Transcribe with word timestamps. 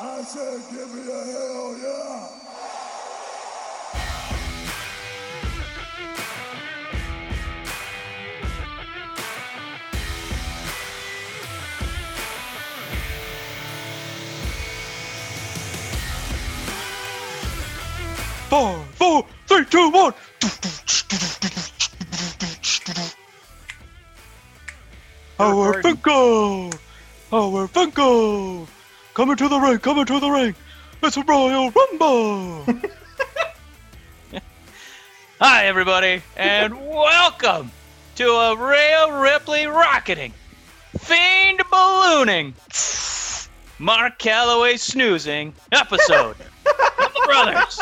I 0.00 0.22
said, 0.22 0.60
give 0.70 0.94
me 0.94 1.02
a 1.02 1.24
hell 1.32 1.76
yeah. 1.78 2.28
Five, 18.48 18.84
four, 18.96 19.26
three, 19.46 19.64
two, 19.66 19.90
one. 19.90 20.14
Our. 25.38 25.82
Finko! 25.82 26.78
Our 27.32 27.68
Finko! 27.68 28.66
Coming 29.14 29.36
to 29.36 29.48
the 29.48 29.58
ring, 29.58 29.78
coming 29.78 30.06
to 30.06 30.20
the 30.20 30.30
ring! 30.30 30.54
It's 31.02 31.18
a 31.18 31.22
Royal 31.22 31.70
Rumble! 31.70 32.64
Hi, 35.38 35.66
everybody, 35.66 36.22
and 36.34 36.74
welcome 36.88 37.70
to 38.14 38.26
a 38.26 38.56
Rhea 38.56 39.20
Ripley 39.20 39.66
rocketing, 39.66 40.32
fiend 40.98 41.60
ballooning, 41.70 42.54
Mark 43.78 44.18
Calaway 44.18 44.78
snoozing 44.78 45.52
episode 45.72 46.36
of 46.40 47.12
the 47.12 47.22
Brothers 47.26 47.80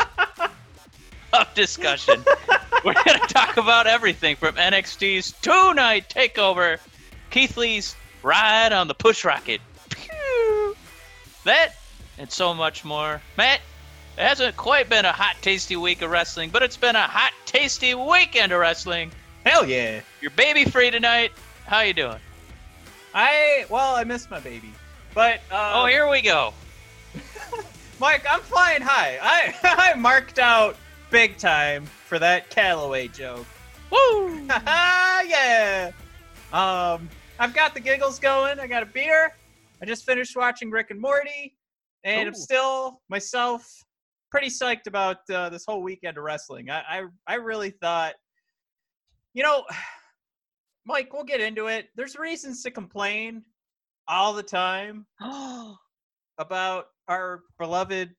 of 1.31 1.53
Discussion. 1.53 2.25
We're 2.83 3.01
going 3.05 3.21
to 3.21 3.27
talk 3.33 3.55
about 3.55 3.87
everything 3.87 4.35
from 4.35 4.55
NXT's 4.55 5.31
two 5.41 5.73
night 5.75 6.09
takeover, 6.09 6.79
Keith 7.29 7.55
Lee's 7.55 7.95
ride 8.21 8.73
on 8.73 8.89
the 8.89 8.95
push 8.95 9.23
rocket! 9.23 9.61
That, 11.43 11.73
and 12.17 12.31
so 12.31 12.53
much 12.53 12.85
more. 12.85 13.21
Matt, 13.37 13.61
it 14.17 14.21
hasn't 14.21 14.55
quite 14.57 14.89
been 14.89 15.05
a 15.05 15.11
hot, 15.11 15.35
tasty 15.41 15.75
week 15.75 16.01
of 16.01 16.11
wrestling, 16.11 16.49
but 16.49 16.63
it's 16.63 16.77
been 16.77 16.95
a 16.95 17.07
hot, 17.07 17.33
tasty 17.45 17.95
weekend 17.95 18.51
of 18.51 18.59
wrestling. 18.59 19.11
Hell 19.45 19.65
yeah. 19.65 20.01
You're 20.21 20.31
baby 20.31 20.65
free 20.65 20.91
tonight. 20.91 21.31
How 21.65 21.81
you 21.81 21.93
doing? 21.93 22.19
I 23.13 23.65
well, 23.69 23.95
I 23.95 24.03
missed 24.03 24.29
my 24.29 24.39
baby, 24.39 24.71
but 25.13 25.41
uh, 25.51 25.73
oh, 25.75 25.85
here 25.85 26.09
we 26.09 26.21
go. 26.21 26.53
Mike, 27.99 28.25
I'm 28.29 28.39
flying 28.41 28.81
high. 28.81 29.19
I 29.21 29.55
I 29.93 29.99
marked 29.99 30.39
out 30.39 30.75
big 31.09 31.37
time 31.37 31.85
for 31.85 32.19
that 32.19 32.49
Calaway 32.49 33.13
joke. 33.13 33.45
Woo! 33.89 34.45
yeah. 34.47 35.91
Um, 36.53 37.09
I've 37.39 37.53
got 37.53 37.73
the 37.73 37.79
giggles 37.79 38.19
going. 38.19 38.59
I 38.59 38.67
got 38.67 38.83
a 38.83 38.85
beer. 38.85 39.33
I 39.81 39.85
just 39.85 40.05
finished 40.05 40.35
watching 40.35 40.69
Rick 40.69 40.91
and 40.91 41.01
Morty, 41.01 41.57
and 42.03 42.27
I'm 42.27 42.35
still 42.35 43.01
myself 43.09 43.65
pretty 44.29 44.47
psyched 44.47 44.87
about 44.87 45.17
uh, 45.29 45.49
this 45.49 45.65
whole 45.67 45.81
weekend 45.81 46.17
of 46.17 46.23
wrestling. 46.23 46.69
I, 46.69 46.81
I 46.87 47.03
I 47.27 47.35
really 47.35 47.71
thought, 47.71 48.13
you 49.33 49.43
know, 49.43 49.65
Mike, 50.85 51.13
we'll 51.13 51.23
get 51.23 51.41
into 51.41 51.67
it. 51.67 51.89
There's 51.95 52.15
reasons 52.15 52.63
to 52.63 52.71
complain 52.71 53.43
all 54.07 54.33
the 54.33 54.43
time 54.43 55.05
about 56.37 56.85
our 57.07 57.43
beloved 57.59 58.15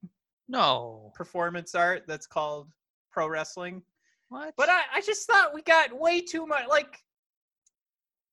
no. 0.48 1.12
performance 1.14 1.74
art 1.74 2.04
that's 2.06 2.26
called 2.26 2.68
pro 3.10 3.28
wrestling. 3.28 3.82
What? 4.28 4.54
But 4.56 4.68
I, 4.68 4.80
I 4.94 5.00
just 5.00 5.26
thought 5.26 5.54
we 5.54 5.62
got 5.62 5.98
way 5.98 6.20
too 6.20 6.46
much. 6.46 6.66
Like, 6.68 6.98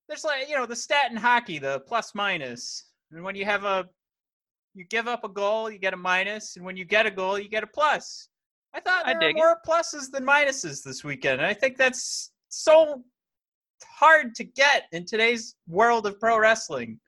there's 0.07 0.23
like, 0.23 0.49
you 0.49 0.55
know, 0.55 0.65
the 0.65 0.75
stat 0.75 1.11
in 1.11 1.17
hockey, 1.17 1.59
the 1.59 1.81
plus 1.81 2.13
minus. 2.15 2.88
And 3.11 3.23
when 3.23 3.35
you 3.35 3.45
have 3.45 3.63
a, 3.63 3.87
you 4.73 4.85
give 4.85 5.07
up 5.07 5.23
a 5.23 5.29
goal, 5.29 5.69
you 5.69 5.79
get 5.79 5.93
a 5.93 5.97
minus. 5.97 6.55
And 6.55 6.65
when 6.65 6.77
you 6.77 6.85
get 6.85 7.05
a 7.05 7.11
goal, 7.11 7.39
you 7.39 7.49
get 7.49 7.63
a 7.63 7.67
plus. 7.67 8.29
I 8.73 8.79
thought 8.79 9.05
I 9.05 9.13
there 9.13 9.15
were 9.15 9.27
dig 9.27 9.37
it. 9.37 9.39
more 9.39 9.57
pluses 9.67 10.11
than 10.11 10.25
minuses 10.25 10.83
this 10.83 11.03
weekend. 11.03 11.41
And 11.41 11.45
I 11.45 11.53
think 11.53 11.77
that's 11.77 12.31
so 12.49 13.03
hard 13.83 14.35
to 14.35 14.43
get 14.43 14.83
in 14.91 15.05
today's 15.05 15.55
world 15.67 16.05
of 16.05 16.19
pro 16.19 16.37
wrestling. 16.37 16.99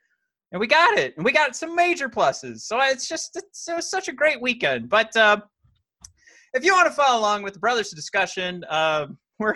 And 0.51 0.59
we 0.59 0.67
got 0.67 0.97
it. 0.97 1.15
And 1.15 1.23
we 1.23 1.31
got 1.31 1.55
some 1.55 1.75
major 1.75 2.09
pluses. 2.09 2.61
So 2.61 2.79
it's 2.81 3.07
just, 3.07 3.35
it's, 3.35 3.67
it 3.67 3.75
was 3.75 3.89
such 3.89 4.07
a 4.07 4.13
great 4.13 4.41
weekend. 4.41 4.89
But, 4.89 5.15
uh, 5.15 5.41
if 6.53 6.65
you 6.65 6.73
want 6.73 6.87
to 6.87 6.93
follow 6.93 7.19
along 7.19 7.43
with 7.43 7.53
the 7.53 7.59
brothers 7.59 7.91
discussion, 7.91 8.65
um, 8.69 9.17
we're 9.39 9.55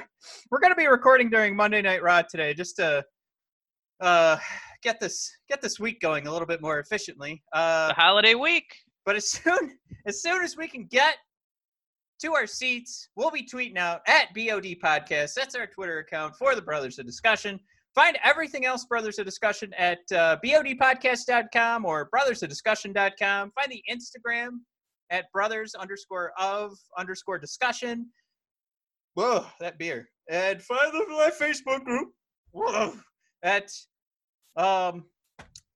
we're 0.49 0.59
going 0.59 0.71
to 0.71 0.77
be 0.77 0.87
recording 0.87 1.29
during 1.29 1.55
Monday 1.55 1.81
Night 1.81 2.01
Raw 2.01 2.21
today, 2.23 2.53
just 2.53 2.77
to 2.77 3.03
uh, 4.01 4.37
get 4.85 4.99
this 4.99 5.35
get 5.49 5.61
this 5.61 5.79
week 5.79 5.99
going 5.99 6.27
a 6.27 6.31
little 6.31 6.47
bit 6.47 6.61
more 6.61 6.79
efficiently. 6.79 7.43
Uh, 7.51 7.89
the 7.89 7.93
holiday 7.95 8.35
week. 8.35 8.67
but 9.05 9.15
as 9.15 9.29
soon 9.31 9.77
as 10.05 10.21
soon 10.21 10.43
as 10.43 10.55
we 10.55 10.67
can 10.67 10.85
get 10.85 11.15
to 12.21 12.33
our 12.33 12.47
seats, 12.47 13.09
we'll 13.17 13.31
be 13.31 13.45
tweeting 13.45 13.77
out 13.77 14.01
at 14.07 14.33
BOD 14.33 14.77
Podcast. 14.81 15.33
That's 15.33 15.55
our 15.55 15.67
Twitter 15.67 15.99
account 15.99 16.35
for 16.37 16.55
the 16.55 16.61
Brothers 16.61 16.97
of 16.99 17.05
Discussion. 17.05 17.59
Find 17.93 18.17
everything 18.23 18.65
else 18.65 18.85
Brothers 18.85 19.19
of 19.19 19.25
Discussion 19.25 19.73
at 19.77 19.99
uh, 20.13 20.37
BODpodcast.com 20.45 21.85
or 21.85 22.09
brothersofdiscussion.com. 22.15 23.51
Find 23.51 23.71
the 23.71 23.83
Instagram 23.91 24.49
at 25.09 25.31
brothers 25.33 25.75
underscore 25.75 26.31
of 26.37 26.77
underscore 26.97 27.39
discussion. 27.39 28.07
Whoa, 29.15 29.45
that 29.59 29.77
beer. 29.77 30.07
And 30.29 30.61
find 30.61 30.91
the, 30.93 31.05
my 31.09 31.31
Facebook 31.39 31.83
group. 31.85 32.09
Whoa, 32.51 32.93
at 33.43 33.69
um, 34.55 35.05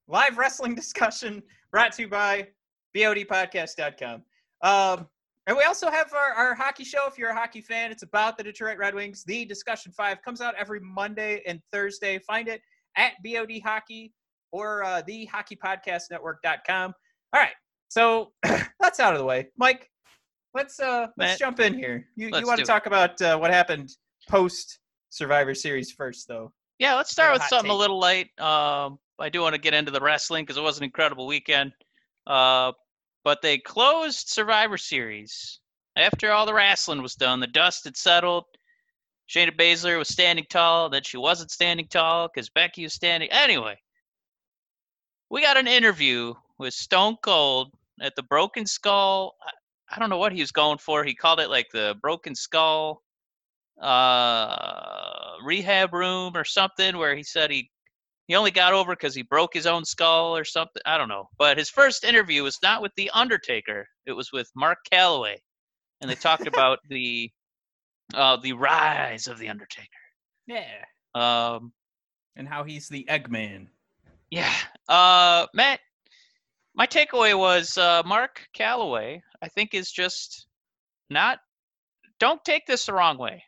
live 0.07 0.37
wrestling 0.37 0.75
discussion 0.83 1.41
brought 1.71 1.91
to 1.93 2.03
you 2.03 2.09
by 2.09 2.47
BODpodcast.com. 2.95 4.23
Um, 4.61 5.07
and 5.47 5.57
we 5.57 5.63
also 5.63 5.89
have 5.89 6.13
our, 6.13 6.33
our 6.33 6.53
hockey 6.53 6.83
show. 6.83 7.07
If 7.07 7.17
you're 7.17 7.31
a 7.31 7.35
hockey 7.35 7.61
fan, 7.61 7.91
it's 7.91 8.03
about 8.03 8.37
the 8.37 8.43
Detroit 8.43 8.77
Red 8.77 8.93
Wings. 8.93 9.23
The 9.23 9.45
Discussion 9.45 9.91
5 9.91 10.21
comes 10.21 10.41
out 10.41 10.53
every 10.55 10.79
Monday 10.79 11.41
and 11.47 11.59
Thursday. 11.71 12.19
Find 12.19 12.47
it 12.47 12.61
at 12.97 13.13
BOD 13.23 13.61
Hockey 13.63 14.13
or 14.51 14.83
uh, 14.83 15.01
thehockeypodcastnetwork.com. 15.07 16.93
All 17.33 17.41
right. 17.41 17.53
So 17.87 18.33
that's 18.79 18.99
out 18.99 19.13
of 19.13 19.19
the 19.19 19.25
way. 19.25 19.47
Mike, 19.57 19.89
let's 20.53 20.79
uh 20.79 21.07
let's 21.17 21.17
Matt, 21.17 21.39
jump 21.39 21.59
in 21.59 21.73
here. 21.73 22.07
You 22.15 22.27
you 22.27 22.45
want 22.45 22.57
to 22.57 22.63
it. 22.63 22.67
talk 22.67 22.85
about 22.85 23.21
uh, 23.21 23.37
what 23.37 23.51
happened 23.51 23.89
post 24.29 24.79
Survivor 25.09 25.55
Series 25.55 25.91
first 25.91 26.27
though. 26.27 26.53
Yeah, 26.79 26.95
let's 26.95 27.11
start 27.11 27.33
with 27.33 27.41
something 27.49 27.69
a 27.71 27.73
little 27.79 27.99
light. 27.99 28.27
Um, 28.39 28.99
I 29.19 29.29
do 29.29 29.41
want 29.41 29.53
to 29.53 29.61
get 29.61 29.73
into 29.73 29.91
the 29.91 29.99
wrestling 29.99 30.43
because 30.43 30.57
it 30.57 30.63
was 30.63 30.77
an 30.77 30.83
incredible 30.85 31.27
weekend. 31.27 31.73
Uh, 32.25 32.71
but 33.23 33.41
they 33.41 33.57
closed 33.57 34.29
Survivor 34.29 34.77
Series 34.77 35.59
after 35.97 36.31
all 36.31 36.45
the 36.45 36.53
wrestling 36.53 37.01
was 37.01 37.15
done. 37.15 37.39
The 37.41 37.47
dust 37.47 37.83
had 37.83 37.97
settled. 37.97 38.45
Shayna 39.29 39.55
Baszler 39.55 39.97
was 39.97 40.07
standing 40.07 40.45
tall. 40.49 40.89
Then 40.89 41.03
she 41.03 41.17
wasn't 41.17 41.51
standing 41.51 41.87
tall 41.87 42.29
because 42.33 42.49
Becky 42.49 42.83
was 42.83 42.93
standing. 42.93 43.29
Anyway, 43.31 43.77
we 45.29 45.41
got 45.41 45.57
an 45.57 45.67
interview 45.67 46.33
with 46.57 46.73
Stone 46.73 47.17
Cold 47.21 47.73
at 48.01 48.15
the 48.15 48.23
Broken 48.23 48.65
Skull. 48.65 49.35
I- 49.45 49.51
I 49.91 49.97
don't 49.97 50.11
know 50.11 50.17
what 50.19 50.31
he 50.33 50.41
was 50.41 50.51
going 50.51 50.77
for. 50.77 51.03
He 51.03 51.15
called 51.15 51.39
it 51.39 51.49
like 51.49 51.71
the 51.71 51.97
Broken 51.99 52.35
Skull 52.35 53.01
uh, 53.81 55.33
rehab 55.43 55.93
room 55.93 56.35
or 56.35 56.43
something, 56.43 56.97
where 56.97 57.15
he 57.15 57.23
said 57.23 57.51
he 57.51 57.69
he 58.27 58.35
only 58.35 58.51
got 58.51 58.73
over 58.73 58.93
because 58.93 59.15
he 59.15 59.23
broke 59.23 59.53
his 59.53 59.65
own 59.65 59.83
skull 59.83 60.37
or 60.37 60.45
something. 60.45 60.81
I 60.85 60.97
don't 60.99 61.09
know. 61.09 61.29
But 61.39 61.57
his 61.57 61.69
first 61.69 62.03
interview 62.03 62.43
was 62.43 62.59
not 62.61 62.81
with 62.81 62.91
the 62.95 63.09
Undertaker. 63.13 63.87
It 64.05 64.11
was 64.11 64.31
with 64.31 64.51
Mark 64.55 64.77
Calaway, 64.91 65.37
and 66.01 66.09
they 66.09 66.15
talked 66.15 66.45
about 66.53 66.79
the 66.89 67.31
uh, 68.13 68.37
the 68.37 68.53
rise 68.53 69.27
of 69.27 69.39
the 69.39 69.49
Undertaker. 69.49 69.87
Yeah. 70.47 70.83
Um, 71.15 71.73
And 72.35 72.47
how 72.47 72.63
he's 72.63 72.87
the 72.87 73.05
Eggman. 73.09 73.67
Yeah. 74.29 74.53
Uh, 74.87 75.47
Matt, 75.53 75.79
my 76.75 76.85
takeaway 76.85 77.37
was 77.37 77.77
uh, 77.77 78.03
Mark 78.05 78.47
Calaway, 78.55 79.21
I 79.41 79.47
think, 79.47 79.73
is 79.73 79.91
just 79.91 80.47
not. 81.09 81.39
Don't 82.19 82.43
take 82.45 82.65
this 82.65 82.85
the 82.85 82.93
wrong 82.93 83.17
way. 83.17 83.43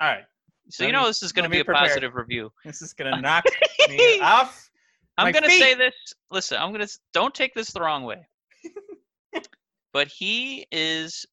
All 0.00 0.08
right. 0.08 0.24
So 0.70 0.86
you 0.86 0.92
know 0.92 1.06
this 1.06 1.22
is 1.22 1.32
going 1.32 1.44
to 1.44 1.50
be 1.50 1.60
a 1.60 1.64
positive 1.64 2.14
review. 2.14 2.50
This 2.64 2.80
is 2.80 2.94
gonna 2.94 3.20
knock 3.20 3.44
me 3.88 4.20
off. 4.20 4.70
I'm 5.16 5.32
going 5.32 5.44
to 5.44 5.50
say 5.50 5.74
this. 5.74 5.94
Listen, 6.30 6.58
I'm 6.60 6.72
going 6.72 6.84
to 6.86 6.92
don't 7.12 7.34
take 7.34 7.54
this 7.54 7.70
the 7.70 7.80
wrong 7.80 8.04
way. 8.04 8.26
but 9.92 10.08
he 10.08 10.66
is 10.72 11.24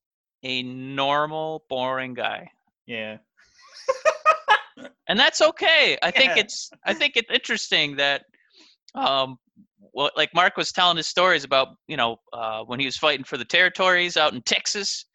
a 0.44 0.64
normal, 0.64 1.66
boring 1.70 2.14
guy. 2.14 2.50
Yeah. 2.86 3.18
and 5.08 5.20
that's 5.20 5.42
okay. 5.42 5.98
I 6.02 6.12
think 6.12 6.38
it's 6.38 6.70
I 6.86 6.94
think 6.94 7.16
it's 7.16 7.32
interesting 7.32 7.96
that 7.98 8.26
um 8.94 9.38
well 9.94 10.12
like 10.16 10.34
Mark 10.36 10.58
was 10.58 10.72
telling 10.72 10.98
his 10.98 11.08
stories 11.08 11.44
about, 11.44 11.70
you 11.88 11.98
know, 11.98 12.18
uh 12.34 12.64
when 12.64 12.80
he 12.80 12.86
was 12.86 12.98
fighting 12.98 13.24
for 13.24 13.38
the 13.38 13.46
territories 13.46 14.18
out 14.18 14.34
in 14.34 14.42
Texas. 14.42 15.06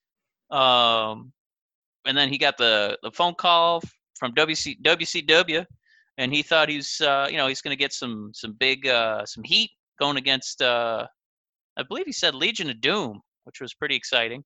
Um 0.51 1.33
and 2.07 2.17
then 2.17 2.29
he 2.29 2.39
got 2.39 2.57
the 2.57 2.97
the 3.03 3.11
phone 3.11 3.35
call 3.35 3.83
from 4.19 4.33
WC 4.35 4.81
WCW 4.83 5.65
and 6.19 6.33
he 6.33 6.43
thought 6.43 6.69
he 6.69 6.77
was 6.77 7.01
uh 7.01 7.27
you 7.31 7.37
know, 7.37 7.47
he's 7.49 7.61
going 7.61 7.77
to 7.77 7.83
get 7.85 7.93
some 7.93 8.31
some 8.33 8.53
big 8.59 8.87
uh 8.87 9.25
some 9.27 9.45
heat 9.45 9.71
going 10.01 10.17
against 10.17 10.63
uh 10.63 11.07
I 11.77 11.83
believe 11.83 12.07
he 12.07 12.13
said 12.13 12.35
Legion 12.35 12.71
of 12.71 12.81
Doom, 12.81 13.21
which 13.45 13.61
was 13.61 13.75
pretty 13.75 13.95
exciting. 13.97 14.43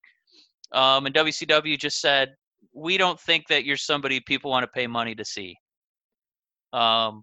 Um, 0.72 1.06
and 1.06 1.14
WCW 1.14 1.78
just 1.78 2.00
said, 2.00 2.34
we 2.72 2.96
don't 2.96 3.20
think 3.20 3.46
that 3.48 3.64
you're 3.64 3.76
somebody 3.76 4.18
people 4.20 4.50
want 4.50 4.64
to 4.64 4.68
pay 4.68 4.86
money 4.88 5.14
to 5.14 5.24
see. 5.24 5.56
Um, 6.72 7.22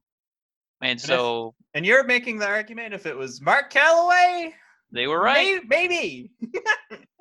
and 0.81 0.97
if- 0.99 1.05
so 1.05 1.55
And 1.73 1.85
you're 1.85 2.03
making 2.05 2.37
the 2.39 2.47
argument 2.47 2.93
if 2.93 3.05
it 3.05 3.15
was 3.17 3.41
Mark 3.41 3.71
Calaway, 3.71 4.53
they 4.91 5.07
were 5.07 5.19
right. 5.21 5.61
may- 5.69 5.87
maybe. 5.87 6.31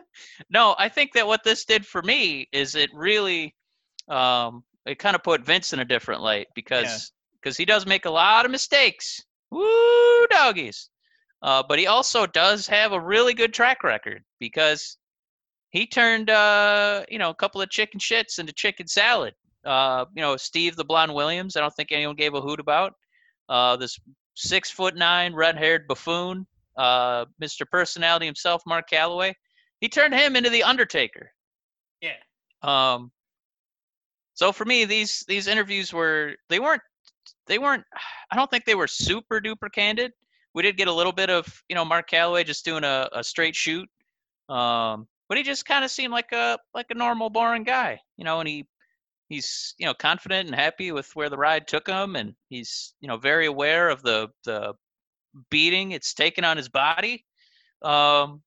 No, 0.51 0.75
I 0.79 0.89
think 0.89 1.13
that 1.15 1.27
what 1.27 1.45
this 1.45 1.65
did 1.65 1.87
for 1.87 2.03
me 2.03 2.49
is 2.53 2.75
it 2.75 2.91
really, 2.95 3.55
um, 4.09 4.65
it 4.85 4.99
kind 4.99 5.17
of 5.17 5.23
put 5.23 5.45
Vince 5.45 5.73
in 5.73 5.81
a 5.81 5.85
different 5.85 6.23
light 6.23 6.47
because 6.55 7.13
because 7.41 7.57
he 7.57 7.65
does 7.65 7.87
make 7.87 8.07
a 8.07 8.11
lot 8.11 8.45
of 8.45 8.51
mistakes. 8.51 9.23
Woo, 9.51 10.27
doggies. 10.29 10.91
Uh, 11.43 11.63
but 11.69 11.79
he 11.79 11.87
also 11.87 12.27
does 12.27 12.67
have 12.67 12.93
a 12.93 13.01
really 13.01 13.35
good 13.35 13.53
track 13.53 13.85
record 13.85 14.25
because 14.41 14.97
he 15.71 15.87
turned 15.87 16.31
uh, 16.31 17.05
you 17.09 17.19
know 17.19 17.31
a 17.31 17.35
couple 17.35 17.61
of 17.61 17.71
chicken 17.71 18.01
shits 18.01 18.39
into 18.39 18.53
chicken 18.53 18.87
salad. 18.87 19.35
Uh, 19.65 20.05
you 20.15 20.23
know 20.23 20.37
Steve 20.37 20.77
the 20.77 20.85
Blonde 20.85 21.15
Williams. 21.15 21.57
I 21.57 21.61
don't 21.61 21.75
think 21.75 21.93
anyone 21.93 22.17
gave 22.17 22.35
a 22.35 22.41
hoot 22.41 22.61
about. 22.61 22.95
Uh, 23.49 23.77
this 23.77 23.99
six 24.35 24.71
foot 24.71 24.97
nine 24.97 25.35
red 25.35 25.57
haired 25.57 25.87
buffoon, 25.87 26.47
uh, 26.77 27.27
Mr. 27.43 27.69
Personality 27.71 28.27
himself, 28.27 28.63
Mark 28.67 28.89
Calaway. 28.91 29.35
He 29.81 29.89
turned 29.89 30.15
him 30.15 30.37
into 30.37 30.51
the 30.51 30.63
Undertaker. 30.63 31.33
Yeah. 32.01 32.17
Um. 32.63 33.11
So 34.35 34.53
for 34.53 34.65
me, 34.65 34.85
these 34.85 35.25
these 35.29 35.47
interviews 35.47 35.93
were 35.93 36.35
they 36.49 36.61
weren't 36.61 36.83
they 37.47 37.59
weren't 37.59 37.85
I 38.31 38.37
don't 38.37 38.51
think 38.51 38.65
they 38.65 38.75
were 38.75 38.87
super 38.87 39.41
duper 39.41 39.73
candid. 39.73 40.13
We 40.55 40.63
did 40.63 40.77
get 40.77 40.89
a 40.89 40.93
little 40.93 41.13
bit 41.13 41.31
of 41.31 41.47
you 41.69 41.75
know 41.75 41.85
Mark 41.85 42.09
Calaway 42.11 42.45
just 42.45 42.65
doing 42.65 42.85
a, 42.85 43.09
a 43.13 43.23
straight 43.23 43.55
shoot, 43.55 43.89
um, 44.49 45.07
but 45.29 45.37
he 45.39 45.45
just 45.45 45.67
kind 45.67 45.85
of 45.85 45.91
seemed 45.91 46.13
like 46.13 46.33
a 46.33 46.59
like 46.75 46.87
a 46.91 46.95
normal 46.95 47.31
boring 47.31 47.65
guy, 47.65 48.01
you 48.17 48.25
know, 48.25 48.41
and 48.41 48.49
he 48.49 48.67
he's 49.29 49.75
you 49.79 49.87
know 49.87 49.95
confident 49.95 50.49
and 50.49 50.55
happy 50.55 50.93
with 50.93 51.11
where 51.15 51.29
the 51.29 51.37
ride 51.37 51.67
took 51.67 51.87
him, 51.87 52.17
and 52.17 52.35
he's 52.49 52.95
you 53.01 53.09
know 53.09 53.17
very 53.17 53.47
aware 53.47 53.89
of 53.89 54.03
the 54.03 54.29
the 54.45 54.75
beating 55.51 55.93
it's 55.93 56.15
taken 56.15 56.45
on 56.45 56.57
his 56.57 56.69
body. 56.69 57.25
Um, 57.83 58.43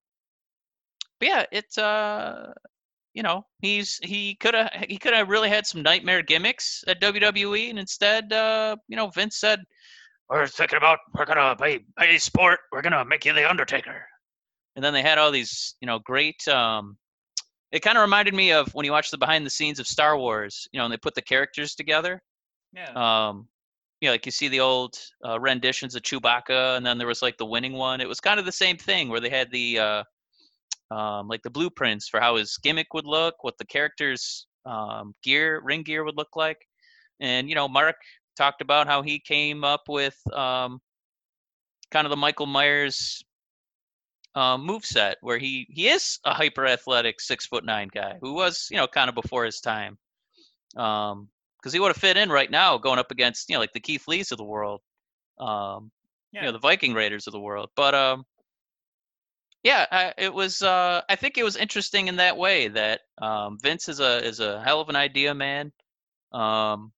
but 1.19 1.27
yeah, 1.27 1.45
it's 1.51 1.77
uh 1.77 2.54
you 3.13 3.24
know 3.24 3.45
he's 3.62 4.00
he 4.04 4.36
could 4.36 4.54
have 4.54 4.69
he 4.88 4.98
could 4.98 5.13
have 5.13 5.30
really 5.30 5.50
had 5.50 5.66
some 5.66 5.81
nightmare 5.81 6.21
gimmicks 6.21 6.83
at 6.88 7.01
WWE, 7.01 7.69
and 7.69 7.80
instead 7.80 8.31
uh 8.33 8.75
you 8.88 8.95
know 8.95 9.10
Vince 9.10 9.38
said 9.38 9.62
we're 10.30 10.48
thinking 10.48 10.77
about 10.77 11.00
we're 11.13 11.25
gonna 11.25 11.56
pay 11.56 11.80
pay 11.98 12.18
sport 12.18 12.60
we're 12.71 12.81
gonna 12.81 13.06
make 13.06 13.25
you 13.25 13.33
the 13.33 13.50
Undertaker, 13.50 14.06
and 14.75 14.83
then 14.83 14.94
they 14.94 15.01
had 15.01 15.18
all 15.18 15.31
these 15.31 15.75
you 15.81 15.88
know 15.88 16.00
great 16.00 16.48
um 16.48 16.98
it 17.71 17.81
kind 17.81 17.98
of 17.98 18.01
reminded 18.01 18.33
me 18.33 18.51
of 18.51 18.74
when 18.74 18.86
you 18.86 18.92
watch 18.92 19.12
the 19.12 19.18
behind 19.18 19.45
the 19.45 19.50
scenes 19.50 19.80
of 19.80 19.88
Star 19.88 20.18
Wars, 20.18 20.68
you 20.71 20.80
know, 20.80 20.86
and 20.86 20.94
they 20.94 20.98
put 20.98 21.13
the 21.13 21.21
characters 21.21 21.75
together. 21.75 22.21
Yeah. 22.74 22.92
Um, 22.95 23.48
you 24.01 24.07
know, 24.07 24.13
like 24.13 24.25
you 24.25 24.31
see 24.31 24.48
the 24.48 24.62
old 24.62 24.98
uh, 25.25 25.39
renditions 25.39 25.95
of 25.95 26.01
Chewbacca, 26.01 26.77
and 26.77 26.86
then 26.86 26.98
there 26.98 27.07
was 27.07 27.21
like 27.21 27.38
the 27.38 27.45
winning 27.45 27.74
one. 27.74 28.01
It 28.01 28.07
was 28.07 28.19
kind 28.19 28.39
of 28.39 28.45
the 28.45 28.51
same 28.51 28.77
thing 28.77 29.10
where 29.10 29.19
they 29.19 29.30
had 29.30 29.51
the 29.51 29.80
uh, 29.80 30.04
um, 30.91 31.27
like 31.27 31.41
the 31.44 31.50
blueprints 31.50 32.07
for 32.07 32.19
how 32.19 32.36
his 32.36 32.57
gimmick 32.63 32.94
would 32.94 33.06
look, 33.06 33.36
what 33.44 33.57
the 33.57 33.65
character's 33.65 34.47
um, 34.65 35.13
gear, 35.24 35.62
ring 35.63 35.83
gear 35.83 36.03
would 36.03 36.18
look 36.18 36.36
like, 36.36 36.57
and 37.19 37.50
you 37.50 37.56
know, 37.56 37.68
Mark 37.68 37.95
talked 38.38 38.62
about 38.62 38.88
how 38.88 39.01
he 39.01 39.19
came 39.19 39.63
up 39.63 39.81
with 39.88 40.15
um, 40.33 40.80
kind 41.91 42.06
of 42.06 42.12
the 42.12 42.18
Michael 42.18 42.45
Myers 42.45 43.24
um, 44.36 44.65
move 44.65 44.86
set 44.86 45.18
where 45.21 45.38
he 45.38 45.68
he 45.69 45.89
is 45.89 46.19
a 46.24 46.33
hyper 46.33 46.65
athletic 46.65 47.19
six 47.19 47.45
foot 47.45 47.65
nine 47.65 47.89
guy 47.94 48.15
who 48.21 48.33
was 48.33 48.68
you 48.71 48.77
know 48.77 48.88
kind 48.88 49.09
of 49.09 49.15
before 49.15 49.45
his 49.45 49.59
time. 49.59 49.97
Um 50.75 51.30
because 51.57 51.74
he 51.74 51.80
would 51.80 51.89
have 51.89 51.97
fit 51.97 52.15
in 52.15 52.30
right 52.30 52.50
now 52.50 52.77
going 52.77 53.00
up 53.00 53.12
against 53.12 53.50
you 53.50 53.56
know 53.56 53.59
like 53.59 53.74
the 53.74 53.80
keith 53.80 54.07
lees 54.07 54.31
of 54.31 54.38
the 54.38 54.45
world 54.45 54.80
um 55.39 55.92
you 56.31 56.42
know 56.42 56.53
the 56.53 56.59
viking 56.59 56.94
raiders 56.94 57.27
of 57.27 57.33
the 57.33 57.39
world. 57.39 57.69
But 57.75 57.95
um 57.95 58.24
yeah 59.63 59.85
I, 59.91 60.13
it 60.17 60.33
was 60.33 60.61
uh 60.61 61.01
i 61.09 61.15
think 61.15 61.38
it 61.38 61.44
was 61.44 61.56
interesting 61.56 62.07
in 62.07 62.17
that 62.17 62.38
way 62.38 62.67
that 62.69 63.01
um 63.21 63.57
vince 63.61 63.89
is 63.89 64.00
a 64.00 64.23
is 64.25 64.39
a 64.39 64.61
hell 64.61 64.81
of 64.81 64.89
an 64.89 64.95
idea 64.95 65.33
man 65.33 65.71
um 66.31 66.91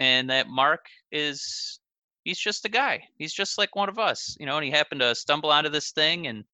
and 0.00 0.30
that 0.30 0.48
mark 0.48 0.86
is 1.12 1.78
he's 2.24 2.38
just 2.38 2.64
a 2.64 2.68
guy. 2.68 3.04
He's 3.16 3.32
just 3.32 3.58
like 3.58 3.76
one 3.76 3.88
of 3.88 3.98
us, 3.98 4.36
you 4.40 4.46
know. 4.46 4.56
And 4.56 4.64
he 4.64 4.70
happened 4.70 5.00
to 5.00 5.14
stumble 5.14 5.50
onto 5.50 5.70
this 5.70 5.92
thing, 5.92 6.26
and 6.26 6.44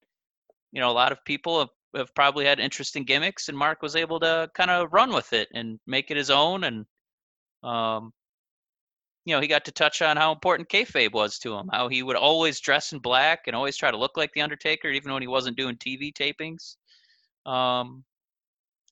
you 0.72 0.81
know, 0.81 0.90
a 0.90 0.93
lot 0.93 1.12
of 1.12 1.25
people 1.25 1.61
have, 1.61 1.69
have 1.96 2.14
probably 2.14 2.44
had 2.44 2.61
interesting 2.61 3.05
gimmicks, 3.05 3.49
and 3.49 3.56
Mark 3.56 3.82
was 3.82 3.96
able 3.96 4.20
to 4.20 4.50
kind 4.55 4.70
of 4.70 4.93
run 4.93 5.12
with 5.12 5.32
it 5.32 5.49
and 5.55 5.81
make 5.87 6.11
it 6.11 6.17
his 6.17 6.31
own. 6.31 6.64
And 6.64 6.87
um, 7.62 8.12
you 9.25 9.34
know, 9.34 9.40
he 9.40 9.49
got 9.49 9.67
to 9.67 9.72
touch 9.72 10.02
on 10.02 10.17
how 10.17 10.32
important 10.32 10.69
kayfabe 10.69 11.12
was 11.12 11.38
to 11.40 11.55
him, 11.55 11.69
how 11.72 11.88
he 11.88 12.02
would 12.02 12.17
always 12.17 12.61
dress 12.61 12.93
in 12.93 12.99
black 12.99 13.40
and 13.46 13.55
always 13.55 13.76
try 13.76 13.90
to 13.90 13.99
look 13.99 14.17
like 14.17 14.32
the 14.32 14.40
Undertaker, 14.40 14.88
even 14.88 15.12
when 15.12 15.22
he 15.22 15.28
wasn't 15.28 15.56
doing 15.56 15.76
TV 15.76 16.12
tapings. 16.12 16.76
Um, 17.50 18.05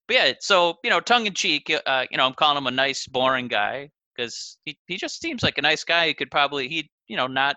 but 0.06 0.16
yeah, 0.16 0.32
so 0.40 0.76
you 0.84 0.90
know, 0.90 1.00
tongue 1.00 1.26
in 1.26 1.34
cheek, 1.34 1.72
uh, 1.86 2.04
you 2.10 2.16
know, 2.16 2.26
I'm 2.26 2.34
calling 2.34 2.58
him 2.58 2.66
a 2.66 2.70
nice, 2.70 3.06
boring 3.06 3.48
guy 3.48 3.90
because 4.16 4.58
he, 4.64 4.78
he 4.86 4.96
just 4.96 5.20
seems 5.20 5.42
like 5.42 5.58
a 5.58 5.62
nice 5.62 5.84
guy. 5.84 6.08
He 6.08 6.14
could 6.14 6.30
probably 6.30 6.68
he 6.68 6.90
you 7.06 7.16
know 7.16 7.26
not 7.26 7.56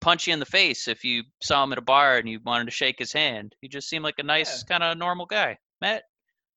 punch 0.00 0.26
you 0.26 0.32
in 0.32 0.38
the 0.38 0.46
face 0.46 0.86
if 0.86 1.04
you 1.04 1.24
saw 1.42 1.64
him 1.64 1.72
at 1.72 1.78
a 1.78 1.82
bar 1.82 2.18
and 2.18 2.28
you 2.28 2.40
wanted 2.44 2.66
to 2.66 2.70
shake 2.70 2.98
his 2.98 3.12
hand. 3.12 3.54
He 3.60 3.68
just 3.68 3.88
seemed 3.88 4.04
like 4.04 4.18
a 4.18 4.22
nice 4.22 4.62
kind 4.62 4.82
of 4.82 4.96
normal 4.96 5.26
guy. 5.26 5.58
Matt, 5.80 6.04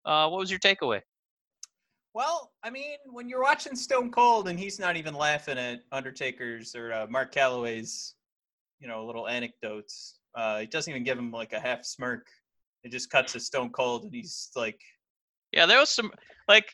uh, 0.06 0.30
what 0.30 0.40
was 0.40 0.52
your 0.52 0.60
takeaway? 0.60 1.02
Well, 2.14 2.52
I 2.64 2.70
mean, 2.70 2.98
when 3.06 3.30
you're 3.30 3.42
watching 3.42 3.76
Stone 3.76 4.12
Cold 4.12 4.48
and 4.50 4.60
he's 4.60 4.80
not 4.80 4.98
even 4.98 5.14
laughing 5.14 5.58
at 5.58 5.82
Undertaker's 5.92 6.76
or 6.76 6.92
uh, 6.92 7.08
Mark 7.10 7.34
Calaway's, 7.34 8.16
you 8.80 8.88
know, 8.88 9.06
little 9.06 9.28
anecdotes, 9.28 10.20
uh, 10.36 10.60
he 10.60 10.66
doesn't 10.66 10.92
even 10.92 11.04
give 11.04 11.18
him 11.18 11.32
like 11.32 11.54
a 11.54 11.60
half 11.60 11.86
smirk. 11.86 12.28
It 12.84 12.92
just 12.92 13.10
cuts 13.10 13.34
to 13.34 13.40
Stone 13.40 13.70
Cold 13.72 14.04
and 14.04 14.14
he's 14.14 14.50
like, 14.56 14.80
Yeah, 15.54 15.66
there 15.66 15.80
was 15.80 15.90
some 15.90 16.12
like 16.50 16.74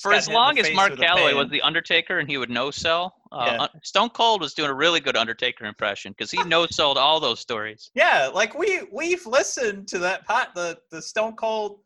for 0.00 0.14
as 0.14 0.26
hit 0.26 0.30
in 0.30 0.34
the 0.34 0.38
long 0.38 0.58
as 0.58 0.72
Mark 0.72 0.92
Calaway 0.92 1.34
was 1.34 1.50
the 1.50 1.60
Undertaker 1.62 2.18
and 2.18 2.28
he 2.28 2.38
would 2.38 2.50
no 2.50 2.70
sell, 2.70 3.14
uh, 3.32 3.44
Yeah. 3.46 3.66
Stone 3.82 4.10
Cold 4.10 4.40
was 4.40 4.54
doing 4.54 4.70
a 4.70 4.74
really 4.74 5.00
good 5.00 5.16
Undertaker 5.16 5.64
impression 5.66 6.12
because 6.12 6.30
he 6.30 6.42
no 6.44 6.66
sold 6.66 6.96
all 6.96 7.20
those 7.20 7.40
stories. 7.40 7.90
Yeah, 7.94 8.30
like 8.32 8.56
we 8.56 8.82
we've 8.92 9.26
listened 9.26 9.88
to 9.88 9.98
that 9.98 10.24
pot 10.24 10.54
the 10.54 10.78
the 10.90 11.02
Stone 11.02 11.36
Cold 11.36 11.80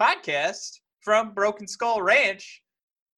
podcast 0.00 0.80
from 1.02 1.34
Broken 1.34 1.66
Skull 1.66 2.00
Ranch. 2.00 2.62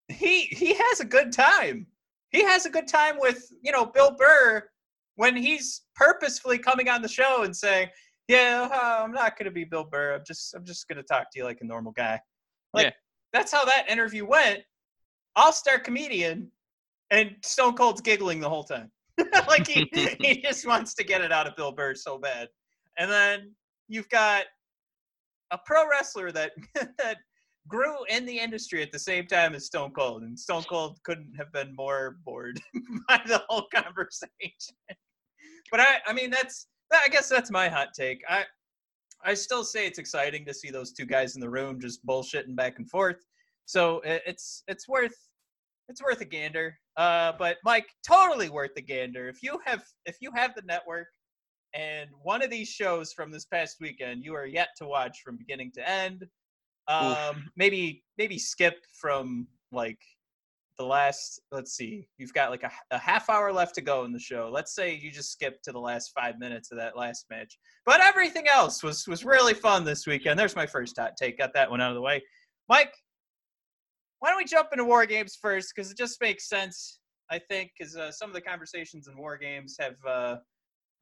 He 0.08 0.42
he 0.42 0.74
has 0.74 1.00
a 1.00 1.04
good 1.04 1.32
time. 1.32 1.86
He 2.30 2.42
has 2.42 2.66
a 2.66 2.70
good 2.70 2.88
time 2.88 3.16
with 3.18 3.50
you 3.62 3.72
know 3.72 3.86
Bill 3.86 4.10
Burr 4.18 4.68
when 5.16 5.36
he's 5.36 5.82
purposefully 5.94 6.58
coming 6.58 6.88
on 6.88 7.00
the 7.00 7.08
show 7.08 7.44
and 7.44 7.56
saying, 7.56 7.88
"Yeah, 8.28 8.68
uh, 8.72 9.02
I'm 9.04 9.12
not 9.12 9.38
going 9.38 9.46
to 9.46 9.50
be 9.52 9.64
Bill 9.64 9.84
Burr. 9.84 10.14
I'm 10.14 10.24
just 10.26 10.54
I'm 10.54 10.64
just 10.64 10.88
going 10.88 10.96
to 10.96 11.02
talk 11.02 11.30
to 11.32 11.38
you 11.38 11.44
like 11.44 11.60
a 11.60 11.66
normal 11.66 11.92
guy." 11.92 12.20
Like 12.72 12.86
Yeah. 12.86 12.92
that's 13.32 13.52
how 13.52 13.64
that 13.64 13.88
interview 13.88 14.26
went. 14.26 14.60
All 15.36 15.52
star 15.52 15.78
comedian, 15.78 16.50
and 17.10 17.36
Stone 17.42 17.74
Cold's 17.74 18.00
giggling 18.00 18.40
the 18.40 18.48
whole 18.48 18.64
time. 18.64 18.90
like 19.48 19.66
he 19.66 19.88
he 20.20 20.42
just 20.42 20.66
wants 20.66 20.94
to 20.94 21.04
get 21.04 21.20
it 21.20 21.32
out 21.32 21.46
of 21.46 21.56
Bill 21.56 21.72
Burr 21.72 21.94
so 21.94 22.18
bad. 22.18 22.48
And 22.98 23.10
then 23.10 23.52
you've 23.88 24.08
got 24.08 24.44
a 25.50 25.58
pro 25.64 25.88
wrestler 25.88 26.32
that 26.32 26.52
that 26.98 27.18
grew 27.68 27.96
in 28.08 28.26
the 28.26 28.38
industry 28.38 28.82
at 28.82 28.92
the 28.92 28.98
same 28.98 29.26
time 29.26 29.54
as 29.54 29.66
Stone 29.66 29.92
Cold, 29.92 30.22
and 30.22 30.38
Stone 30.38 30.64
Cold 30.64 30.98
couldn't 31.04 31.32
have 31.36 31.52
been 31.52 31.74
more 31.74 32.18
bored 32.24 32.60
by 33.08 33.20
the 33.26 33.42
whole 33.48 33.66
conversation. 33.74 34.74
but 35.70 35.80
I, 35.80 35.98
I 36.06 36.12
mean, 36.12 36.30
that's 36.30 36.66
I 36.92 37.08
guess 37.08 37.28
that's 37.28 37.50
my 37.50 37.68
hot 37.68 37.88
take. 37.94 38.22
I 38.28 38.44
I 39.24 39.34
still 39.34 39.64
say 39.64 39.86
it's 39.86 39.98
exciting 39.98 40.44
to 40.44 40.54
see 40.54 40.70
those 40.70 40.92
two 40.92 41.06
guys 41.06 41.34
in 41.34 41.40
the 41.40 41.48
room 41.48 41.80
just 41.80 42.04
bullshitting 42.06 42.54
back 42.54 42.78
and 42.78 42.88
forth. 42.88 43.24
So 43.64 44.02
it's 44.04 44.62
it's 44.68 44.86
worth 44.86 45.16
it's 45.88 46.02
worth 46.02 46.20
a 46.20 46.26
gander. 46.26 46.78
Uh, 46.96 47.32
but 47.38 47.56
Mike, 47.64 47.88
totally 48.06 48.48
worth 48.48 48.72
a 48.76 48.82
gander. 48.82 49.28
If 49.28 49.42
you 49.42 49.58
have 49.64 49.82
if 50.06 50.16
you 50.20 50.30
have 50.34 50.54
the 50.54 50.62
network 50.62 51.08
and 51.74 52.08
one 52.22 52.42
of 52.42 52.50
these 52.50 52.68
shows 52.68 53.12
from 53.12 53.32
this 53.32 53.46
past 53.46 53.78
weekend 53.80 54.24
you 54.24 54.34
are 54.34 54.46
yet 54.46 54.68
to 54.76 54.86
watch 54.86 55.22
from 55.24 55.36
beginning 55.36 55.72
to 55.74 55.88
end, 55.88 56.26
um, 56.88 57.50
maybe 57.56 58.02
maybe 58.18 58.38
skip 58.38 58.76
from 58.92 59.46
like 59.72 59.98
the 60.78 60.84
last. 60.84 61.40
Let's 61.50 61.72
see, 61.74 62.06
you've 62.18 62.34
got 62.34 62.50
like 62.50 62.62
a, 62.62 62.70
a 62.90 62.98
half 62.98 63.30
hour 63.30 63.52
left 63.52 63.74
to 63.76 63.80
go 63.80 64.04
in 64.04 64.12
the 64.12 64.18
show. 64.18 64.50
Let's 64.52 64.74
say 64.74 64.94
you 64.94 65.10
just 65.10 65.32
skip 65.32 65.62
to 65.62 65.72
the 65.72 65.80
last 65.80 66.12
five 66.14 66.38
minutes 66.38 66.70
of 66.72 66.78
that 66.78 66.96
last 66.96 67.26
match. 67.30 67.58
But 67.86 68.00
everything 68.00 68.48
else 68.48 68.82
was 68.82 69.06
was 69.06 69.24
really 69.24 69.54
fun 69.54 69.84
this 69.84 70.06
weekend. 70.06 70.38
There's 70.38 70.56
my 70.56 70.66
first 70.66 70.98
hot 70.98 71.12
take. 71.18 71.38
Got 71.38 71.54
that 71.54 71.70
one 71.70 71.80
out 71.80 71.90
of 71.90 71.96
the 71.96 72.02
way. 72.02 72.22
Mike, 72.68 72.94
why 74.20 74.30
don't 74.30 74.38
we 74.38 74.44
jump 74.44 74.68
into 74.72 74.84
war 74.84 75.04
games 75.06 75.38
first? 75.40 75.72
Because 75.74 75.90
it 75.90 75.98
just 75.98 76.20
makes 76.20 76.48
sense, 76.48 76.98
I 77.30 77.38
think, 77.38 77.72
because 77.78 77.96
uh, 77.96 78.10
some 78.10 78.30
of 78.30 78.34
the 78.34 78.40
conversations 78.40 79.06
in 79.06 79.16
war 79.16 79.36
games 79.36 79.76
have 79.78 79.96
uh, 80.06 80.36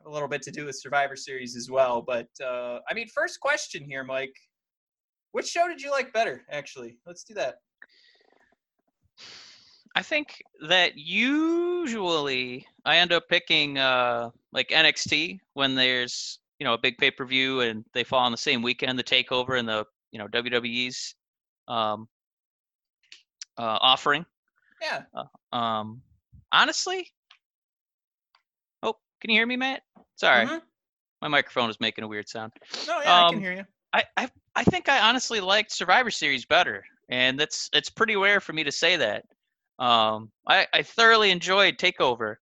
a 0.04 0.10
little 0.10 0.28
bit 0.28 0.42
to 0.42 0.50
do 0.50 0.66
with 0.66 0.76
Survivor 0.76 1.16
Series 1.16 1.56
as 1.56 1.70
well. 1.70 2.02
But 2.02 2.28
uh, 2.44 2.78
I 2.88 2.94
mean, 2.94 3.06
first 3.08 3.40
question 3.40 3.84
here, 3.84 4.04
Mike. 4.04 4.34
Which 5.32 5.48
show 5.48 5.66
did 5.68 5.80
you 5.80 5.90
like 5.90 6.12
better? 6.12 6.42
Actually, 6.50 6.98
let's 7.06 7.24
do 7.24 7.34
that. 7.34 7.56
I 9.94 10.02
think 10.02 10.42
that 10.68 10.96
usually 10.96 12.66
I 12.84 12.96
end 12.96 13.12
up 13.12 13.28
picking 13.28 13.78
uh, 13.78 14.30
like 14.52 14.68
NXT 14.68 15.40
when 15.54 15.74
there's 15.74 16.38
you 16.58 16.64
know 16.64 16.74
a 16.74 16.78
big 16.78 16.96
pay 16.98 17.10
per 17.10 17.24
view 17.24 17.60
and 17.60 17.84
they 17.92 18.04
fall 18.04 18.20
on 18.20 18.32
the 18.32 18.38
same 18.38 18.62
weekend, 18.62 18.98
the 18.98 19.04
Takeover 19.04 19.58
and 19.58 19.68
the 19.68 19.84
you 20.12 20.18
know 20.18 20.28
WWE's 20.28 21.14
um, 21.68 22.08
uh, 23.58 23.78
offering. 23.80 24.24
Yeah. 24.80 25.02
Um, 25.52 26.02
honestly, 26.52 27.08
oh, 28.82 28.94
can 29.20 29.30
you 29.30 29.36
hear 29.38 29.46
me, 29.46 29.56
Matt? 29.56 29.82
Sorry, 30.16 30.46
Mhm. 30.46 30.60
my 31.20 31.28
microphone 31.28 31.70
is 31.70 31.78
making 31.80 32.04
a 32.04 32.08
weird 32.08 32.28
sound. 32.28 32.52
No, 32.86 33.00
yeah, 33.00 33.14
I 33.14 33.20
Um, 33.28 33.34
can 33.34 33.40
hear 33.42 33.52
you. 33.52 33.66
I, 33.92 34.04
I 34.16 34.30
I 34.54 34.64
think 34.64 34.88
I 34.88 35.08
honestly 35.08 35.40
liked 35.40 35.72
Survivor 35.72 36.10
Series 36.10 36.44
better, 36.44 36.84
and 37.08 37.38
that's 37.38 37.70
it's 37.72 37.90
pretty 37.90 38.16
rare 38.16 38.40
for 38.40 38.52
me 38.52 38.64
to 38.64 38.72
say 38.72 38.96
that. 38.96 39.24
Um, 39.78 40.30
I 40.46 40.66
I 40.72 40.82
thoroughly 40.82 41.30
enjoyed 41.30 41.78
Takeover. 41.78 42.36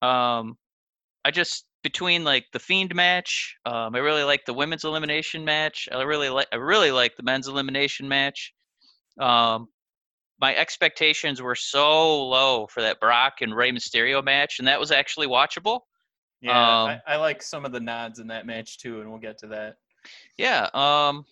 Um, 0.00 0.56
I 1.24 1.30
just 1.30 1.66
between 1.82 2.24
like 2.24 2.46
the 2.52 2.58
Fiend 2.58 2.94
match, 2.94 3.56
um, 3.66 3.94
I 3.94 3.98
really 3.98 4.24
like 4.24 4.46
the 4.46 4.54
women's 4.54 4.84
elimination 4.84 5.44
match. 5.44 5.88
I 5.92 6.02
really 6.02 6.30
like 6.30 6.48
I 6.52 6.56
really 6.56 6.90
like 6.90 7.16
the 7.16 7.22
men's 7.22 7.48
elimination 7.48 8.08
match. 8.08 8.54
Um, 9.18 9.68
my 10.40 10.56
expectations 10.56 11.40
were 11.40 11.54
so 11.54 12.26
low 12.26 12.66
for 12.66 12.82
that 12.82 13.00
Brock 13.00 13.34
and 13.42 13.54
Rey 13.54 13.70
Mysterio 13.70 14.24
match, 14.24 14.58
and 14.58 14.68
that 14.68 14.80
was 14.80 14.90
actually 14.90 15.26
watchable. 15.26 15.80
Yeah, 16.40 16.82
um, 16.82 16.88
I, 16.88 17.00
I 17.06 17.16
like 17.16 17.42
some 17.42 17.64
of 17.64 17.72
the 17.72 17.80
nods 17.80 18.18
in 18.18 18.26
that 18.28 18.46
match 18.46 18.78
too, 18.78 19.00
and 19.00 19.10
we'll 19.10 19.20
get 19.20 19.38
to 19.38 19.46
that. 19.48 19.76
Yeah. 20.36 20.68
Um, 20.74 21.24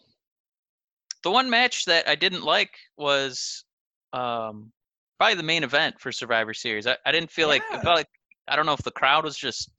the 1.22 1.30
one 1.30 1.48
match 1.50 1.84
that 1.86 2.08
I 2.08 2.14
didn't 2.14 2.42
like 2.44 2.74
was 2.96 3.64
um, 4.12 4.72
probably 5.18 5.36
the 5.36 5.42
main 5.42 5.64
event 5.64 6.00
for 6.00 6.12
Survivor 6.12 6.54
Series. 6.54 6.86
I, 6.86 6.96
I 7.06 7.12
didn't 7.12 7.30
feel 7.30 7.48
like 7.48 7.62
Yeah. 7.70 7.78
it 7.78 7.82
felt 7.82 7.96
like 7.96 8.08
I 8.48 8.56
don't 8.56 8.66
know 8.66 8.72
if 8.72 8.82
the 8.82 8.90
crowd 8.90 9.24
was 9.24 9.36
just 9.36 9.70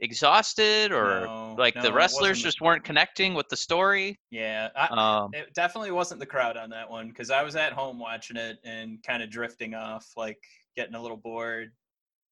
exhausted 0.00 0.92
or 0.92 1.26
No, 1.26 1.54
like 1.58 1.74
no, 1.76 1.82
the 1.82 1.92
wrestlers 1.92 2.40
just 2.42 2.60
weren't 2.62 2.84
connecting 2.84 3.34
with 3.34 3.48
the 3.48 3.56
story. 3.56 4.18
Yeah, 4.30 4.70
I, 4.74 4.86
Um, 4.86 5.30
it 5.34 5.52
definitely 5.54 5.90
wasn't 5.92 6.20
the 6.20 6.26
crowd 6.26 6.56
on 6.56 6.70
that 6.70 6.90
one 6.90 7.08
because 7.08 7.30
I 7.30 7.42
was 7.42 7.56
at 7.56 7.72
home 7.72 7.98
watching 7.98 8.36
it 8.36 8.58
and 8.64 9.02
kind 9.02 9.22
of 9.22 9.30
drifting 9.30 9.74
off, 9.74 10.06
like 10.16 10.38
getting 10.76 10.94
a 10.94 11.02
little 11.02 11.18
bored, 11.18 11.72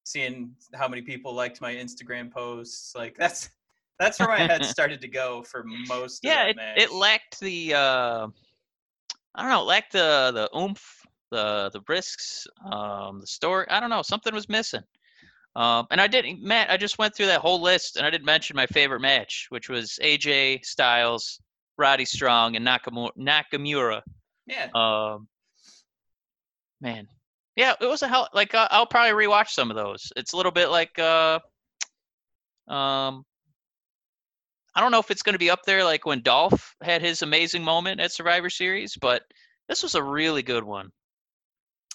seeing 0.05 0.55
how 0.75 0.89
many 0.89 1.03
people 1.03 1.35
liked 1.35 1.61
my 1.61 1.75
Instagram 1.75 2.31
posts. 2.33 2.95
Like 2.95 3.17
that's 3.19 3.51
that's 3.99 4.19
where 4.19 4.29
my 4.29 4.39
head 4.39 4.65
started 4.65 5.01
to 5.01 5.09
go 5.09 5.43
for 5.43 5.65
most. 5.89 6.21
yeah, 6.23 6.45
of 6.49 6.57
it, 6.57 6.83
it 6.83 6.93
lacked 6.93 7.41
the 7.41 7.75
uh, 7.75 8.27
I 9.35 9.43
don't 9.43 9.51
know, 9.51 9.63
it 9.63 9.67
lacked 9.67 9.93
the 9.93 10.31
the 10.35 10.59
oomph, 10.59 11.07
the 11.31 11.71
the 11.73 11.81
risks, 11.89 12.47
um, 12.71 13.21
the 13.21 13.27
story. 13.27 13.67
I 13.69 13.81
don't 13.81 13.91
know, 13.91 14.03
something 14.03 14.35
was 14.35 14.49
missing. 14.49 14.83
Um, 15.57 15.87
and 15.91 16.01
I 16.01 16.07
didn't, 16.07 16.41
Matt. 16.43 16.71
I 16.71 16.77
just 16.77 16.99
went 16.99 17.17
through 17.17 17.27
that 17.27 17.41
whole 17.41 17.61
list, 17.61 17.97
and 17.97 18.07
I 18.07 18.11
didn't 18.11 18.27
mention 18.27 18.55
my 18.55 18.67
favorite 18.67 19.01
match, 19.01 19.47
which 19.49 19.69
was 19.69 19.99
AJ 20.01 20.65
Styles, 20.65 21.41
Roddy 21.77 22.05
Strong, 22.05 22.55
and 22.55 22.65
Nakamura. 22.65 23.11
Nakamura. 23.19 24.03
yeah, 24.47 24.69
Um, 24.75 25.27
man, 26.81 27.09
yeah, 27.57 27.75
it 27.81 27.87
was 27.87 28.03
a 28.03 28.09
hell. 28.09 28.29
Like 28.33 28.55
uh, 28.55 28.69
I'll 28.71 28.87
probably 28.87 29.27
rewatch 29.27 29.49
some 29.49 29.69
of 29.71 29.77
those. 29.77 30.13
It's 30.15 30.33
a 30.33 30.37
little 30.37 30.53
bit 30.53 30.69
like, 30.69 30.97
uh, 30.99 31.41
um, 32.69 33.25
I 34.79 34.81
don't 34.81 34.93
know 34.93 35.01
if 35.01 35.11
it's 35.11 35.23
going 35.23 35.33
to 35.33 35.41
be 35.41 35.51
up 35.51 35.65
there 35.65 35.83
like 35.83 36.07
when 36.07 36.23
Dolph 36.23 36.77
had 36.83 37.03
his 37.03 37.23
amazing 37.23 37.65
moment 37.65 38.01
at 38.01 38.13
Survivor 38.13 38.49
Series, 38.49 38.97
but 39.01 39.25
this 39.69 39.83
was 39.83 39.97
a 39.97 40.03
really 40.05 40.45
good 40.45 40.63
one. 40.63 40.93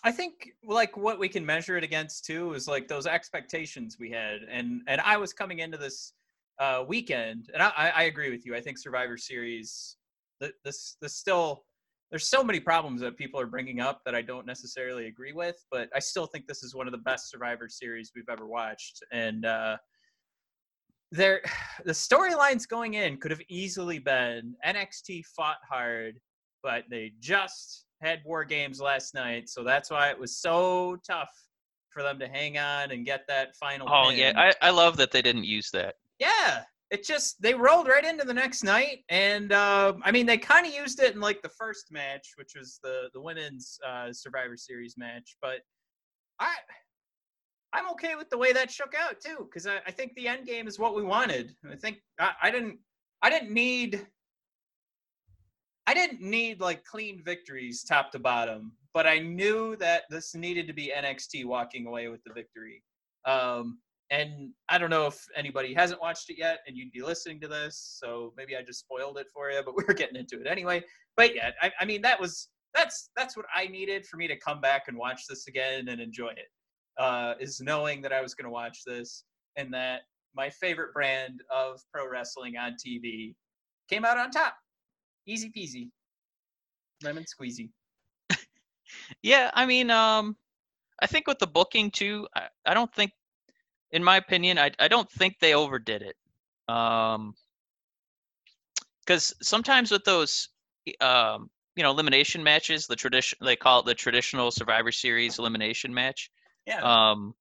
I 0.04 0.12
think 0.12 0.50
like 0.66 0.98
what 0.98 1.18
we 1.18 1.30
can 1.30 1.46
measure 1.46 1.78
it 1.78 1.86
against 1.86 2.26
too 2.26 2.54
is 2.56 2.68
like 2.68 2.90
those 2.90 3.08
expectations 3.08 3.96
we 3.98 4.12
had, 4.12 4.42
and 4.52 4.82
and 4.90 5.00
I 5.00 5.16
was 5.16 5.32
coming 5.32 5.60
into 5.60 5.78
this 5.78 6.12
uh, 6.60 6.84
weekend, 6.86 7.50
and 7.54 7.64
I, 7.64 7.94
I 7.96 8.04
agree 8.04 8.30
with 8.30 8.46
you. 8.46 8.54
I 8.54 8.60
think 8.60 8.78
Survivor 8.78 9.18
Series, 9.18 9.96
th- 10.42 10.52
this 10.66 10.98
this 11.00 11.16
still 11.16 11.64
there's 12.10 12.28
so 12.28 12.44
many 12.44 12.60
problems 12.60 13.00
that 13.00 13.16
people 13.16 13.40
are 13.40 13.48
bringing 13.48 13.80
up 13.80 14.02
that 14.04 14.14
I 14.14 14.22
don't 14.22 14.46
necessarily 14.46 15.08
agree 15.08 15.32
with, 15.32 15.56
but 15.72 15.88
I 15.96 16.00
still 16.00 16.26
think 16.26 16.48
this 16.48 16.64
is 16.64 16.76
one 16.76 16.86
of 16.86 16.92
the 16.92 16.98
best 16.98 17.32
Survivor 17.32 17.70
Series 17.70 18.12
we've 18.14 18.28
ever 18.30 18.46
watched, 18.46 19.02
and 19.14 19.46
uh, 19.46 19.78
there 21.14 21.42
the 21.86 21.92
storylines 21.92 22.68
going 22.68 22.96
in 22.96 23.18
could 23.18 23.32
have 23.32 23.42
easily 23.48 24.00
been 24.00 24.56
NXT 24.66 25.26
fought 25.36 25.60
hard, 25.70 26.20
but 26.62 26.84
they 26.90 27.14
just 27.20 27.86
had 28.02 28.20
war 28.26 28.44
games 28.44 28.82
last 28.82 29.14
night, 29.14 29.48
so 29.48 29.64
that's 29.64 29.90
why 29.90 30.10
it 30.10 30.20
was 30.20 30.36
so 30.36 30.98
tough 31.08 31.32
for 31.90 32.04
them 32.04 32.20
to 32.20 32.28
hang 32.28 32.58
on 32.58 32.92
and 32.92 33.06
get 33.06 33.22
that 33.28 33.56
final. 33.56 33.88
Oh 33.90 34.10
pin. 34.10 34.18
yeah, 34.18 34.34
I, 34.36 34.68
I 34.68 34.70
love 34.72 34.98
that 34.98 35.12
they 35.12 35.22
didn't 35.22 35.46
use 35.46 35.70
that. 35.72 35.96
yeah. 36.20 36.64
It 36.92 37.04
just 37.04 37.42
they 37.42 37.56
rolled 37.56 37.88
right 37.88 38.06
into 38.06 38.24
the 38.24 38.36
next 38.36 38.64
night, 38.64 39.00
and 39.10 39.52
uh, 39.52 39.94
I 40.04 40.12
mean 40.12 40.28
they 40.28 40.38
kind 40.38 40.68
of 40.68 40.72
used 40.72 41.02
it 41.02 41.16
in 41.16 41.22
like 41.22 41.42
the 41.42 41.50
first 41.50 41.92
match, 41.92 42.34
which 42.36 42.54
was 42.56 42.80
the 42.84 43.10
the 43.16 43.22
women's 43.22 43.80
uh, 43.88 44.14
Survivor 44.14 44.56
Series 44.56 44.94
match. 44.96 45.36
But 45.42 45.62
I 46.40 46.54
I'm 47.74 47.90
okay 47.92 48.16
with 48.16 48.30
the 48.30 48.38
way 48.38 48.54
that 48.54 48.70
shook 48.70 48.94
out 49.00 49.20
too, 49.20 49.48
because 49.50 49.66
I, 49.66 49.78
I 49.88 49.92
think 49.92 50.14
the 50.16 50.28
end 50.28 50.46
game 50.46 50.68
is 50.68 50.78
what 50.78 50.96
we 50.96 51.04
wanted. 51.04 51.56
I 51.70 51.76
think 51.76 51.98
I, 52.20 52.32
I 52.44 52.52
didn't 52.52 52.78
I 53.22 53.30
didn't 53.30 53.52
need 53.52 54.06
I 55.88 55.94
didn't 55.94 56.22
need 56.22 56.62
like 56.62 56.86
clean 56.86 57.22
victories 57.24 57.84
top 57.84 58.12
to 58.12 58.20
bottom, 58.20 58.74
but 58.94 59.08
I 59.08 59.20
knew 59.20 59.76
that 59.78 60.04
this 60.10 60.36
needed 60.36 60.68
to 60.68 60.74
be 60.74 60.94
NXT 60.96 61.46
walking 61.46 61.88
away 61.88 62.08
with 62.08 62.24
the 62.26 62.34
victory. 62.34 62.84
Um, 63.26 63.80
and 64.12 64.52
I 64.70 64.78
don't 64.78 64.90
know 64.90 65.08
if 65.08 65.26
anybody 65.36 65.74
hasn't 65.74 66.00
watched 66.00 66.30
it 66.30 66.38
yet, 66.38 66.60
and 66.68 66.78
you'd 66.78 66.92
be 66.92 67.02
listening 67.02 67.42
to 67.42 67.48
this, 67.48 67.98
so 68.00 68.34
maybe 68.38 68.56
I 68.56 68.62
just 68.62 68.82
spoiled 68.82 69.18
it 69.18 69.28
for 69.34 69.50
you. 69.50 69.62
But 69.66 69.76
we're 69.88 69.94
getting 69.94 70.16
into 70.16 70.40
it 70.40 70.48
anyway. 70.48 70.84
But 71.18 71.36
yeah, 71.36 71.52
I, 71.62 71.72
I 71.80 71.86
mean 71.86 72.02
that 72.04 72.20
was 72.20 72.50
that's 72.76 73.10
that's 73.16 73.36
what 73.36 73.46
I 73.56 73.68
needed 73.68 74.06
for 74.06 74.18
me 74.18 74.28
to 74.28 74.38
come 74.38 74.62
back 74.62 74.84
and 74.88 74.98
watch 74.98 75.24
this 75.28 75.48
again 75.48 75.88
and 75.88 76.00
enjoy 76.00 76.30
it. 76.30 76.50
Uh, 76.98 77.34
is 77.40 77.60
knowing 77.60 78.02
that 78.02 78.14
I 78.14 78.22
was 78.22 78.36
going 78.36 78.46
to 78.46 78.52
watch 78.52 78.84
this 78.86 79.24
and 79.56 79.74
that 79.74 80.02
my 80.36 80.50
favorite 80.50 80.94
brand 80.94 81.42
of 81.50 81.82
pro 81.92 82.08
wrestling 82.08 82.58
on 82.58 82.76
TV 82.84 83.36
came 83.90 84.06
out 84.06 84.18
on 84.18 84.32
top. 84.32 84.56
Easy 85.26 85.50
peasy, 85.50 85.90
lemon 87.04 87.24
squeezy. 87.26 87.70
Yeah, 89.22 89.50
I 89.54 89.66
mean, 89.66 89.90
um, 89.90 90.36
I 91.02 91.08
think 91.08 91.28
with 91.28 91.40
the 91.40 91.48
booking 91.48 91.92
too, 91.92 92.28
I, 92.36 92.48
I 92.66 92.74
don't 92.74 92.94
think, 92.94 93.12
in 93.92 94.04
my 94.04 94.18
opinion, 94.18 94.58
I 94.58 94.72
I 94.80 94.88
don't 94.88 95.10
think 95.12 95.40
they 95.40 95.54
overdid 95.54 96.02
it. 96.02 96.16
Um, 96.74 97.34
because 99.06 99.34
sometimes 99.42 99.92
with 99.92 100.04
those, 100.06 100.50
um, 101.02 101.50
you 101.76 101.84
know, 101.84 101.92
elimination 101.92 102.44
matches, 102.44 102.88
the 102.88 102.96
tradition 102.96 103.38
they 103.42 103.56
call 103.56 103.82
it 103.82 103.86
the 103.86 103.96
traditional 103.96 104.52
Survivor 104.52 104.92
Series 104.92 105.40
elimination 105.40 105.94
match. 105.94 106.30
Yeah, 106.66 107.12
Um, 107.12 107.36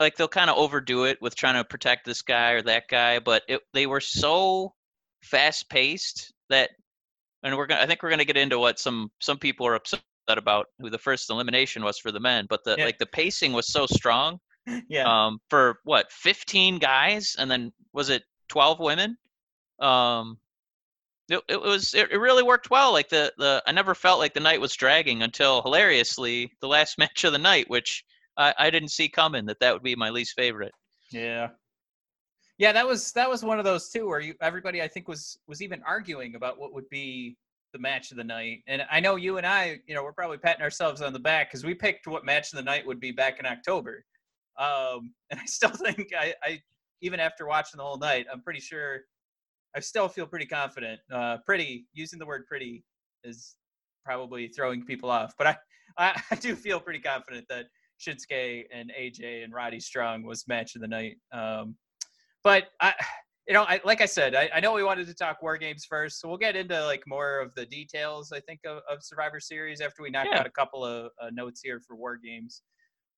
like 0.00 0.16
they'll 0.16 0.28
kind 0.28 0.50
of 0.50 0.56
overdo 0.56 1.04
it 1.04 1.20
with 1.20 1.34
trying 1.36 1.54
to 1.54 1.64
protect 1.64 2.04
this 2.04 2.22
guy 2.22 2.52
or 2.52 2.62
that 2.62 2.88
guy, 2.88 3.18
but 3.18 3.42
it, 3.48 3.60
they 3.72 3.86
were 3.86 4.00
so 4.00 4.74
fast 5.22 5.68
paced 5.70 6.32
that, 6.50 6.70
and 7.42 7.56
we're 7.56 7.66
gonna, 7.66 7.80
I 7.82 7.86
think 7.86 8.02
we're 8.02 8.10
gonna 8.10 8.24
get 8.24 8.36
into 8.36 8.58
what 8.58 8.78
some 8.78 9.10
some 9.20 9.38
people 9.38 9.66
are 9.66 9.74
upset 9.74 10.02
about 10.28 10.66
who 10.80 10.90
the 10.90 10.98
first 10.98 11.30
elimination 11.30 11.84
was 11.84 11.98
for 11.98 12.10
the 12.12 12.20
men, 12.20 12.46
but 12.48 12.64
the 12.64 12.76
Yeah. 12.78 12.86
like 12.86 12.98
the 12.98 13.06
pacing 13.06 13.52
was 13.52 13.68
so 13.68 13.86
strong. 13.86 14.40
yeah. 14.88 15.26
Um, 15.26 15.40
for 15.50 15.80
what 15.84 16.10
15 16.12 16.78
guys 16.78 17.36
and 17.38 17.50
then 17.50 17.72
was 17.92 18.10
it 18.10 18.24
12 18.48 18.80
women? 18.80 19.16
Um, 19.80 20.38
it, 21.28 21.40
it 21.48 21.60
was 21.60 21.94
it, 21.94 22.10
it 22.10 22.18
really 22.18 22.42
worked 22.42 22.70
well. 22.70 22.92
Like 22.92 23.08
the 23.08 23.32
the 23.38 23.62
I 23.66 23.72
never 23.72 23.94
felt 23.94 24.18
like 24.18 24.34
the 24.34 24.40
night 24.40 24.60
was 24.60 24.74
dragging 24.74 25.22
until 25.22 25.62
hilariously 25.62 26.52
the 26.60 26.68
last 26.68 26.98
match 26.98 27.24
of 27.24 27.32
the 27.32 27.38
night, 27.38 27.68
which 27.68 28.04
I, 28.36 28.54
I 28.58 28.70
didn't 28.70 28.90
see 28.90 29.08
coming 29.08 29.46
that 29.46 29.60
that 29.60 29.72
would 29.72 29.82
be 29.82 29.96
my 29.96 30.10
least 30.10 30.34
favorite. 30.36 30.72
Yeah. 31.10 31.48
Yeah, 32.58 32.72
that 32.72 32.86
was 32.86 33.12
that 33.12 33.28
was 33.28 33.42
one 33.42 33.58
of 33.58 33.64
those 33.64 33.88
too 33.88 34.06
where 34.06 34.20
you 34.20 34.34
everybody 34.40 34.80
I 34.80 34.88
think 34.88 35.08
was 35.08 35.38
was 35.48 35.62
even 35.62 35.82
arguing 35.86 36.36
about 36.36 36.58
what 36.58 36.72
would 36.72 36.88
be 36.88 37.36
the 37.72 37.78
match 37.80 38.12
of 38.12 38.16
the 38.16 38.24
night. 38.24 38.62
And 38.68 38.82
I 38.90 39.00
know 39.00 39.16
you 39.16 39.38
and 39.38 39.46
I, 39.46 39.80
you 39.86 39.94
know, 39.94 40.04
we're 40.04 40.12
probably 40.12 40.38
patting 40.38 40.62
ourselves 40.62 41.02
on 41.02 41.12
the 41.12 41.18
back 41.18 41.50
because 41.50 41.64
we 41.64 41.74
picked 41.74 42.06
what 42.06 42.24
match 42.24 42.52
of 42.52 42.56
the 42.56 42.62
night 42.62 42.86
would 42.86 43.00
be 43.00 43.10
back 43.10 43.40
in 43.40 43.46
October. 43.46 44.04
Um, 44.56 45.12
and 45.30 45.40
I 45.40 45.44
still 45.46 45.70
think 45.70 46.12
I, 46.16 46.34
I 46.42 46.62
even 47.00 47.18
after 47.18 47.46
watching 47.46 47.78
the 47.78 47.84
whole 47.84 47.98
night, 47.98 48.26
I'm 48.32 48.40
pretty 48.40 48.60
sure 48.60 49.00
I 49.76 49.80
still 49.80 50.08
feel 50.08 50.26
pretty 50.26 50.46
confident. 50.46 51.00
Uh, 51.12 51.38
pretty 51.44 51.86
using 51.92 52.18
the 52.18 52.26
word 52.26 52.46
pretty 52.46 52.84
is 53.24 53.56
probably 54.04 54.48
throwing 54.48 54.84
people 54.84 55.10
off, 55.10 55.34
but 55.36 55.46
I, 55.46 55.56
I, 55.98 56.22
I 56.30 56.34
do 56.36 56.54
feel 56.54 56.80
pretty 56.80 57.00
confident 57.00 57.46
that 57.48 57.66
Shinsuke 58.00 58.64
and 58.72 58.92
AJ 58.98 59.44
and 59.44 59.52
Roddy 59.52 59.80
Strong 59.80 60.24
was 60.24 60.46
match 60.46 60.74
of 60.74 60.80
the 60.80 60.88
night. 60.88 61.16
Um, 61.32 61.76
but 62.42 62.64
I, 62.80 62.94
you 63.48 63.54
know, 63.54 63.64
I, 63.64 63.80
like 63.84 64.00
I 64.00 64.06
said, 64.06 64.34
I, 64.34 64.48
I 64.54 64.60
know 64.60 64.72
we 64.72 64.82
wanted 64.84 65.06
to 65.06 65.14
talk 65.14 65.42
war 65.42 65.56
games 65.58 65.84
first, 65.88 66.20
so 66.20 66.28
we'll 66.28 66.38
get 66.38 66.56
into 66.56 66.82
like 66.84 67.02
more 67.06 67.40
of 67.40 67.54
the 67.54 67.66
details. 67.66 68.32
I 68.32 68.40
think 68.40 68.60
of, 68.66 68.78
of 68.90 69.02
Survivor 69.02 69.38
Series 69.40 69.80
after 69.80 70.02
we 70.02 70.10
knock 70.10 70.28
Yeah. 70.30 70.40
out 70.40 70.46
a 70.46 70.50
couple 70.50 70.84
of 70.84 71.10
uh, 71.20 71.28
notes 71.32 71.60
here 71.62 71.80
for 71.86 71.94
war 71.96 72.16
games. 72.16 72.62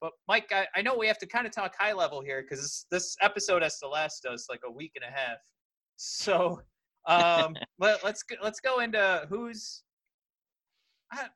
But 0.00 0.12
Mike, 0.28 0.52
I, 0.52 0.66
I 0.74 0.82
know 0.82 0.96
we 0.96 1.06
have 1.06 1.18
to 1.18 1.26
kind 1.26 1.46
of 1.46 1.52
talk 1.54 1.74
high 1.78 1.92
level 1.92 2.20
here 2.20 2.42
because 2.42 2.60
this, 2.60 2.86
this 2.90 3.16
episode 3.22 3.62
has 3.62 3.78
to 3.78 3.88
last 3.88 4.26
us 4.26 4.46
like 4.50 4.60
a 4.66 4.70
week 4.70 4.92
and 4.94 5.04
a 5.04 5.16
half. 5.16 5.38
So 5.96 6.60
um, 7.06 7.56
let, 7.78 8.04
let's 8.04 8.22
go, 8.22 8.36
let's 8.42 8.60
go 8.60 8.80
into 8.80 9.26
who's. 9.28 9.82
I, 11.12 11.26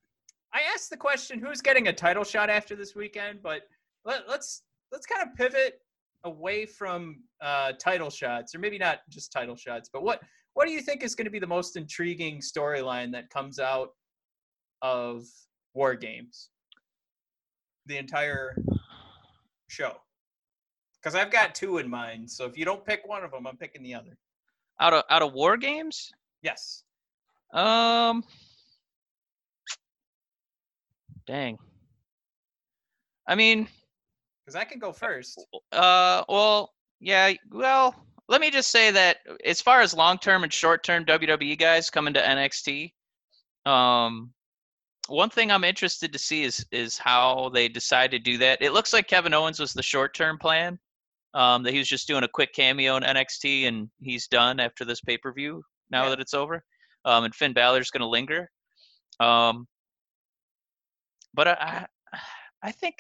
I 0.53 0.61
asked 0.75 0.91
the 0.91 0.97
question 0.97 1.39
who's 1.39 1.61
getting 1.61 1.89
a 1.89 1.93
title 1.93 2.25
shot 2.25 2.51
after 2.51 2.75
this 2.75 2.95
weekend, 2.95 3.41
but 3.43 3.63
let, 4.05 4.29
let's 4.29 4.63
let's 4.93 5.07
kind 5.07 5.23
of 5.23 5.35
pivot 5.37 5.81
away 6.25 6.67
from 6.67 7.23
uh, 7.41 7.73
title 7.79 8.11
shots, 8.11 8.55
or 8.55 8.59
maybe 8.59 8.79
not 8.79 8.99
just 9.09 9.33
title 9.33 9.57
shots, 9.57 9.89
but 9.93 10.03
what 10.03 10.23
what 10.55 10.67
do 10.67 10.73
you 10.73 10.81
think 10.81 11.03
is 11.03 11.15
going 11.15 11.27
to 11.27 11.31
be 11.31 11.39
the 11.39 11.47
most 11.47 11.77
intriguing 11.77 12.41
storyline 12.41 13.13
that 13.13 13.31
comes 13.31 13.59
out 13.59 13.91
of 14.83 15.25
War 15.75 15.95
Games? 15.95 16.51
The 17.87 17.97
entire 17.97 18.57
show, 19.69 19.97
because 21.01 21.15
I've 21.15 21.31
got 21.31 21.55
two 21.55 21.79
in 21.79 21.89
mind. 21.89 22.31
So 22.31 22.45
if 22.45 22.59
you 22.59 22.65
don't 22.65 22.85
pick 22.85 23.03
one 23.07 23.25
of 23.25 23.31
them, 23.31 23.47
I'm 23.47 23.57
picking 23.57 23.83
the 23.83 23.95
other. 23.95 24.17
Out 24.81 24.95
of 24.95 25.05
out 25.11 25.23
of 25.23 25.33
war 25.35 25.57
games, 25.57 26.11
Yes. 26.43 26.85
um, 27.53 28.25
dang. 31.27 31.59
I 33.27 33.35
mean, 33.35 33.69
Because 34.45 34.57
I 34.57 34.65
can 34.65 34.79
go 34.79 34.93
first. 34.93 35.45
Uh, 35.71 36.25
well, 36.29 36.73
yeah. 36.99 37.33
Well, 37.51 37.95
let 38.29 38.41
me 38.41 38.51
just 38.51 38.71
say 38.71 38.91
that 38.91 39.19
as 39.45 39.61
far 39.61 39.81
as 39.83 39.95
long-term 39.95 40.43
and 40.45 40.53
short-term 40.53 41.05
WWE 41.05 41.59
guys 41.59 41.91
coming 41.91 42.15
to 42.15 42.21
NXT, 42.21 42.93
um, 43.67 44.33
one 45.09 45.29
thing 45.31 45.51
I'm 45.53 45.65
interested 45.65 46.13
to 46.13 46.19
see 46.19 46.43
is 46.45 46.65
is 46.73 46.97
how 46.97 47.51
they 47.51 47.69
decide 47.69 48.11
to 48.13 48.19
do 48.19 48.39
that. 48.39 48.63
It 48.63 48.73
looks 48.73 48.93
like 48.93 49.07
Kevin 49.09 49.35
Owens 49.35 49.61
was 49.61 49.73
the 49.75 49.83
short-term 49.83 50.39
plan. 50.39 50.79
Um, 51.33 51.63
that 51.63 51.73
he 51.73 51.79
was 51.79 51.89
just 51.89 52.09
doing 52.09 52.25
a 52.25 52.29
quick 52.29 52.53
cameo 52.53 52.97
in 52.97 53.05
NXT 53.05 53.69
and 53.69 53.89
he's 54.01 54.27
done 54.27 54.59
after 54.59 54.85
this 54.85 55.01
pay-per-view. 55.01 55.63
Now 55.91 56.05
Yeah. 56.05 56.11
that 56.11 56.21
it's 56.21 56.35
over, 56.35 56.65
um, 57.05 57.25
and 57.25 57.35
Finn 57.35 57.53
Balor's 57.53 57.91
going 57.91 58.01
to 58.01 58.09
linger. 58.09 58.51
Um, 59.21 59.69
but 61.35 61.49
I, 61.49 61.87
I, 62.13 62.19
I 62.63 62.73
think 62.73 62.97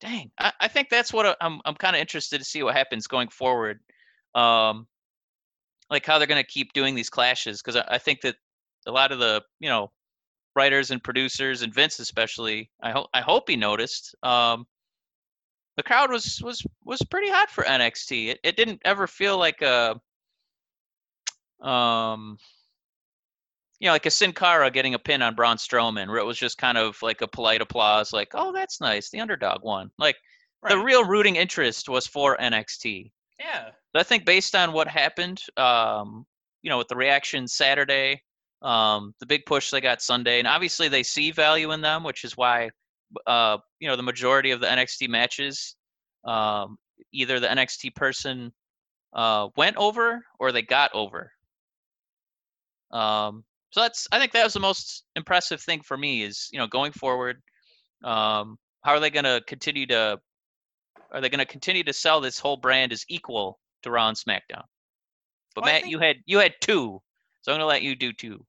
dang 0.00 0.30
i, 0.38 0.52
I 0.60 0.68
think 0.68 0.88
that's 0.90 1.12
what 1.12 1.36
i'm, 1.40 1.60
I'm 1.64 1.74
kind 1.74 1.96
of 1.96 2.00
interested 2.00 2.38
to 2.38 2.44
see 2.44 2.62
what 2.62 2.76
happens 2.76 3.06
going 3.06 3.28
forward 3.28 3.80
um 4.34 4.86
like 5.90 6.04
how 6.04 6.18
they're 6.18 6.26
going 6.26 6.42
to 6.42 6.48
keep 6.50 6.72
doing 6.72 6.94
these 6.94 7.10
clashes 7.10 7.62
because 7.62 7.76
I, 7.76 7.94
I 7.94 7.98
think 7.98 8.20
that 8.22 8.36
a 8.86 8.92
lot 8.92 9.12
of 9.12 9.18
the 9.18 9.42
you 9.60 9.68
know 9.68 9.90
writers 10.56 10.90
and 10.90 11.02
producers 11.02 11.62
and 11.62 11.72
vince 11.72 11.98
especially 11.98 12.70
i 12.82 12.90
hope 12.90 13.08
i 13.14 13.20
hope 13.20 13.48
he 13.48 13.56
noticed 13.56 14.14
um 14.22 14.66
the 15.76 15.82
crowd 15.82 16.10
was 16.10 16.40
was 16.42 16.64
was 16.84 17.02
pretty 17.10 17.30
hot 17.30 17.50
for 17.50 17.64
nxt 17.64 18.28
it, 18.30 18.40
it 18.42 18.56
didn't 18.56 18.80
ever 18.84 19.06
feel 19.06 19.38
like 19.38 19.62
a 19.62 20.00
um 21.66 22.38
you 23.80 23.88
know, 23.88 23.92
like 23.92 24.06
a 24.06 24.10
Sin 24.10 24.32
Cara 24.32 24.70
getting 24.70 24.94
a 24.94 24.98
pin 24.98 25.20
on 25.20 25.34
Braun 25.34 25.58
Strowman, 25.58 26.08
where 26.08 26.16
it 26.16 26.24
was 26.24 26.38
just 26.38 26.56
kind 26.56 26.78
of 26.78 26.96
like 27.02 27.20
a 27.20 27.28
polite 27.28 27.60
applause, 27.60 28.14
like, 28.14 28.30
"Oh, 28.32 28.50
that's 28.50 28.80
nice, 28.80 29.10
the 29.10 29.20
underdog 29.20 29.62
won." 29.62 29.90
Like 29.98 30.16
the 30.62 30.78
real 30.78 31.04
rooting 31.04 31.36
interest 31.36 31.88
was 31.88 32.06
for 32.06 32.36
NXT. 32.38 33.12
Yeah. 33.38 33.70
But 33.92 34.00
I 34.00 34.02
think 34.04 34.24
based 34.24 34.54
on 34.54 34.72
what 34.72 34.88
happened, 34.88 35.42
um, 35.56 36.24
you 36.62 36.70
know, 36.70 36.78
with 36.78 36.88
the 36.88 36.96
reaction 36.96 37.46
Saturday, 37.46 38.22
um, 38.62 39.14
the 39.20 39.26
big 39.26 39.44
push 39.44 39.70
they 39.70 39.80
got 39.82 40.00
Sunday, 40.00 40.38
and 40.38 40.48
obviously 40.48 40.88
they 40.88 41.02
see 41.02 41.30
value 41.30 41.72
in 41.72 41.80
them, 41.82 42.04
which 42.04 42.24
is 42.24 42.36
why, 42.36 42.70
uh, 43.26 43.58
you 43.80 43.88
know, 43.88 43.96
the 43.96 44.02
majority 44.02 44.50
of 44.50 44.60
the 44.60 44.66
NXT 44.66 45.08
matches, 45.08 45.76
um, 46.24 46.76
either 47.12 47.40
the 47.40 47.48
NXT 47.48 47.94
person 47.94 48.52
uh, 49.12 49.48
went 49.56 49.76
over 49.76 50.24
or 50.38 50.52
they 50.52 50.62
got 50.62 50.90
over. 50.94 51.32
Um, 52.90 53.44
so 53.70 53.80
that's 53.80 54.06
I 54.12 54.18
think 54.20 54.32
that 54.32 54.44
was 54.44 54.54
the 54.54 54.60
most 54.60 55.04
impressive 55.16 55.60
thing 55.60 55.82
for 55.82 55.96
me 55.96 56.22
is 56.22 56.48
you 56.52 56.58
know 56.58 56.66
going 56.66 56.92
forward, 56.92 57.42
um, 58.04 58.56
how 58.82 58.92
are 58.92 59.00
they 59.00 59.10
going 59.10 59.24
to 59.24 59.42
continue 59.46 59.86
to 59.86 60.20
are 61.10 61.20
they 61.20 61.28
going 61.28 61.38
to 61.38 61.46
continue 61.46 61.84
to 61.84 61.92
sell 61.92 62.20
this 62.20 62.38
whole 62.38 62.56
brand 62.56 62.92
as 62.92 63.04
equal 63.08 63.58
to 63.82 63.90
Raw 63.90 64.08
and 64.08 64.16
SmackDown? 64.16 64.64
But 65.54 65.64
Well, 65.64 65.72
Matt, 65.72 65.82
think- 65.82 65.92
you 65.92 65.98
had 65.98 66.16
you 66.26 66.38
had 66.38 66.54
two, 66.60 67.00
so 67.42 67.52
I'm 67.52 67.58
going 67.58 67.60
to 67.60 67.66
let 67.66 67.82
you 67.82 67.96
do 67.96 68.12
two. 68.12 68.44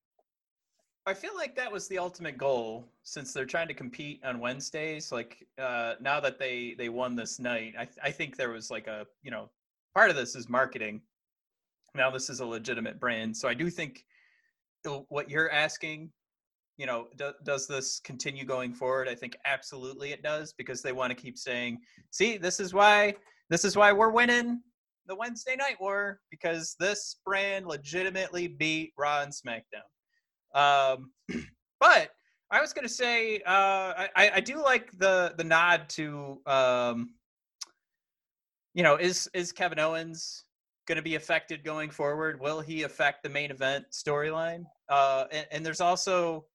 I 1.07 1.13
feel 1.13 1.35
like 1.35 1.55
that 1.55 1.71
was 1.71 1.87
the 1.87 1.99
ultimate 1.99 2.37
goal 2.37 2.87
since 3.03 3.31
they're 3.31 3.45
trying 3.45 3.67
to 3.67 3.75
compete 3.75 4.21
on 4.25 4.39
Wednesdays. 4.39 5.11
Like 5.11 5.45
uh, 5.59 5.95
now 6.01 6.19
that 6.19 6.39
they 6.39 6.75
they 6.77 6.89
won 6.89 7.15
this 7.15 7.39
night, 7.39 7.75
I 7.77 7.85
th- 7.85 7.99
I 8.03 8.11
think 8.11 8.35
there 8.35 8.49
was 8.49 8.71
like 8.71 8.87
a 8.87 9.05
you 9.21 9.29
know 9.29 9.51
part 9.93 10.09
of 10.09 10.15
this 10.15 10.35
is 10.35 10.49
marketing. 10.49 11.01
Now 11.93 12.09
this 12.09 12.29
is 12.29 12.39
a 12.39 12.45
legitimate 12.45 12.99
brand, 12.99 13.37
so 13.37 13.47
I 13.47 13.53
do 13.53 13.69
think 13.69 14.03
what 15.09 15.29
you're 15.29 15.51
asking, 15.51 16.11
you 16.77 16.85
know, 16.85 17.07
do, 17.17 17.31
does 17.43 17.67
this 17.67 17.99
continue 18.03 18.45
going 18.45 18.73
forward? 18.73 19.07
I 19.07 19.15
think 19.15 19.35
absolutely 19.45 20.11
it 20.11 20.21
does 20.21 20.53
because 20.53 20.81
they 20.81 20.91
want 20.91 21.11
to 21.11 21.15
keep 21.15 21.37
saying, 21.37 21.77
"See, 22.09 22.37
this 22.37 22.59
is 22.59 22.73
why 22.73 23.13
this 23.51 23.63
is 23.63 23.75
why 23.75 23.91
we're 23.91 24.09
winning 24.09 24.59
the 25.05 25.15
Wednesday 25.15 25.55
Night 25.55 25.77
War 25.79 26.19
because 26.31 26.75
this 26.79 27.17
brand 27.23 27.67
legitimately 27.67 28.47
beat 28.47 28.93
Raw 28.97 29.21
and 29.21 29.31
SmackDown." 29.31 29.85
Um, 30.55 31.11
but 31.79 32.09
I 32.49 32.61
was 32.61 32.73
gonna 32.73 32.89
say 32.89 33.37
uh, 33.45 34.07
I, 34.15 34.31
I 34.35 34.39
do 34.39 34.61
like 34.63 34.91
the 34.97 35.35
the 35.37 35.43
nod 35.43 35.89
to 35.89 36.41
um, 36.47 37.11
you 38.73 38.81
know 38.81 38.95
is 38.95 39.29
is 39.33 39.51
Kevin 39.51 39.79
Owens 39.79 40.45
going 40.85 40.97
to 40.97 41.01
be 41.01 41.15
affected 41.15 41.63
going 41.63 41.89
forward? 41.89 42.39
Will 42.39 42.61
he 42.61 42.83
affect 42.83 43.23
the 43.23 43.29
main 43.29 43.51
event 43.51 43.85
storyline? 43.91 44.65
Uh, 44.89 45.25
and, 45.31 45.47
and 45.51 45.65
there's 45.65 45.81
also 45.81 46.45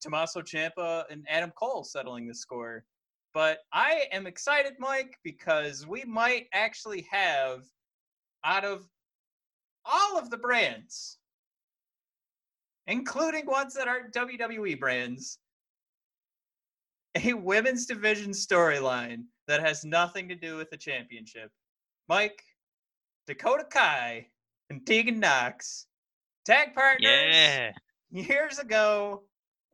Tommaso 0.00 0.40
Ciampa 0.40 1.04
and 1.10 1.24
Adam 1.28 1.52
Cole 1.56 1.84
settling 1.84 2.26
the 2.26 2.34
score. 2.34 2.84
But 3.34 3.58
I 3.72 4.06
am 4.12 4.26
excited, 4.26 4.74
Mike, 4.78 5.16
because 5.22 5.86
we 5.86 6.04
might 6.04 6.46
actually 6.52 7.06
have 7.10 7.64
out 8.44 8.64
of 8.64 8.88
all 9.84 10.18
of 10.18 10.30
the 10.30 10.36
brands 10.36 11.18
including 12.90 13.46
ones 13.46 13.72
that 13.74 13.88
aren't 13.88 14.12
WWE 14.12 14.78
brands, 14.78 15.38
a 17.24 17.32
women's 17.32 17.86
division 17.86 18.32
storyline 18.32 19.22
that 19.46 19.60
has 19.60 19.84
nothing 19.84 20.28
to 20.28 20.34
do 20.34 20.56
with 20.56 20.70
the 20.70 20.76
championship. 20.76 21.50
Mike, 22.08 22.42
Dakota 23.26 23.64
Kai, 23.70 24.26
and 24.70 24.84
Tegan 24.86 25.20
Nox, 25.20 25.86
tag 26.44 26.74
partners 26.74 27.10
Yeah, 27.32 27.72
years 28.10 28.58
ago. 28.58 29.22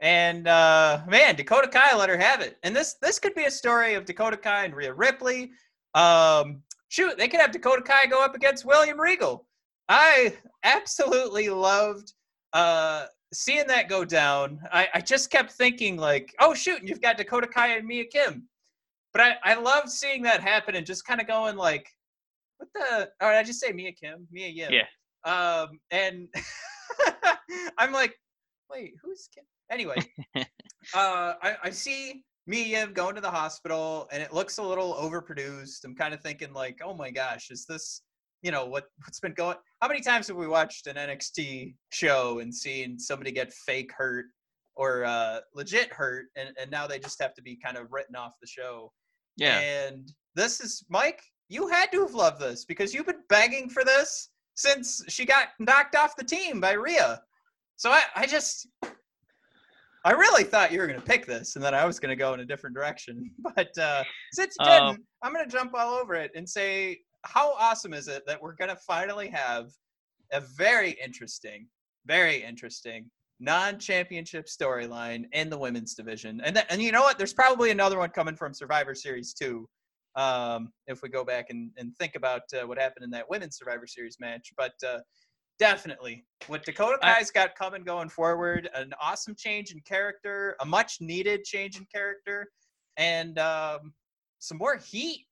And 0.01 0.47
uh, 0.47 1.01
man, 1.09 1.37
Dakota 1.37 1.69
Kai 1.69 1.97
let 1.97 2.11
her 2.11 2.19
have 2.19 2.43
it. 2.43 2.59
And 2.63 2.77
this 2.77 2.97
this 3.01 3.19
could 3.19 3.35
be 3.35 3.45
a 3.45 3.51
story 3.51 3.95
of 3.95 4.05
Dakota 4.05 4.37
Kai 4.37 4.67
and 4.67 4.75
Rhea 4.75 4.93
Ripley. 4.93 5.53
Um, 5.95 6.63
shoot, 6.89 7.17
they 7.17 7.29
could 7.29 7.41
have 7.41 7.51
Dakota 7.51 7.83
Kai 7.83 8.07
go 8.07 8.23
up 8.23 8.35
against 8.35 8.67
William 8.67 9.01
Regal. 9.01 9.47
I 9.89 10.37
absolutely 10.65 11.49
loved 11.49 12.13
uh, 12.53 13.07
seeing 13.33 13.67
that 13.67 13.89
go 13.89 14.05
down. 14.05 14.61
I, 14.73 14.89
I 14.95 15.01
just 15.01 15.31
kept 15.31 15.53
thinking 15.53 15.97
like, 15.97 16.35
oh 16.41 16.55
shoot, 16.55 16.83
you've 16.83 17.01
got 17.01 17.17
Dakota 17.17 17.47
Kai 17.47 17.77
and 17.77 17.87
Mia 17.87 18.05
Kim. 18.05 18.49
But 19.13 19.23
I, 19.23 19.53
I 19.53 19.55
loved 19.55 19.89
seeing 19.89 20.23
that 20.23 20.41
happen 20.41 20.75
and 20.75 20.87
just 20.87 21.07
kind 21.07 21.21
of 21.21 21.27
going 21.27 21.57
like, 21.57 21.89
what 22.59 22.69
the? 22.75 23.09
All 23.21 23.29
right, 23.29 23.39
I 23.39 23.43
just 23.43 23.61
say 23.61 23.73
Mia 23.73 23.93
Kim? 23.93 24.27
Mia 24.31 24.49
Yim. 24.49 24.73
Yeah. 24.73 24.85
Um, 25.25 25.81
and 25.91 26.29
I'm 27.79 27.93
like, 27.93 28.15
wait, 28.71 28.95
who's 29.03 29.29
Kim? 29.35 29.45
Anyway, 29.71 29.97
uh, 30.37 30.45
I, 31.43 31.57
I 31.65 31.71
see 31.71 32.23
Mia 32.47 32.65
Yim 32.65 32.93
going 32.93 33.15
to 33.15 33.21
the 33.21 33.31
hospital, 33.31 34.09
and 34.13 34.23
it 34.23 34.33
looks 34.33 34.59
a 34.59 34.63
little 34.63 34.95
overproduced. 34.95 35.85
I'm 35.85 35.95
kind 35.97 36.15
of 36.15 36.21
thinking 36.21 36.53
like, 36.53 36.81
oh 36.85 36.95
my 36.95 37.11
gosh, 37.11 37.51
is 37.51 37.67
this? 37.67 38.03
You 38.47 38.53
know 38.53 38.65
what 38.65 38.85
what's 39.05 39.19
been 39.19 39.35
going? 39.35 39.57
How 39.83 39.89
many 39.89 40.01
times 40.01 40.29
have 40.29 40.37
we 40.37 40.47
watched 40.47 40.87
an 40.87 40.95
NXT 40.95 41.75
show 41.91 42.39
and 42.39 42.55
seen 42.55 42.97
somebody 42.97 43.33
get 43.33 43.53
fake 43.53 43.91
hurt 44.01 44.27
or 44.77 45.05
uh, 45.05 45.41
legit 45.53 45.93
hurt, 45.93 46.27
and, 46.37 46.51
and 46.61 46.71
now 46.71 46.87
they 46.87 47.01
just 47.01 47.21
have 47.21 47.35
to 47.35 47.43
be 47.43 47.57
kind 47.57 47.77
of 47.77 47.91
written 47.91 48.15
off 48.15 48.35
the 48.41 48.47
show? 48.47 48.93
yeah. 49.37 49.59
And 49.59 50.13
this 50.37 50.61
is 50.61 50.85
Mike. 50.89 51.21
You 51.49 51.67
had 51.67 51.91
to 51.91 52.03
have 52.03 52.15
loved 52.15 52.41
this 52.41 52.65
because 52.65 52.95
you've 52.95 53.07
been 53.07 53.25
begging 53.29 53.69
for 53.69 53.85
this 53.85 54.31
since 54.55 55.03
she 55.09 55.25
got 55.25 55.49
knocked 55.59 55.97
off 55.97 56.15
the 56.17 56.25
team 56.25 56.61
by 56.61 56.73
Rhea. 56.73 57.21
So 57.77 57.91
I, 57.91 58.03
I 58.15 58.27
just, 58.27 58.69
I 60.05 60.13
really 60.13 60.45
thought 60.45 60.73
you 60.73 60.79
were 60.79 60.87
going 60.87 61.01
to 61.01 61.05
pick 61.05 61.27
this, 61.27 61.57
and 61.57 61.65
then 61.65 61.75
I 61.75 61.85
was 61.85 61.99
going 61.99 62.11
to 62.11 62.17
go 62.17 62.33
in 62.35 62.41
a 62.41 62.45
different 62.45 62.77
direction. 62.77 63.31
But 63.57 63.77
uh, 63.77 64.05
since 64.33 64.55
you 64.61 64.67
didn't, 64.67 64.89
Um, 64.89 64.97
I'm 65.23 65.33
going 65.33 65.45
to 65.45 65.51
jump 65.51 65.73
all 65.75 65.95
over 65.95 66.15
it 66.15 66.31
and 66.37 66.49
say, 66.49 67.01
how 67.27 67.55
awesome 67.55 67.93
is 67.93 68.09
it 68.09 68.23
that 68.27 68.41
we're 68.41 68.55
gonna 68.55 68.77
finally 68.77 69.29
have 69.29 69.71
a 70.33 70.41
very 70.41 70.97
interesting, 71.03 71.69
very 72.07 72.43
interesting 72.43 73.11
non-championship 73.39 74.47
storyline 74.47 75.27
in 75.33 75.51
the 75.51 75.59
women's 75.59 75.95
division, 75.95 76.41
and 76.43 76.57
th- 76.57 76.67
and 76.71 76.83
you 76.83 76.93
know 76.93 77.03
what? 77.03 77.19
There's 77.19 77.35
probably 77.35 77.71
another 77.71 77.99
one 77.99 78.11
coming 78.11 78.37
from 78.37 78.55
Survivor 78.55 78.95
Series 78.95 79.35
too. 79.35 79.69
Um, 80.15 80.73
if 80.87 81.03
we 81.03 81.11
go 81.11 81.25
back 81.25 81.51
and, 81.51 81.71
and 81.77 81.95
think 81.99 82.15
about 82.17 82.43
uh, 82.55 82.67
what 82.67 82.79
happened 82.79 83.05
in 83.05 83.11
that 83.11 83.29
women's 83.29 83.59
Survivor 83.59 83.87
Series 83.87 84.17
match, 84.19 84.53
but 84.57 84.73
uh, 84.87 85.01
definitely 85.59 86.25
what 86.47 86.65
Dakota 86.65 86.99
Kai's 87.03 87.31
got 87.31 87.55
coming 87.55 87.85
going 87.85 88.09
forward, 88.09 88.71
an 88.75 88.93
awesome 89.01 89.35
change 89.37 89.73
in 89.73 89.81
character, 89.81 90.57
a 90.61 90.67
much 90.67 91.01
needed 91.01 91.45
change 91.45 91.77
in 91.77 91.87
character, 91.95 92.49
and 92.97 93.39
um, 93.39 93.93
some 94.39 94.57
more 94.57 94.77
heat 94.77 95.27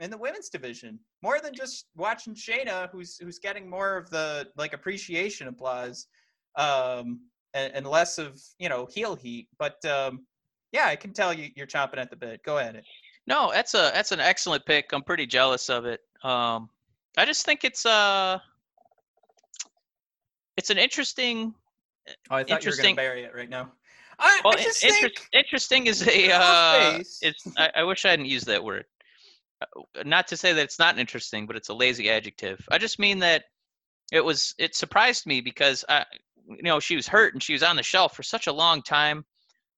in 0.00 0.10
the 0.10 0.18
women's 0.18 0.48
division. 0.48 0.98
More 1.22 1.40
than 1.40 1.54
just 1.54 1.86
watching 1.96 2.34
Shayna, 2.34 2.90
who's 2.90 3.16
who's 3.18 3.38
getting 3.38 3.68
more 3.68 3.96
of 3.96 4.10
the 4.10 4.48
like 4.56 4.72
appreciation 4.72 5.48
applause, 5.48 6.06
um, 6.56 7.20
and, 7.54 7.72
and 7.74 7.86
less 7.86 8.18
of 8.18 8.40
you 8.58 8.68
know 8.68 8.86
heel 8.86 9.14
heat. 9.16 9.48
But 9.58 9.84
um, 9.84 10.26
yeah, 10.72 10.86
I 10.86 10.96
can 10.96 11.12
tell 11.12 11.32
you 11.32 11.50
you're 11.56 11.66
chomping 11.66 11.98
at 11.98 12.10
the 12.10 12.16
bit. 12.16 12.42
Go 12.42 12.58
ahead. 12.58 12.82
No, 13.26 13.50
that's 13.52 13.74
a 13.74 13.90
that's 13.94 14.12
an 14.12 14.20
excellent 14.20 14.64
pick. 14.66 14.92
I'm 14.92 15.02
pretty 15.02 15.26
jealous 15.26 15.68
of 15.68 15.84
it. 15.86 16.00
Um, 16.22 16.68
I 17.16 17.24
just 17.24 17.44
think 17.46 17.64
it's 17.64 17.86
uh 17.86 18.38
it's 20.56 20.70
an 20.70 20.78
interesting. 20.78 21.54
Oh, 22.30 22.36
I 22.36 22.44
thought 22.44 22.64
you 22.64 22.70
were 22.70 22.76
going 22.76 22.90
Interesting. 22.90 22.96
to 22.96 23.02
bury 23.02 23.22
it 23.24 23.34
right 23.34 23.50
now. 23.50 23.72
I, 24.18 24.40
Well, 24.44 24.54
I 24.56 24.62
just 24.62 24.82
in- 24.84 24.92
think 24.92 25.28
interesting 25.32 25.86
is 25.88 26.06
a. 26.06 26.32
Uh. 26.32 27.02
I, 27.58 27.70
I 27.76 27.82
wish 27.82 28.04
I 28.04 28.10
hadn't 28.10 28.26
used 28.26 28.46
that 28.46 28.62
word. 28.62 28.84
Uh, 29.60 30.02
Not 30.04 30.28
to 30.28 30.36
say 30.36 30.52
that 30.52 30.62
it's 30.62 30.78
not 30.78 30.98
interesting, 30.98 31.46
but 31.46 31.56
it's 31.56 31.68
a 31.70 31.74
lazy 31.74 32.10
adjective. 32.10 32.66
I 32.70 32.78
just 32.78 32.98
mean 32.98 33.18
that 33.20 33.44
it 34.12 34.24
was. 34.24 34.54
It 34.58 34.74
surprised 34.74 35.26
me 35.26 35.40
because 35.40 35.84
I, 35.88 36.04
you 36.48 36.62
know, 36.62 36.80
she 36.80 36.96
was 36.96 37.08
hurt 37.08 37.34
and 37.34 37.42
she 37.42 37.52
was 37.54 37.62
on 37.62 37.76
the 37.76 37.82
shelf 37.82 38.14
for 38.14 38.22
such 38.22 38.46
a 38.46 38.52
long 38.52 38.82
time. 38.82 39.24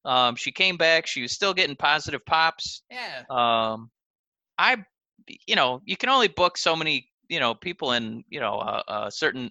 Um, 0.05 0.37
she 0.37 0.53
came 0.53 0.77
back. 0.77 1.07
She 1.07 1.23
was 1.23 1.33
still 1.33 1.55
getting 1.55 1.77
positive 1.77 2.25
pops. 2.27 2.83
yeah. 2.91 3.23
um 3.31 3.91
i 4.59 4.77
you 5.47 5.55
know 5.57 5.81
you 5.85 5.97
can 5.97 6.09
only 6.09 6.29
book 6.29 6.57
so 6.57 6.75
many 6.75 7.09
you 7.29 7.39
know 7.41 7.55
people 7.55 7.93
in 7.93 8.25
you 8.29 8.41
know 8.41 8.55
a, 8.61 8.83
a 9.07 9.11
certain 9.11 9.51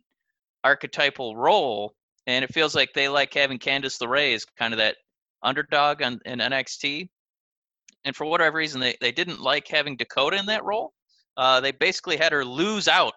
archetypal 0.64 1.36
role 1.36 1.94
and 2.26 2.44
it 2.44 2.54
feels 2.54 2.76
like 2.76 2.90
they 2.94 3.08
like 3.08 3.34
having 3.34 3.58
candice 3.60 4.02
LeRae 4.02 4.36
as 4.36 4.46
kind 4.46 4.74
of 4.74 4.80
that 4.80 4.98
underdog 5.44 6.02
on, 6.02 6.20
in 6.26 6.40
nxt 6.40 7.08
and 8.08 8.16
for 8.16 8.26
whatever 8.26 8.58
reason 8.58 8.80
they, 8.80 8.96
they 9.02 9.12
didn't 9.12 9.42
like 9.42 9.68
having 9.68 9.98
dakota 9.98 10.38
in 10.38 10.46
that 10.46 10.64
role. 10.64 10.94
Uh, 11.36 11.60
they 11.60 11.72
basically 11.72 12.16
had 12.16 12.32
her 12.32 12.44
lose 12.44 12.88
out 12.88 13.14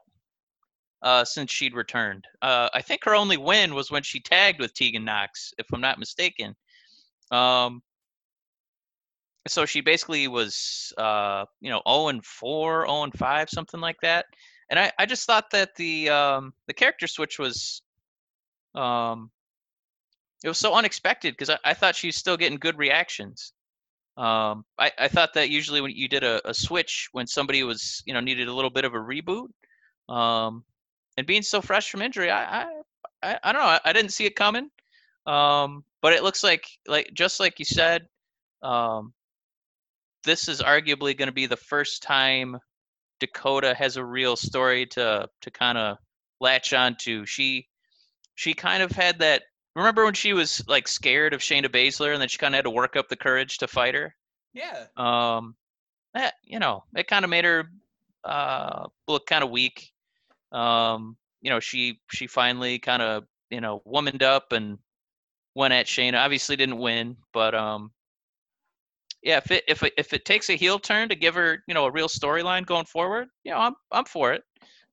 uh, 1.02 1.24
since 1.24 1.50
she'd 1.50 1.74
returned. 1.74 2.24
Uh, 2.42 2.68
i 2.74 2.82
think 2.82 3.04
her 3.04 3.14
only 3.14 3.36
win 3.36 3.74
was 3.74 3.90
when 3.90 4.02
she 4.02 4.20
tagged 4.20 4.60
with 4.60 4.74
tegan 4.74 5.04
nox 5.04 5.54
if 5.58 5.66
i'm 5.72 5.80
not 5.80 5.98
mistaken. 5.98 6.54
Um, 7.30 7.82
so 9.46 9.64
she 9.64 9.80
basically 9.80 10.28
was 10.28 10.92
uh 10.98 11.44
you 11.60 11.70
know 11.70 11.80
0 11.88 12.08
and 12.08 12.24
4 12.24 12.86
0 12.86 13.02
and 13.04 13.14
5 13.14 13.48
something 13.48 13.80
like 13.80 14.00
that. 14.02 14.26
And 14.70 14.78
i 14.78 14.92
i 14.98 15.06
just 15.06 15.26
thought 15.26 15.50
that 15.52 15.76
the 15.76 16.10
um 16.10 16.52
the 16.66 16.74
character 16.74 17.06
switch 17.06 17.38
was 17.38 17.82
um 18.74 19.30
it 20.44 20.48
was 20.48 20.58
so 20.58 20.74
unexpected 20.74 21.32
because 21.34 21.50
I, 21.50 21.58
I 21.64 21.74
thought 21.74 21.94
she 21.94 22.08
was 22.08 22.16
still 22.16 22.36
getting 22.36 22.58
good 22.58 22.76
reactions 22.76 23.52
um 24.16 24.64
i 24.78 24.90
i 24.98 25.08
thought 25.08 25.34
that 25.34 25.50
usually 25.50 25.80
when 25.80 25.92
you 25.92 26.08
did 26.08 26.24
a, 26.24 26.48
a 26.48 26.54
switch 26.54 27.08
when 27.12 27.26
somebody 27.26 27.62
was 27.62 28.02
you 28.06 28.14
know 28.14 28.20
needed 28.20 28.48
a 28.48 28.52
little 28.52 28.70
bit 28.70 28.84
of 28.84 28.94
a 28.94 28.98
reboot 28.98 29.48
um 30.08 30.64
and 31.16 31.26
being 31.26 31.42
so 31.42 31.60
fresh 31.60 31.90
from 31.90 32.02
injury 32.02 32.30
i 32.30 32.62
i 33.22 33.38
i, 33.42 33.52
don't 33.52 33.62
know 33.62 33.68
I, 33.68 33.80
I 33.84 33.92
didn't 33.92 34.12
see 34.12 34.26
it 34.26 34.36
coming 34.36 34.68
um 35.26 35.84
but 36.02 36.12
it 36.12 36.22
looks 36.22 36.42
like 36.42 36.66
like 36.86 37.10
just 37.14 37.40
like 37.40 37.58
you 37.58 37.64
said 37.64 38.06
um 38.62 39.12
this 40.24 40.48
is 40.48 40.60
arguably 40.60 41.16
going 41.16 41.28
to 41.28 41.32
be 41.32 41.46
the 41.46 41.56
first 41.56 42.02
time 42.02 42.58
Dakota 43.20 43.74
has 43.74 43.96
a 43.96 44.04
real 44.04 44.36
story 44.36 44.86
to 44.86 45.28
to 45.42 45.50
kind 45.50 45.78
of 45.78 45.98
latch 46.40 46.72
onto. 46.72 47.26
She 47.26 47.68
she 48.34 48.54
kind 48.54 48.82
of 48.82 48.90
had 48.90 49.20
that. 49.20 49.42
Remember 49.76 50.04
when 50.04 50.14
she 50.14 50.32
was 50.32 50.62
like 50.66 50.88
scared 50.88 51.32
of 51.32 51.40
Shayna 51.40 51.68
Baszler, 51.68 52.12
and 52.12 52.20
then 52.20 52.28
she 52.28 52.38
kind 52.38 52.54
of 52.54 52.58
had 52.58 52.64
to 52.64 52.70
work 52.70 52.96
up 52.96 53.08
the 53.08 53.16
courage 53.16 53.58
to 53.58 53.68
fight 53.68 53.94
her. 53.94 54.14
Yeah. 54.52 54.86
Um, 54.96 55.54
that 56.14 56.34
you 56.44 56.58
know, 56.58 56.84
it 56.96 57.06
kind 57.06 57.24
of 57.24 57.30
made 57.30 57.44
her 57.44 57.70
uh 58.24 58.86
look 59.06 59.26
kind 59.26 59.44
of 59.44 59.50
weak. 59.50 59.92
Um, 60.52 61.16
you 61.40 61.50
know, 61.50 61.60
she 61.60 62.00
she 62.10 62.26
finally 62.26 62.78
kind 62.78 63.02
of 63.02 63.24
you 63.50 63.60
know 63.60 63.82
womaned 63.84 64.22
up 64.22 64.52
and 64.52 64.78
went 65.54 65.74
at 65.74 65.86
Shayna. 65.86 66.18
Obviously 66.18 66.56
didn't 66.56 66.78
win, 66.78 67.16
but 67.32 67.54
um, 67.54 67.92
yeah, 69.22 69.36
if 69.38 69.50
it 69.50 69.64
if 69.68 69.82
it, 69.82 69.92
if 69.96 70.12
it 70.12 70.24
takes 70.24 70.50
a 70.50 70.56
heel 70.56 70.78
turn 70.78 71.08
to 71.08 71.14
give 71.14 71.34
her 71.34 71.62
you 71.68 71.74
know 71.74 71.84
a 71.84 71.92
real 71.92 72.08
storyline 72.08 72.66
going 72.66 72.86
forward, 72.86 73.28
you 73.44 73.52
know, 73.52 73.58
I'm 73.58 73.74
I'm 73.92 74.04
for 74.04 74.32
it. 74.32 74.42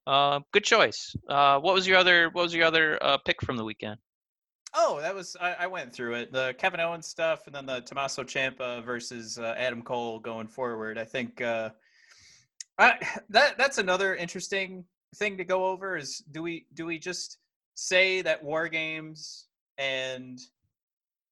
Uh, 0.06 0.40
good 0.54 0.64
choice. 0.64 1.16
Uh, 1.28 1.60
what 1.60 1.74
was 1.74 1.88
your 1.88 1.98
other 1.98 2.30
what 2.30 2.44
was 2.44 2.54
your 2.54 2.66
other 2.66 2.98
uh, 3.02 3.18
pick 3.18 3.42
from 3.42 3.58
the 3.58 3.64
weekend? 3.64 3.98
Oh, 4.74 5.00
that 5.02 5.16
was 5.16 5.36
I, 5.40 5.54
I 5.54 5.68
went 5.68 5.94
through 5.94 6.16
it. 6.16 6.32
The 6.32 6.56
Kevin 6.58 6.80
Owens 6.80 7.08
stuff, 7.08 7.48
and 7.48 7.56
then 7.56 7.66
the 7.66 7.82
Tommaso 7.82 8.24
Ciampa 8.24 8.84
versus 8.84 9.40
uh, 9.40 9.56
Adam 9.58 9.82
Cole 9.82 10.20
going 10.20 10.48
forward. 10.48 10.98
I 10.98 11.06
think 11.06 11.42
uh, 11.42 11.70
I, 12.78 12.96
that 13.30 13.58
that's 13.58 13.78
another 13.78 14.16
interesting 14.16 14.86
thing 15.16 15.38
to 15.38 15.44
go 15.44 15.66
over. 15.66 15.98
Is 15.98 16.24
do 16.32 16.44
we 16.44 16.66
do 16.74 16.86
we 16.86 17.00
just 17.00 17.38
say 17.76 18.22
that 18.22 18.44
War 18.44 18.68
Games 18.68 19.46
and 19.78 20.40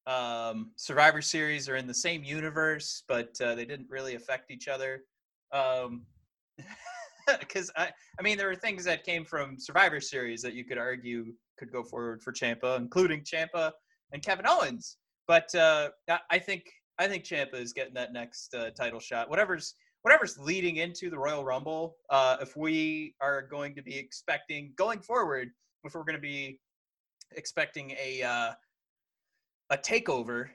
um, 0.06 0.70
Survivor 0.76 1.20
Series 1.20 1.68
are 1.68 1.76
in 1.76 1.86
the 1.86 1.94
same 1.94 2.24
universe, 2.24 3.02
but 3.08 3.38
uh, 3.40 3.54
they 3.54 3.64
didn't 3.64 3.90
really 3.90 4.14
affect 4.14 4.50
each 4.50 4.68
other? 4.68 5.02
Um, 5.52 6.06
because 7.40 7.70
I, 7.76 7.90
I 8.18 8.22
mean, 8.22 8.38
there 8.38 8.48
were 8.48 8.56
things 8.56 8.84
that 8.84 9.04
came 9.04 9.24
from 9.24 9.58
Survivor 9.58 10.00
Series 10.00 10.42
that 10.42 10.54
you 10.54 10.64
could 10.64 10.78
argue 10.78 11.34
could 11.56 11.72
go 11.72 11.82
forward 11.82 12.22
for 12.22 12.32
Ciampa, 12.32 12.76
including 12.76 13.22
Ciampa 13.22 13.72
and 14.12 14.22
Kevin 14.22 14.46
Owens. 14.46 14.98
But 15.26 15.52
uh, 15.54 15.90
I- 16.30 16.38
think 16.38 16.64
I 16.98 17.06
think 17.08 17.24
Ciampa 17.24 17.54
is 17.54 17.72
getting 17.72 17.94
that 17.94 18.12
next 18.12 18.54
uh, 18.54 18.70
title 18.70 19.00
shot. 19.00 19.28
Whatever's 19.28 19.74
whatever's 20.02 20.38
leading 20.38 20.76
into 20.76 21.10
the 21.10 21.18
Royal 21.18 21.44
Rumble. 21.44 21.96
Uh, 22.10 22.36
if 22.40 22.56
we 22.56 23.14
are 23.20 23.42
going 23.42 23.74
to 23.74 23.82
be 23.82 23.96
expecting 23.96 24.72
going 24.76 25.00
forward, 25.00 25.50
if 25.84 25.94
we're 25.94 26.04
going 26.04 26.14
to 26.14 26.20
be 26.20 26.60
expecting 27.32 27.90
a 28.02 28.22
uh, 28.22 28.52
a 29.70 29.76
takeover 29.76 30.48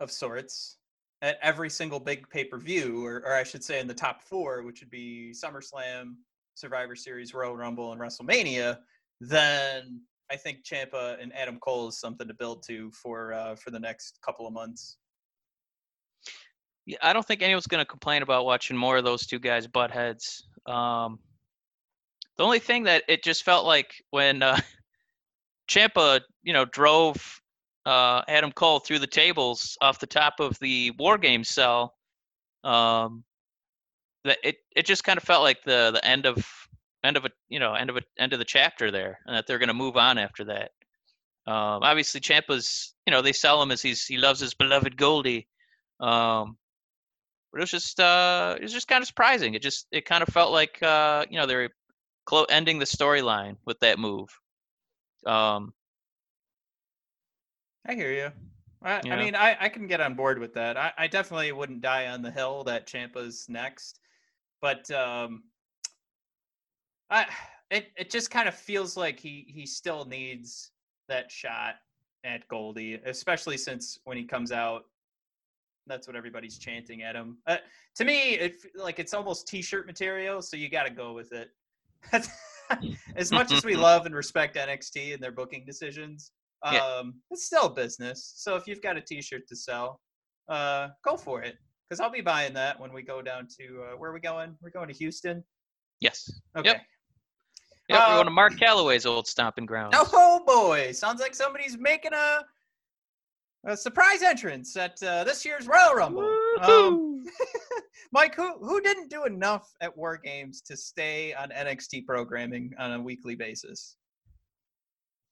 of 0.00 0.10
sorts 0.10 0.76
at 1.22 1.38
every 1.42 1.70
single 1.70 1.98
big 1.98 2.28
pay 2.30 2.44
per 2.44 2.58
view, 2.58 3.04
or, 3.04 3.22
or 3.26 3.34
I 3.34 3.42
should 3.42 3.64
say 3.64 3.80
in 3.80 3.88
the 3.88 3.94
top 3.94 4.22
four, 4.22 4.62
which 4.62 4.80
would 4.80 4.90
be 4.90 5.32
SummerSlam, 5.34 6.14
Survivor 6.54 6.94
Series, 6.94 7.34
Royal 7.34 7.56
Rumble, 7.56 7.92
and 7.92 8.00
WrestleMania, 8.00 8.78
then 9.20 10.02
I 10.30 10.36
think 10.36 10.64
Ciampa 10.64 11.20
and 11.22 11.34
Adam 11.34 11.58
Cole 11.58 11.88
is 11.88 11.98
something 11.98 12.26
to 12.26 12.34
build 12.34 12.62
to 12.64 12.90
for 12.90 13.32
uh, 13.32 13.54
for 13.56 13.70
the 13.70 13.80
next 13.80 14.18
couple 14.24 14.46
of 14.46 14.52
months. 14.52 14.98
Yeah, 16.84 16.98
I 17.02 17.12
don't 17.12 17.26
think 17.26 17.42
anyone's 17.42 17.66
going 17.66 17.80
to 17.80 17.88
complain 17.88 18.22
about 18.22 18.44
watching 18.44 18.76
more 18.76 18.96
of 18.96 19.04
those 19.04 19.26
two 19.26 19.38
guys 19.38 19.66
butt 19.66 19.90
heads. 19.90 20.46
Um, 20.66 21.18
the 22.36 22.44
only 22.44 22.58
thing 22.58 22.84
that 22.84 23.02
it 23.08 23.24
just 23.24 23.44
felt 23.44 23.66
like 23.66 23.92
when 24.10 24.42
uh, 24.42 24.58
Ciampa, 25.68 26.20
you 26.42 26.52
know, 26.52 26.64
drove 26.64 27.40
uh, 27.86 28.22
Adam 28.28 28.52
Cole 28.52 28.78
through 28.78 28.98
the 28.98 29.06
tables 29.06 29.76
off 29.80 30.00
the 30.00 30.06
top 30.06 30.34
of 30.38 30.58
the 30.60 30.92
War 30.98 31.18
Games 31.18 31.48
cell, 31.48 31.94
um, 32.64 33.24
that 34.24 34.38
it 34.42 34.56
it 34.74 34.86
just 34.86 35.04
kind 35.04 35.16
of 35.16 35.22
felt 35.22 35.42
like 35.42 35.62
the 35.64 35.90
the 35.92 36.04
end 36.04 36.26
of 36.26 36.65
end 37.04 37.16
of 37.16 37.24
a 37.24 37.30
you 37.48 37.58
know 37.58 37.74
end 37.74 37.90
of 37.90 37.96
a 37.96 38.02
end 38.18 38.32
of 38.32 38.38
the 38.38 38.44
chapter 38.44 38.90
there, 38.90 39.18
and 39.26 39.36
that 39.36 39.46
they're 39.46 39.58
going 39.58 39.68
to 39.68 39.74
move 39.74 39.96
on 39.96 40.18
after 40.18 40.44
that. 40.44 40.70
Um, 41.46 41.82
obviously, 41.82 42.20
Ciampa's 42.20 42.94
you 43.06 43.12
know 43.12 43.22
they 43.22 43.32
sell 43.32 43.62
him 43.62 43.70
as 43.70 43.82
he's 43.82 44.04
he 44.04 44.16
loves 44.16 44.40
his 44.40 44.54
beloved 44.54 44.96
Goldie. 44.96 45.48
Um, 46.00 46.58
but 47.52 47.58
it 47.58 47.62
was 47.62 47.70
just 47.70 48.00
uh, 48.00 48.56
it 48.58 48.62
was 48.62 48.72
just 48.72 48.88
kind 48.88 49.00
of 49.00 49.06
surprising. 49.06 49.54
It 49.54 49.62
just 49.62 49.86
it 49.90 50.04
kind 50.04 50.22
of 50.22 50.28
felt 50.28 50.52
like 50.52 50.82
uh, 50.82 51.24
you 51.30 51.38
know 51.38 51.46
they 51.46 51.56
were 51.56 51.70
clo- 52.26 52.44
ending 52.50 52.78
the 52.78 52.84
storyline 52.84 53.56
with 53.64 53.80
that 53.80 53.98
move. 53.98 54.28
Um, 55.24 55.72
I 57.86 57.94
hear 57.94 58.12
you. 58.12 58.30
I, 58.82 59.00
Yeah. 59.04 59.14
I 59.14 59.24
mean, 59.24 59.34
I, 59.34 59.56
I 59.58 59.68
can 59.68 59.86
get 59.86 60.00
on 60.00 60.14
board 60.14 60.38
with 60.38 60.54
that. 60.54 60.76
I, 60.76 60.92
I 60.98 61.06
definitely 61.06 61.50
wouldn't 61.52 61.80
die 61.80 62.08
on 62.08 62.22
the 62.22 62.30
hill 62.30 62.64
that 62.64 62.86
Ciampa's 62.86 63.46
next, 63.48 64.00
but 64.60 64.90
um, 64.90 65.44
I 67.10 67.26
it 67.70 67.88
it 67.96 68.10
just 68.10 68.30
kind 68.30 68.48
of 68.48 68.54
feels 68.54 68.96
like 68.96 69.18
he 69.20 69.46
he 69.48 69.66
still 69.66 70.04
needs 70.04 70.70
that 71.08 71.30
shot 71.30 71.76
at 72.24 72.46
Goldie, 72.48 72.94
especially 73.04 73.56
since 73.56 73.98
when 74.04 74.16
he 74.16 74.24
comes 74.24 74.50
out 74.52 74.84
That's 75.86 76.06
what 76.08 76.16
everybody's 76.16 76.58
chanting 76.58 77.02
at 77.02 77.14
him. 77.14 77.38
Uh, 77.46 77.58
to 77.96 78.04
me, 78.04 78.34
it 78.34 78.60
like 78.74 78.98
it's 78.98 79.14
almost 79.14 79.46
t-shirt 79.46 79.86
material, 79.86 80.42
so 80.42 80.56
you 80.56 80.68
got 80.68 80.84
to 80.84 80.90
go 80.90 81.12
with 81.12 81.32
it. 81.32 81.50
as 83.16 83.30
much 83.30 83.52
as 83.52 83.64
we 83.64 83.76
love 83.88 84.06
and 84.06 84.14
respect 84.14 84.56
NXT 84.56 85.14
and 85.14 85.22
their 85.22 85.30
booking 85.30 85.64
decisions, 85.64 86.32
um, 86.64 86.74
Yeah. 86.74 87.02
it's 87.30 87.44
still 87.46 87.68
business. 87.68 88.32
So 88.36 88.56
if 88.56 88.66
you've 88.66 88.82
got 88.82 88.96
a 88.96 89.00
t-shirt 89.00 89.46
to 89.48 89.54
sell, 89.56 90.00
uh, 90.48 90.88
go 91.04 91.16
for 91.16 91.42
it. 91.42 91.56
Because 91.88 92.00
I'll 92.00 92.10
be 92.10 92.20
buying 92.20 92.52
that 92.54 92.80
when 92.80 92.92
we 92.92 93.02
go 93.02 93.22
down 93.22 93.46
to 93.60 93.84
uh, 93.84 93.96
where 93.96 94.10
are 94.10 94.14
we 94.14 94.18
going? 94.18 94.56
We're 94.60 94.70
going 94.70 94.88
to 94.88 94.94
Houston. 94.94 95.44
Yes. 96.00 96.28
Okay. 96.56 96.70
Yep. 96.70 96.82
Yep, 97.88 98.00
we're 98.08 98.14
going 98.14 98.24
to 98.26 98.30
Mark 98.32 98.54
Calaway's 98.54 99.06
old 99.06 99.26
stomping 99.26 99.66
grounds. 99.66 99.96
Oh 100.12 100.42
boy! 100.46 100.92
Sounds 100.92 101.20
like 101.20 101.34
somebody's 101.34 101.78
making 101.78 102.12
a 102.12 102.40
a 103.64 103.76
surprise 103.76 104.22
entrance 104.22 104.76
at 104.76 105.00
uh, 105.02 105.24
this 105.24 105.44
year's 105.44 105.66
Royal 105.66 105.94
Rumble. 105.94 106.28
Um, 106.60 107.24
Mike, 108.12 108.34
who 108.34 108.58
who 108.58 108.80
didn't 108.80 109.08
do 109.10 109.24
enough 109.24 109.72
at 109.80 109.96
War 109.96 110.16
Games 110.16 110.60
to 110.62 110.76
stay 110.76 111.34
on 111.34 111.50
NXT 111.50 112.06
programming 112.06 112.72
on 112.78 112.92
a 112.92 113.00
weekly 113.00 113.34
basis? 113.34 113.96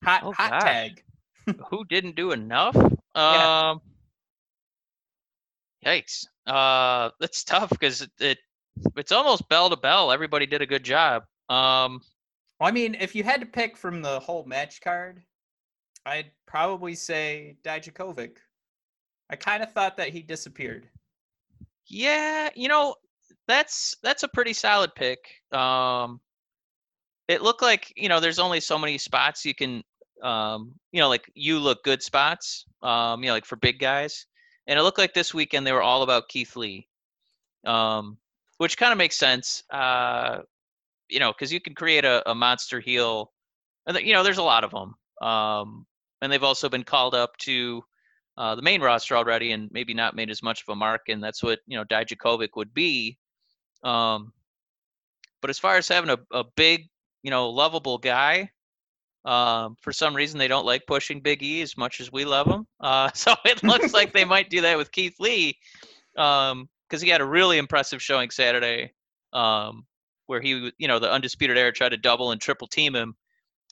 Hot 0.05 0.23
Oh, 0.25 0.33
hot 0.33 0.51
gosh. 0.51 0.63
tag. 0.63 1.05
Who 1.71 1.85
didn't 1.85 2.17
do 2.17 2.33
enough? 2.33 2.75
Yeah. 3.17 3.71
Um, 3.71 3.81
yikes. 5.85 6.27
Uh, 6.47 7.11
that's 7.21 7.45
tough 7.45 7.71
because 7.71 8.03
it, 8.03 8.11
it 8.21 8.39
it's 8.97 9.13
almost 9.13 9.49
bell 9.49 9.71
to 9.71 9.77
bell. 9.77 10.11
Everybody 10.13 10.47
did 10.47 10.63
a 10.63 10.67
good 10.67 10.85
job. 10.85 11.25
Um, 11.49 12.01
I 12.65 12.71
mean, 12.71 12.97
if 12.99 13.15
you 13.15 13.25
had 13.25 13.41
to 13.41 13.47
pick 13.47 13.77
from 13.77 14.01
the 14.03 14.21
whole 14.21 14.45
match 14.45 14.81
card, 14.81 15.23
I'd 16.07 16.31
probably 16.47 16.95
say 16.95 17.57
Dijakovic. 17.63 18.37
I 19.31 19.37
kind 19.37 19.63
of 19.63 19.73
thought 19.73 19.97
that 19.97 20.09
he 20.09 20.23
disappeared. 20.23 20.89
Yeah, 21.87 22.49
you 22.55 22.69
know, 22.69 22.95
that's 23.47 23.95
that's 24.03 24.23
a 24.23 24.29
pretty 24.29 24.53
solid 24.53 24.95
pick. 24.95 25.19
Um 25.53 26.21
it 27.29 27.43
looked 27.43 27.63
like, 27.63 27.93
you 27.97 28.09
know, 28.09 28.21
there's 28.21 28.39
only 28.39 28.61
so 28.61 28.79
many 28.79 28.99
spots 28.99 29.45
you 29.45 29.55
can 29.55 29.83
um, 30.23 30.73
you 30.93 31.01
know, 31.01 31.09
like 31.09 31.31
you 31.35 31.59
look 31.59 31.85
good 31.85 32.03
spots, 32.03 32.65
um, 32.83 33.23
you 33.23 33.27
know, 33.27 33.35
like 33.35 33.45
for 33.45 33.57
big 33.57 33.79
guys. 33.79 34.27
And 34.67 34.79
it 34.79 34.83
looked 34.83 34.99
like 34.99 35.13
this 35.13 35.35
weekend 35.35 35.67
they 35.67 35.73
were 35.73 35.83
all 35.83 36.03
about 36.03 36.29
Keith 36.29 36.57
Lee. 36.57 36.89
Um 37.65 38.19
which 38.59 38.79
kind 38.79 38.93
of 38.93 38.99
makes 38.99 39.19
sense. 39.19 39.63
Uh 39.71 40.39
you 41.09 41.21
know, 41.21 41.33
cuz 41.33 41.53
you 41.53 41.61
can 41.61 41.75
create 41.75 42.05
a, 42.05 42.29
a 42.31 42.35
monster 42.35 42.81
heel 42.81 43.33
and 43.87 43.99
you 43.99 44.13
know, 44.13 44.23
there's 44.23 44.39
a 44.39 44.43
lot 44.43 44.65
of 44.65 44.71
them. 44.71 44.95
Um 45.21 45.87
and 46.21 46.33
they've 46.33 46.43
also 46.43 46.69
been 46.69 46.85
called 46.85 47.15
up 47.15 47.37
to 47.39 47.85
uh, 48.37 48.55
the 48.55 48.63
main 48.63 48.81
roster 48.81 49.17
already 49.17 49.53
and 49.53 49.71
maybe 49.71 49.95
not 49.95 50.17
made 50.17 50.31
as 50.31 50.43
much 50.43 50.63
of 50.63 50.69
a 50.69 50.75
mark, 50.75 51.09
and 51.09 51.23
that's 51.23 51.43
what 51.43 51.61
you 51.67 51.77
know 51.77 51.85
Dijakovic 51.85 52.51
would 52.57 52.75
be. 52.75 53.19
Um, 53.83 54.33
but 55.41 55.51
as 55.51 55.59
far 55.59 55.77
as 55.77 55.87
having 55.87 56.11
a, 56.11 56.19
a 56.33 56.45
big, 56.57 56.89
you 57.23 57.31
know, 57.31 57.51
lovable 57.51 57.99
guy, 57.99 58.51
um, 59.25 59.77
for 59.81 59.93
some 59.93 60.17
reason 60.17 60.39
they 60.39 60.49
don't 60.49 60.67
like 60.67 60.87
pushing 60.87 61.21
Big 61.21 61.43
E 61.43 61.63
as 61.63 61.77
much 61.77 62.01
as 62.01 62.11
we 62.11 62.25
love 62.25 62.47
him. 62.47 62.67
Uh, 62.81 63.11
so 63.15 63.35
it 63.45 63.63
looks 63.63 63.93
like 63.93 64.13
they 64.13 64.25
might 64.25 64.51
do 64.51 64.63
that 64.63 64.79
with 64.79 64.91
Keith 64.91 65.17
Lee, 65.21 65.57
because 66.15 67.01
he 67.01 67.09
had 67.09 67.21
a 67.21 67.27
really 67.27 67.59
impressive 67.59 68.03
showing 68.03 68.31
Saturday, 68.31 68.93
um, 69.33 69.85
where 70.27 70.41
he, 70.41 70.73
you 70.79 70.89
know, 70.89 70.99
the 70.99 71.11
undisputed 71.11 71.59
era 71.59 71.73
tried 71.73 71.91
to 71.91 71.97
double 71.97 72.31
and 72.31 72.41
triple 72.41 72.67
team 72.67 72.95
him, 72.95 73.15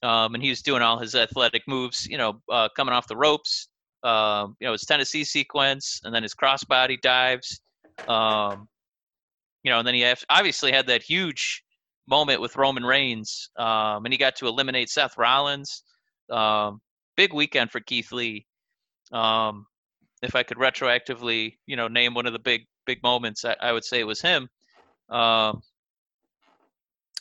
um, 0.03 0.35
and 0.35 0.43
he 0.43 0.51
was 0.51 0.63
doing 0.63 0.83
all 0.83 0.99
his 0.99 1.15
athletic 1.15 1.63
moves, 1.67 2.07
you 2.07 2.19
know, 2.19 2.41
uh, 2.51 2.69
coming 2.77 2.95
off 2.95 3.07
the 3.07 3.17
ropes, 3.17 3.69
um, 4.03 4.57
you 4.61 4.67
know, 4.67 4.73
his 4.73 4.85
Tennessee 4.85 5.25
sequence, 5.25 6.01
and 6.05 6.15
then 6.15 6.23
his 6.23 6.35
crossbody 6.35 7.01
dives. 7.01 7.61
Um, 8.09 8.69
you 9.63 9.71
know, 9.71 9.79
and 9.79 9.87
then 9.87 9.95
he 9.95 10.13
obviously 10.29 10.73
had 10.73 10.87
that 10.89 11.03
huge 11.03 11.63
moment 12.09 12.41
with 12.41 12.57
Roman 12.57 12.85
Reigns, 12.85 13.51
um, 13.57 14.05
and 14.05 14.13
he 14.13 14.19
got 14.19 14.37
to 14.37 14.47
eliminate 14.47 14.91
Seth 14.91 15.17
Rollins. 15.17 15.83
Um, 16.31 16.81
big 17.17 17.33
weekend 17.33 17.71
for 17.71 17.81
Keith 17.81 18.11
Lee. 18.11 18.47
Um, 19.13 19.67
if 20.23 20.35
I 20.35 20.43
could 20.43 20.57
retroactively, 20.57 21.55
you 21.67 21.77
know, 21.77 21.89
name 21.89 22.15
one 22.15 22.27
of 22.27 22.33
the 22.33 22.39
big 22.39 22.63
big 22.87 23.03
moments, 23.03 23.45
I, 23.45 23.57
I 23.61 23.73
would 23.73 23.85
say 23.85 24.01
it 24.01 24.07
was 24.07 24.21
him. 24.21 24.49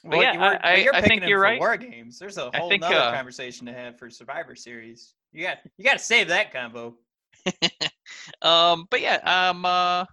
But 0.03 0.19
yeah, 0.19 0.33
you 0.33 0.39
were- 0.39 0.65
I- 0.65 0.75
you're 0.77 0.95
I 0.95 1.01
picking 1.01 1.19
think 1.19 1.29
you're 1.29 1.39
right. 1.39 1.59
War 1.59 1.77
games. 1.77 2.17
There's 2.17 2.37
a 2.37 2.49
whole 2.51 2.69
think, 2.69 2.83
uh, 2.83 3.11
conversation 3.13 3.65
to 3.67 3.73
have 3.73 3.97
for 3.99 4.09
Survivor 4.09 4.55
Series. 4.55 5.13
You 5.31 5.43
got 5.43 5.59
you 5.77 5.85
got 5.85 5.93
to 5.93 5.99
save 5.99 6.27
that 6.29 6.51
combo. 6.51 6.97
um, 8.41 8.87
but 8.89 9.01
yeah, 9.01 9.17
um, 9.49 9.65
uh, 9.65 10.05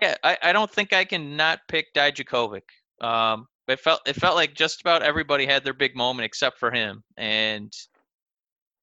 yeah, 0.00 0.14
I, 0.22 0.38
I 0.42 0.52
don't 0.52 0.70
think 0.70 0.92
I 0.92 1.04
can 1.04 1.36
not 1.36 1.60
pick 1.68 1.92
Dijakovic. 1.94 2.62
Um, 3.00 3.46
it 3.68 3.80
felt 3.80 4.00
it 4.06 4.14
felt 4.16 4.36
like 4.36 4.54
just 4.54 4.80
about 4.80 5.02
everybody 5.02 5.46
had 5.46 5.64
their 5.64 5.74
big 5.74 5.96
moment 5.96 6.24
except 6.26 6.58
for 6.58 6.70
him, 6.70 7.02
and 7.16 7.72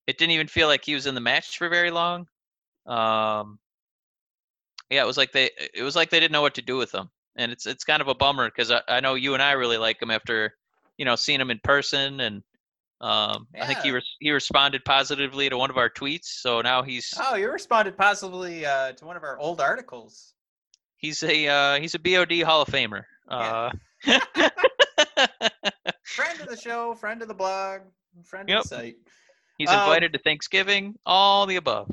it 0.08 0.18
didn't 0.18 0.32
even 0.32 0.48
feel 0.48 0.68
like 0.68 0.84
he 0.84 0.94
was 0.96 1.06
in 1.08 1.16
the 1.16 1.22
match 1.22 1.58
for 1.58 1.70
very 1.70 1.92
long. 1.92 2.28
Um, 2.86 3.60
yeah, 4.90 5.04
it 5.04 5.08
was 5.08 5.18
like 5.18 5.32
they 5.32 5.50
it 5.74 5.84
was 5.84 5.96
like 5.96 6.10
they 6.10 6.20
didn't 6.20 6.34
know 6.34 6.42
what 6.42 6.56
to 6.56 6.62
do 6.62 6.78
with 6.78 6.94
him, 6.94 7.10
and 7.36 7.52
it's 7.52 7.66
it's 7.66 7.84
kind 7.84 8.02
of 8.02 8.08
a 8.08 8.16
bummer 8.16 8.48
because 8.50 8.72
I, 8.72 8.82
I 8.88 9.00
know 9.00 9.16
you 9.16 9.34
and 9.34 9.44
I 9.44 9.54
really 9.54 9.78
like 9.78 10.02
him 10.02 10.12
after 10.12 10.54
you 10.98 11.06
know 11.06 11.16
seeing 11.16 11.42
him 11.42 11.52
in 11.52 11.60
person 11.64 12.20
and. 12.20 12.44
Um, 13.02 13.48
I 13.60 13.66
think 13.68 13.80
he 13.82 13.90
Yeah. 13.90 13.96
res- 13.96 14.16
he 14.22 14.32
responded 14.32 14.86
positively 14.86 15.50
to 15.50 15.58
one 15.58 15.70
of 15.70 15.76
our 15.78 15.90
tweets, 15.90 16.26
so 16.40 16.62
now 16.62 16.84
he's 16.84 17.14
Oh, 17.20 17.36
you 17.36 17.52
responded 17.52 17.98
positively 17.98 18.66
uh, 18.66 18.94
to 18.94 19.04
one 19.06 19.18
of 19.18 19.24
our 19.24 19.38
old 19.40 19.60
articles. 19.60 20.36
He's 20.96 21.22
a 21.22 21.48
uh, 21.50 21.80
he's 21.82 21.96
a 21.96 22.00
BOD 22.00 22.44
Hall 22.44 22.62
of 22.62 22.70
Famer. 22.70 23.02
Uh, 23.28 23.72
Friend 26.06 26.40
of 26.42 26.48
the 26.48 26.56
show, 26.56 26.94
friend 26.96 27.22
of 27.22 27.28
the 27.28 27.34
blog, 27.34 27.82
friend 28.24 28.48
Yep. 28.48 28.60
of 28.60 28.64
the 28.64 28.68
site. 28.70 28.96
he's 29.58 29.70
Um, 29.70 29.80
invited 29.80 30.14
to 30.14 30.20
Thanksgiving. 30.20 30.96
All 31.06 31.46
the 31.46 31.58
above. 31.58 31.92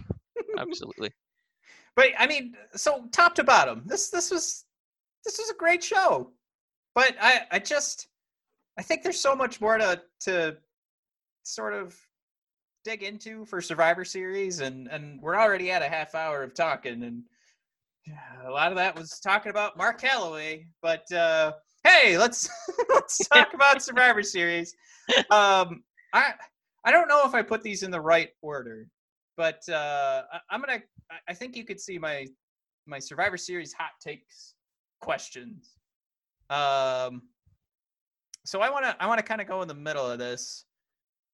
Absolutely. 0.59 1.11
But 1.97 2.11
I 2.19 2.29
mean, 2.29 2.55
so 2.77 3.07
top 3.11 3.35
to 3.35 3.43
bottom, 3.45 3.83
this 3.85 4.11
this 4.11 4.31
was 4.31 4.65
this 5.25 5.39
was 5.39 5.51
a 5.51 5.55
great 5.55 5.83
show. 5.83 6.31
But 6.95 7.17
I 7.21 7.43
I 7.51 7.59
just 7.59 8.09
I 8.79 8.83
think 8.83 9.03
there's 9.03 9.21
so 9.21 9.35
much 9.35 9.61
more 9.61 9.79
to 9.79 10.01
to 10.23 10.57
sort 11.43 11.75
of 11.75 11.97
dig 12.85 13.03
into 13.03 13.45
for 13.45 13.61
Survivor 13.61 14.05
Series, 14.05 14.61
and 14.61 14.89
and 14.89 15.21
we're 15.21 15.37
already 15.39 15.71
at 15.71 15.83
a 15.83 15.89
half 15.89 16.15
hour 16.15 16.43
of 16.43 16.55
talking, 16.55 17.03
and 17.03 17.23
a 18.45 18.51
lot 18.51 18.73
of 18.73 18.77
that 18.77 18.97
was 18.99 19.21
talking 19.21 19.51
about 19.51 19.77
Mark 19.77 20.01
Calaway. 20.01 20.65
But 20.83 21.11
uh, 21.13 21.53
hey, 21.85 22.19
let's 22.19 22.49
let's 22.89 23.19
talk 23.29 23.55
about 23.55 23.83
Survivor 23.83 24.23
Series. 24.23 24.75
Um, 25.31 25.83
I 26.13 26.33
I 26.85 26.91
don't 26.93 27.09
know 27.09 27.23
if 27.27 27.35
I 27.35 27.43
put 27.43 27.63
these 27.63 27.83
in 27.83 27.91
the 27.91 28.01
right 28.01 28.31
order, 28.43 28.89
but 29.37 29.61
uh, 29.69 30.23
I, 30.33 30.41
I'm 30.51 30.61
gonna. 30.61 30.75
I- 30.75 31.19
I 31.29 31.35
think 31.35 31.57
you 31.57 31.65
could 31.65 31.81
see 31.81 31.99
my 31.99 32.27
my 32.87 32.99
Survivor 32.99 33.37
Series 33.37 33.73
hot 33.73 33.91
takes 34.01 34.55
questions. 35.01 35.77
Um, 36.49 37.23
so 38.45 38.61
I 38.61 38.71
want 38.71 38.85
to 38.85 38.97
I 39.01 39.07
want 39.07 39.19
to 39.19 39.25
kind 39.25 39.41
of 39.41 39.47
go 39.47 39.63
in 39.63 39.69
the 39.69 39.75
middle 39.75 40.07
of 40.09 40.19
this 40.19 40.65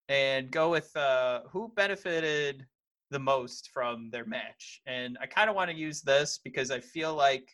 and 0.09 0.51
go 0.51 0.71
with 0.71 0.95
uh, 0.97 1.41
who 1.51 1.73
benefited 1.75 2.67
the 3.11 3.19
most 3.19 3.71
from 3.73 4.11
their 4.11 4.25
match. 4.25 4.83
And 4.87 5.17
I 5.21 5.27
kind 5.27 5.49
of 5.49 5.57
want 5.57 5.71
to 5.71 5.77
use 5.77 6.03
this 6.03 6.39
because 6.43 6.71
I 6.71 6.81
feel 6.81 7.15
like 7.15 7.49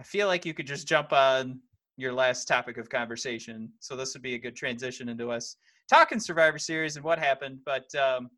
I 0.00 0.04
feel 0.04 0.26
like 0.26 0.44
you 0.44 0.54
could 0.54 0.66
just 0.66 0.88
jump 0.88 1.12
on 1.12 1.60
your 1.96 2.12
last 2.12 2.46
topic 2.48 2.78
of 2.78 2.88
conversation. 2.88 3.70
So 3.80 3.94
this 3.94 4.14
would 4.14 4.22
be 4.22 4.34
a 4.34 4.38
good 4.38 4.56
transition 4.56 5.08
into 5.08 5.30
us 5.30 5.56
talking 5.88 6.18
Survivor 6.18 6.58
Series 6.58 6.96
and 6.96 7.04
what 7.04 7.18
happened. 7.18 7.58
But 7.64 7.94
um, 7.94 8.30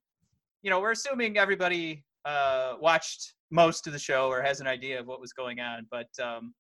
you 0.63 0.71
know, 0.71 0.81
we're 0.81 0.93
assuming 0.93 1.39
everybody 1.39 2.05
uh, 2.25 2.75
watched 2.81 3.35
most 3.55 3.87
of 3.87 3.93
the 3.93 3.99
show 3.99 4.29
or 4.29 4.43
has 4.43 4.61
an 4.61 4.67
idea 4.67 4.99
of 4.99 5.07
what 5.07 5.21
was 5.21 5.33
going 5.33 5.61
on. 5.61 5.87
But 5.89 6.09
um, 6.21 6.53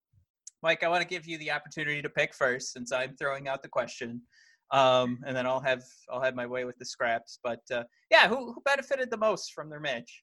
Mike, 0.62 0.84
I 0.84 0.88
want 0.88 1.02
to 1.02 1.08
give 1.08 1.26
you 1.26 1.36
the 1.38 1.50
opportunity 1.50 2.00
to 2.00 2.08
pick 2.08 2.32
first, 2.32 2.72
since 2.72 2.92
I'm 2.92 3.16
throwing 3.16 3.48
out 3.48 3.62
the 3.62 3.68
question, 3.68 4.22
um, 4.70 5.18
and 5.26 5.36
then 5.36 5.44
I'll 5.44 5.60
have 5.60 5.82
I'll 6.08 6.22
have 6.22 6.36
my 6.36 6.46
way 6.46 6.64
with 6.64 6.78
the 6.78 6.84
scraps. 6.84 7.40
But 7.42 7.60
uh, 7.72 7.82
yeah, 8.10 8.28
who 8.28 8.52
who 8.52 8.62
benefited 8.64 9.10
the 9.10 9.16
most 9.16 9.52
from 9.52 9.68
their 9.68 9.80
match? 9.80 10.22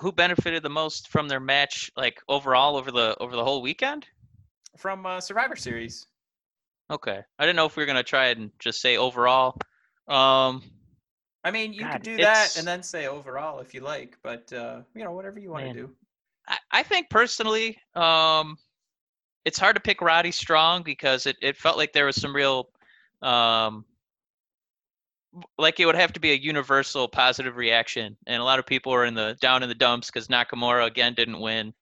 Who 0.00 0.12
benefited 0.12 0.62
the 0.62 0.70
most 0.70 1.08
from 1.08 1.26
their 1.26 1.40
match, 1.40 1.90
like 1.96 2.22
overall 2.28 2.76
over 2.76 2.92
the 2.92 3.16
over 3.18 3.34
the 3.34 3.44
whole 3.44 3.60
weekend? 3.60 4.06
From 4.76 5.04
uh, 5.04 5.20
Survivor 5.20 5.56
Series. 5.56 6.06
Okay, 6.90 7.20
I 7.38 7.42
didn't 7.44 7.56
know 7.56 7.66
if 7.66 7.76
we 7.76 7.82
were 7.82 7.88
gonna 7.88 8.04
try 8.04 8.28
and 8.28 8.52
just 8.60 8.80
say 8.80 8.96
overall. 8.96 9.58
Um, 10.06 10.62
I 11.44 11.50
mean, 11.50 11.72
you 11.72 11.80
God, 11.80 11.92
could 11.92 12.02
do 12.02 12.16
that 12.18 12.56
and 12.58 12.66
then 12.66 12.82
say 12.82 13.06
overall 13.06 13.60
if 13.60 13.72
you 13.72 13.80
like, 13.80 14.16
but 14.22 14.52
uh, 14.52 14.80
you 14.94 15.04
know, 15.04 15.12
whatever 15.12 15.38
you 15.38 15.50
want 15.50 15.66
Man. 15.66 15.74
to 15.74 15.80
do. 15.82 15.90
I, 16.48 16.58
I 16.72 16.82
think 16.82 17.10
personally, 17.10 17.78
um, 17.94 18.56
it's 19.44 19.58
hard 19.58 19.76
to 19.76 19.80
pick 19.80 20.00
Roddy 20.00 20.32
Strong 20.32 20.82
because 20.82 21.26
it, 21.26 21.36
it 21.40 21.56
felt 21.56 21.76
like 21.76 21.92
there 21.92 22.06
was 22.06 22.16
some 22.16 22.34
real, 22.34 22.70
um, 23.22 23.84
like 25.56 25.78
it 25.78 25.86
would 25.86 25.94
have 25.94 26.12
to 26.14 26.20
be 26.20 26.32
a 26.32 26.36
universal 26.36 27.06
positive 27.06 27.56
reaction, 27.56 28.16
and 28.26 28.42
a 28.42 28.44
lot 28.44 28.58
of 28.58 28.66
people 28.66 28.92
are 28.92 29.04
in 29.04 29.14
the 29.14 29.36
down 29.40 29.62
in 29.62 29.68
the 29.68 29.74
dumps 29.74 30.10
because 30.10 30.28
Nakamura 30.28 30.86
again 30.86 31.14
didn't 31.14 31.40
win. 31.40 31.72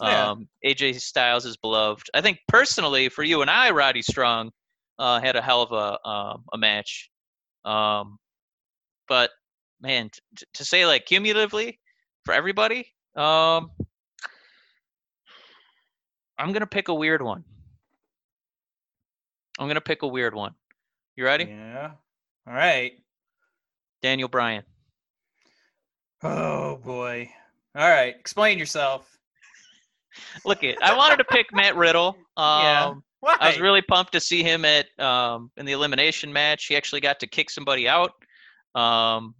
Yeah. 0.00 0.30
Um, 0.30 0.48
AJ 0.64 1.00
Styles 1.00 1.44
is 1.44 1.56
beloved. 1.56 2.08
I 2.14 2.20
think 2.20 2.38
personally 2.48 3.08
for 3.08 3.22
you 3.22 3.42
and 3.42 3.50
I, 3.50 3.70
Roddy 3.70 4.02
Strong 4.02 4.52
uh, 4.98 5.20
had 5.20 5.34
a 5.34 5.42
hell 5.42 5.62
of 5.62 5.72
a 5.72 6.08
um, 6.08 6.44
a 6.52 6.58
match. 6.58 7.10
Um, 7.64 8.18
but 9.10 9.30
man, 9.82 10.08
t- 10.36 10.46
to 10.54 10.64
say 10.64 10.86
like 10.86 11.04
cumulatively 11.04 11.80
for 12.24 12.32
everybody, 12.32 12.86
um, 13.16 13.72
I'm 16.38 16.52
gonna 16.52 16.66
pick 16.66 16.86
a 16.88 16.94
weird 16.94 17.20
one. 17.20 17.44
I'm 19.58 19.66
gonna 19.66 19.80
pick 19.80 20.02
a 20.02 20.06
weird 20.06 20.32
one. 20.34 20.54
You 21.16 21.24
ready? 21.24 21.44
Yeah. 21.44 21.90
All 22.46 22.54
right. 22.54 22.92
Daniel 24.00 24.28
Bryan. 24.28 24.62
Oh 26.22 26.76
boy. 26.76 27.28
All 27.74 27.88
right. 27.88 28.14
Explain 28.16 28.58
yourself. 28.60 29.18
Look 30.44 30.62
it. 30.62 30.78
I 30.80 30.96
wanted 30.96 31.16
to 31.16 31.24
pick 31.24 31.52
Matt 31.52 31.76
Riddle. 31.76 32.16
Um, 32.36 32.62
Yeah. 32.62 32.94
Why? 33.18 33.36
I 33.40 33.48
was 33.48 33.60
really 33.60 33.82
pumped 33.82 34.12
to 34.12 34.20
see 34.20 34.42
him 34.42 34.64
at 34.64 34.86
um, 35.00 35.50
in 35.56 35.66
the 35.66 35.72
elimination 35.72 36.32
match. 36.32 36.66
He 36.66 36.76
actually 36.76 37.00
got 37.00 37.20
to 37.20 37.26
kick 37.26 37.50
somebody 37.50 37.86
out. 37.88 38.12
Um, 38.74 39.34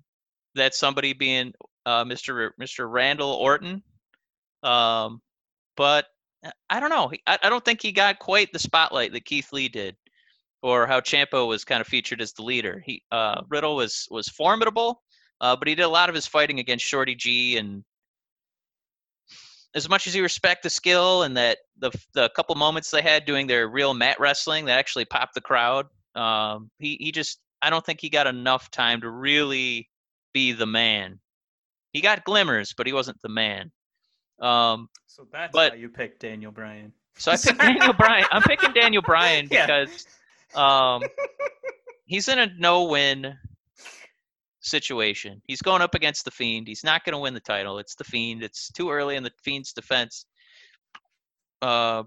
that 0.55 0.75
somebody 0.75 1.13
being 1.13 1.53
uh, 1.87 2.05
Mr. 2.05 2.47
R- 2.47 2.55
Mr. 2.61 2.91
Randall 2.91 3.33
Orton. 3.33 3.83
Um, 4.63 5.21
but 5.77 6.07
uh, 6.45 6.51
I 6.69 6.81
don't 6.81 6.91
know. 6.91 7.11
I, 7.27 7.39
I 7.43 7.49
don't 7.49 7.65
think 7.65 7.83
he 7.83 7.93
got 7.93 8.19
quite 8.19 8.53
the 8.53 8.59
spotlight 8.59 9.13
that 9.13 9.25
Keith 9.25 9.53
Lee 9.53 9.69
did, 9.69 9.97
or 10.63 10.87
how 10.87 11.01
Ciampa 11.01 11.47
was 11.47 11.65
kind 11.65 11.81
of 11.81 11.87
featured 11.87 12.21
as 12.21 12.33
the 12.33 12.43
leader. 12.43 12.83
He 12.85 13.03
uh, 13.11 13.43
Riddle 13.49 13.77
was 13.77 14.07
was 14.11 14.29
formidable, 14.29 15.03
uh, 15.41 15.57
but 15.57 15.69
he 15.69 15.75
did 15.75 15.83
a 15.83 15.89
lot 15.89 16.09
of 16.09 16.15
his 16.15 16.27
fighting 16.27 16.59
against 16.59 16.85
Shorty 16.85 17.15
G 17.15 17.57
and 17.57 17.85
as 19.75 19.89
much 19.89 20.07
as 20.07 20.15
you 20.15 20.23
respect 20.23 20.63
the 20.63 20.71
skill 20.71 21.23
and 21.23 21.37
that 21.37 21.59
the 21.79 21.91
the 22.15 22.29
couple 22.31 22.55
moments 22.57 22.91
they 22.91 23.03
had 23.03 23.25
doing 23.25 23.47
their 23.47 23.69
real 23.69 23.95
mat 23.95 24.19
wrestling 24.19 24.65
that 24.65 24.79
actually 24.79 25.05
popped 25.05 25.35
the 25.35 25.41
crowd, 25.41 25.87
um, 26.15 26.71
he 26.79 26.97
he 27.01 27.13
just 27.13 27.39
I 27.63 27.71
don't 27.71 27.85
think 27.85 28.01
he 28.01 28.09
got 28.09 28.27
enough 28.27 28.71
time 28.71 29.01
to 29.03 29.11
really 29.11 29.89
be 30.33 30.53
the 30.53 30.67
man. 30.67 31.19
He 31.93 32.01
got 32.01 32.25
glimmers, 32.25 32.73
but 32.77 32.87
he 32.87 32.93
wasn't 32.93 33.21
the 33.23 33.29
man. 33.29 33.71
Um, 34.41 34.89
so 35.07 35.27
that's 35.33 35.53
but- 35.53 35.73
why 35.73 35.79
you 35.79 35.89
picked 35.89 36.21
Daniel 36.21 36.53
Bryan. 36.53 36.93
so 37.17 37.33
I 37.33 37.37
picked 37.37 37.59
Daniel 37.59 37.93
Bryan. 37.93 38.27
I'm 38.31 38.43
picking 38.43 38.73
Daniel 38.73 39.03
Bryan 39.03 39.49
Yeah. 39.51 39.67
because 39.67 40.07
um, 40.55 41.03
he's 42.07 42.29
in 42.29 42.39
a 42.39 42.47
no-win 42.59 43.37
situation. 44.61 45.43
He's 45.47 45.63
going 45.63 45.83
up 45.83 45.95
against 45.95 46.25
the 46.25 46.31
Fiend. 46.31 46.69
He's 46.69 46.85
not 46.85 47.05
going 47.05 47.13
to 47.15 47.19
win 47.19 47.35
the 47.35 47.41
title. 47.41 47.79
It's 47.79 47.95
the 47.95 48.05
Fiend. 48.05 48.43
It's 48.43 48.71
too 48.73 48.91
early 48.91 49.17
in 49.17 49.23
the 49.23 49.33
Fiend's 49.43 49.73
defense. 49.73 50.27
Uh, 51.63 52.05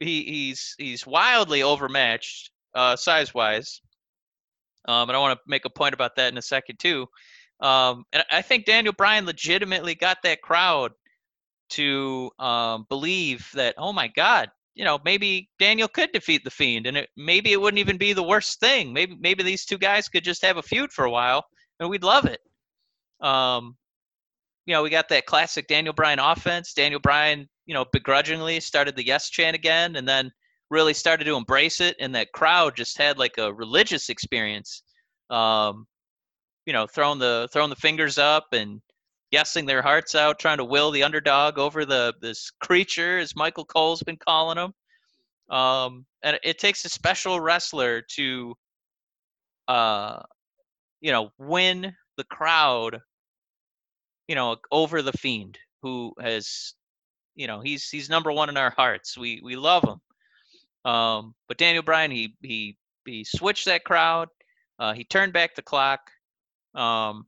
he 0.00 0.22
he's 0.24 0.74
he's 0.78 1.06
wildly 1.06 1.62
overmatched 1.62 2.50
uh, 2.74 2.96
size-wise. 2.96 3.80
Um, 4.86 5.08
and 5.08 5.16
I 5.16 5.20
want 5.20 5.38
to 5.38 5.42
make 5.46 5.64
a 5.64 5.70
point 5.70 5.94
about 5.94 6.16
that 6.16 6.32
in 6.32 6.38
a 6.38 6.42
second 6.42 6.78
too. 6.78 7.06
Um, 7.60 8.04
and 8.12 8.24
I 8.30 8.42
think 8.42 8.66
Daniel 8.66 8.92
Bryan 8.92 9.26
legitimately 9.26 9.94
got 9.94 10.18
that 10.24 10.42
crowd 10.42 10.92
to 11.70 12.30
um, 12.38 12.86
believe 12.88 13.48
that, 13.54 13.74
oh 13.78 13.92
my 13.92 14.08
God, 14.08 14.50
you 14.74 14.84
know, 14.84 14.98
maybe 15.04 15.48
Daniel 15.58 15.88
could 15.88 16.10
defeat 16.12 16.42
the 16.44 16.50
Fiend, 16.50 16.86
and 16.86 16.96
it, 16.96 17.08
maybe 17.16 17.52
it 17.52 17.60
wouldn't 17.60 17.78
even 17.78 17.96
be 17.96 18.12
the 18.12 18.22
worst 18.22 18.58
thing. 18.58 18.92
Maybe 18.92 19.16
maybe 19.20 19.44
these 19.44 19.64
two 19.64 19.78
guys 19.78 20.08
could 20.08 20.24
just 20.24 20.42
have 20.42 20.56
a 20.56 20.62
feud 20.62 20.92
for 20.92 21.04
a 21.04 21.10
while, 21.10 21.44
and 21.78 21.88
we'd 21.88 22.02
love 22.02 22.24
it. 22.24 22.40
Um, 23.20 23.76
you 24.66 24.74
know, 24.74 24.82
we 24.82 24.90
got 24.90 25.08
that 25.10 25.26
classic 25.26 25.68
Daniel 25.68 25.94
Bryan 25.94 26.18
offense. 26.18 26.74
Daniel 26.74 27.00
Bryan, 27.00 27.48
you 27.66 27.74
know, 27.74 27.84
begrudgingly 27.92 28.58
started 28.60 28.96
the 28.96 29.06
yes 29.06 29.30
chant 29.30 29.54
again, 29.54 29.94
and 29.96 30.08
then 30.08 30.32
really 30.74 30.94
started 30.94 31.24
to 31.24 31.36
embrace 31.36 31.80
it, 31.80 31.96
and 32.00 32.14
that 32.14 32.32
crowd 32.32 32.76
just 32.76 32.98
had 32.98 33.16
like 33.18 33.38
a 33.38 33.54
religious 33.54 34.10
experience. 34.10 34.82
Um, 35.30 35.86
you 36.66 36.72
know, 36.72 36.86
throwing 36.86 37.18
the 37.18 37.48
throwing 37.52 37.70
the 37.70 37.76
fingers 37.76 38.18
up 38.18 38.46
and 38.52 38.80
guessing 39.32 39.66
their 39.66 39.82
hearts 39.82 40.14
out, 40.14 40.38
trying 40.38 40.58
to 40.58 40.64
will 40.64 40.90
the 40.90 41.02
underdog 41.02 41.58
over 41.58 41.84
the 41.84 42.14
this 42.20 42.50
creature, 42.60 43.18
as 43.18 43.36
Michael 43.36 43.64
Cole's 43.64 44.02
been 44.02 44.18
calling 44.18 44.58
him. 44.58 44.72
Um, 45.54 46.06
and 46.22 46.38
it 46.42 46.58
takes 46.58 46.84
a 46.84 46.88
special 46.88 47.40
wrestler 47.40 48.02
to, 48.16 48.54
uh, 49.68 50.22
you 51.00 51.12
know, 51.12 51.30
win 51.38 51.94
the 52.16 52.24
crowd. 52.24 53.00
You 54.28 54.34
know, 54.34 54.56
over 54.72 55.02
the 55.02 55.12
fiend, 55.12 55.58
who 55.82 56.14
has, 56.18 56.74
you 57.34 57.46
know, 57.46 57.60
he's 57.60 57.90
he's 57.90 58.08
number 58.08 58.32
one 58.32 58.48
in 58.48 58.56
our 58.56 58.72
hearts. 58.74 59.18
We 59.18 59.40
we 59.44 59.54
love 59.54 59.84
him. 59.84 60.00
Um, 60.84 61.34
but 61.48 61.58
Daniel 61.58 61.82
Bryan, 61.82 62.10
he 62.10 62.36
he 62.42 62.76
he 63.04 63.24
switched 63.24 63.66
that 63.66 63.84
crowd. 63.84 64.28
Uh, 64.78 64.92
he 64.92 65.04
turned 65.04 65.32
back 65.32 65.54
the 65.54 65.62
clock. 65.62 66.00
Um, 66.74 67.26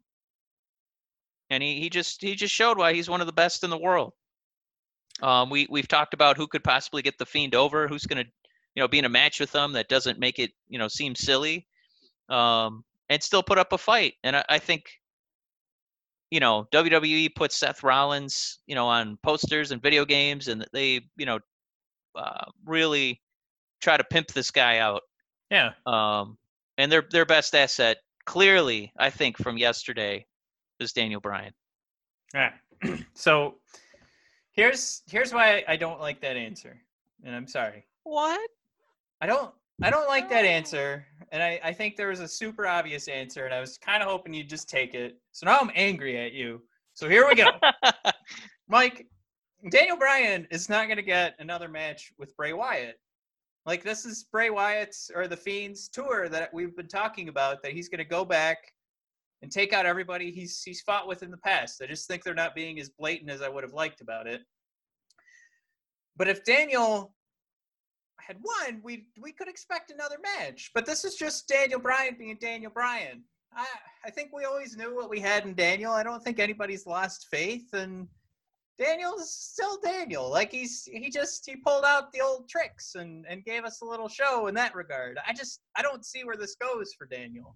and 1.50 1.62
he, 1.62 1.80
he 1.80 1.90
just 1.90 2.20
he 2.22 2.34
just 2.34 2.54
showed 2.54 2.78
why 2.78 2.92
he's 2.92 3.08
one 3.08 3.20
of 3.20 3.26
the 3.26 3.32
best 3.32 3.64
in 3.64 3.70
the 3.70 3.78
world. 3.78 4.12
Um, 5.22 5.48
we 5.48 5.66
we've 5.70 5.88
talked 5.88 6.14
about 6.14 6.36
who 6.36 6.46
could 6.46 6.64
possibly 6.64 7.02
get 7.02 7.18
the 7.18 7.26
fiend 7.26 7.54
over, 7.54 7.88
who's 7.88 8.06
going 8.06 8.24
to 8.24 8.30
you 8.74 8.82
know 8.82 8.88
be 8.88 8.98
in 8.98 9.04
a 9.04 9.10
match 9.10 9.40
with 9.40 9.52
them 9.52 9.72
that 9.72 9.88
doesn't 9.88 10.18
make 10.18 10.38
it 10.38 10.50
you 10.68 10.78
know 10.78 10.88
seem 10.88 11.14
silly, 11.14 11.66
um, 12.28 12.84
and 13.08 13.22
still 13.22 13.42
put 13.42 13.58
up 13.58 13.72
a 13.72 13.78
fight. 13.78 14.14
And 14.24 14.36
I, 14.36 14.44
I 14.48 14.58
think 14.58 14.90
you 16.30 16.40
know 16.40 16.66
WWE 16.72 17.34
puts 17.34 17.56
Seth 17.56 17.82
Rollins 17.82 18.58
you 18.66 18.74
know 18.74 18.86
on 18.88 19.18
posters 19.22 19.70
and 19.70 19.80
video 19.80 20.04
games, 20.04 20.48
and 20.48 20.66
they 20.72 21.00
you 21.16 21.26
know 21.26 21.38
uh, 22.16 22.44
really 22.64 23.20
try 23.80 23.96
to 23.96 24.04
pimp 24.04 24.28
this 24.28 24.50
guy 24.50 24.78
out. 24.78 25.02
Yeah. 25.50 25.72
Um, 25.86 26.38
and 26.78 26.90
their 26.90 27.04
their 27.10 27.24
best 27.24 27.54
asset, 27.54 27.98
clearly, 28.24 28.92
I 28.98 29.10
think 29.10 29.38
from 29.38 29.56
yesterday, 29.56 30.26
is 30.80 30.92
Daniel 30.92 31.20
Bryan. 31.20 31.52
All 32.34 32.40
right. 32.40 33.00
so 33.14 33.56
here's 34.52 35.02
here's 35.10 35.32
why 35.32 35.64
I 35.68 35.76
don't 35.76 36.00
like 36.00 36.20
that 36.20 36.36
answer, 36.36 36.80
and 37.24 37.34
I'm 37.34 37.46
sorry. 37.46 37.86
What? 38.02 38.50
I 39.20 39.26
don't 39.26 39.52
I 39.82 39.90
don't 39.90 40.08
like 40.08 40.28
that 40.30 40.44
answer, 40.44 41.06
and 41.32 41.42
I 41.42 41.60
I 41.62 41.72
think 41.72 41.96
there 41.96 42.08
was 42.08 42.20
a 42.20 42.28
super 42.28 42.66
obvious 42.66 43.08
answer, 43.08 43.44
and 43.44 43.54
I 43.54 43.60
was 43.60 43.78
kind 43.78 44.02
of 44.02 44.08
hoping 44.08 44.34
you'd 44.34 44.50
just 44.50 44.68
take 44.68 44.94
it. 44.94 45.18
So 45.32 45.46
now 45.46 45.58
I'm 45.60 45.70
angry 45.74 46.18
at 46.18 46.32
you. 46.32 46.62
So 46.94 47.08
here 47.08 47.26
we 47.26 47.34
go, 47.34 47.50
Mike. 48.68 49.06
Daniel 49.70 49.96
Bryan 49.96 50.46
is 50.50 50.68
not 50.68 50.86
going 50.86 50.98
to 50.98 51.02
get 51.02 51.34
another 51.38 51.68
match 51.68 52.12
with 52.18 52.36
Bray 52.36 52.52
Wyatt. 52.52 53.00
Like 53.66 53.82
this 53.82 54.06
is 54.06 54.24
Bray 54.30 54.48
Wyatt's 54.50 55.10
or 55.12 55.26
the 55.26 55.36
Fiend's 55.36 55.88
tour 55.88 56.28
that 56.28 56.54
we've 56.54 56.76
been 56.76 56.86
talking 56.86 57.28
about. 57.28 57.62
That 57.62 57.72
he's 57.72 57.88
going 57.88 57.98
to 57.98 58.04
go 58.04 58.24
back 58.24 58.58
and 59.42 59.50
take 59.50 59.72
out 59.72 59.86
everybody 59.86 60.30
he's 60.30 60.62
he's 60.62 60.80
fought 60.82 61.08
with 61.08 61.24
in 61.24 61.32
the 61.32 61.36
past. 61.38 61.82
I 61.82 61.86
just 61.86 62.06
think 62.06 62.22
they're 62.22 62.34
not 62.34 62.54
being 62.54 62.78
as 62.78 62.88
blatant 62.88 63.30
as 63.30 63.42
I 63.42 63.48
would 63.48 63.64
have 63.64 63.74
liked 63.74 64.00
about 64.00 64.28
it. 64.28 64.42
But 66.16 66.28
if 66.28 66.44
Daniel 66.44 67.12
had 68.20 68.36
won, 68.40 68.80
we 68.84 69.08
we 69.20 69.32
could 69.32 69.48
expect 69.48 69.90
another 69.90 70.16
match. 70.22 70.70
But 70.72 70.86
this 70.86 71.04
is 71.04 71.16
just 71.16 71.48
Daniel 71.48 71.80
Bryan 71.80 72.14
being 72.16 72.38
Daniel 72.40 72.70
Bryan. 72.70 73.24
I 73.52 73.66
I 74.04 74.10
think 74.10 74.30
we 74.32 74.44
always 74.44 74.76
knew 74.76 74.94
what 74.94 75.10
we 75.10 75.18
had 75.18 75.44
in 75.44 75.54
Daniel. 75.54 75.92
I 75.92 76.04
don't 76.04 76.22
think 76.22 76.38
anybody's 76.38 76.86
lost 76.86 77.26
faith 77.32 77.72
and 77.72 78.06
Daniel's 78.78 79.32
still 79.32 79.78
Daniel. 79.80 80.30
Like 80.30 80.52
he's 80.52 80.84
he 80.84 81.08
just 81.10 81.46
he 81.46 81.56
pulled 81.56 81.84
out 81.84 82.12
the 82.12 82.20
old 82.20 82.48
tricks 82.48 82.94
and 82.94 83.24
and 83.28 83.44
gave 83.44 83.64
us 83.64 83.80
a 83.80 83.84
little 83.84 84.08
show 84.08 84.48
in 84.48 84.54
that 84.54 84.74
regard. 84.74 85.18
I 85.26 85.32
just 85.32 85.60
I 85.76 85.82
don't 85.82 86.04
see 86.04 86.24
where 86.24 86.36
this 86.36 86.56
goes 86.56 86.92
for 86.92 87.06
Daniel. 87.06 87.54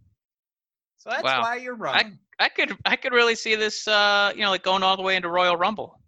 So 0.98 1.11
that's 1.11 1.24
Wow. 1.24 1.42
why 1.42 1.56
you're 1.56 1.74
wrong. 1.74 2.18
I 2.38 2.48
could 2.48 2.76
I 2.87 2.96
could 2.96 3.12
really 3.12 3.35
see 3.35 3.54
this 3.54 3.87
uh 3.87 4.33
you 4.35 4.40
know 4.42 4.50
like 4.50 4.62
going 4.62 4.83
all 4.83 4.96
the 4.96 5.02
way 5.02 5.16
into 5.16 5.29
Royal 5.29 5.56
Rumble. 5.56 6.00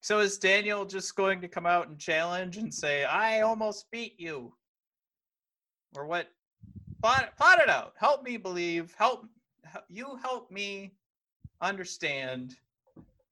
So 0.00 0.20
is 0.20 0.38
Daniel 0.38 0.84
just 0.84 1.14
going 1.14 1.40
to 1.40 1.48
come 1.48 1.66
out 1.66 1.88
and 1.88 1.98
challenge 1.98 2.58
and 2.58 2.72
say, 2.72 3.04
"I 3.04 3.40
almost 3.40 3.90
beat 3.90 4.18
you," 4.18 4.54
or 5.96 6.06
what? 6.06 6.28
Plot, 7.02 7.36
plot 7.36 7.58
it 7.60 7.68
out. 7.70 7.94
Help 7.96 8.22
me 8.22 8.36
believe. 8.36 8.94
Help 8.98 9.26
you. 9.88 10.16
Help 10.22 10.50
me 10.50 10.92
understand 11.62 12.54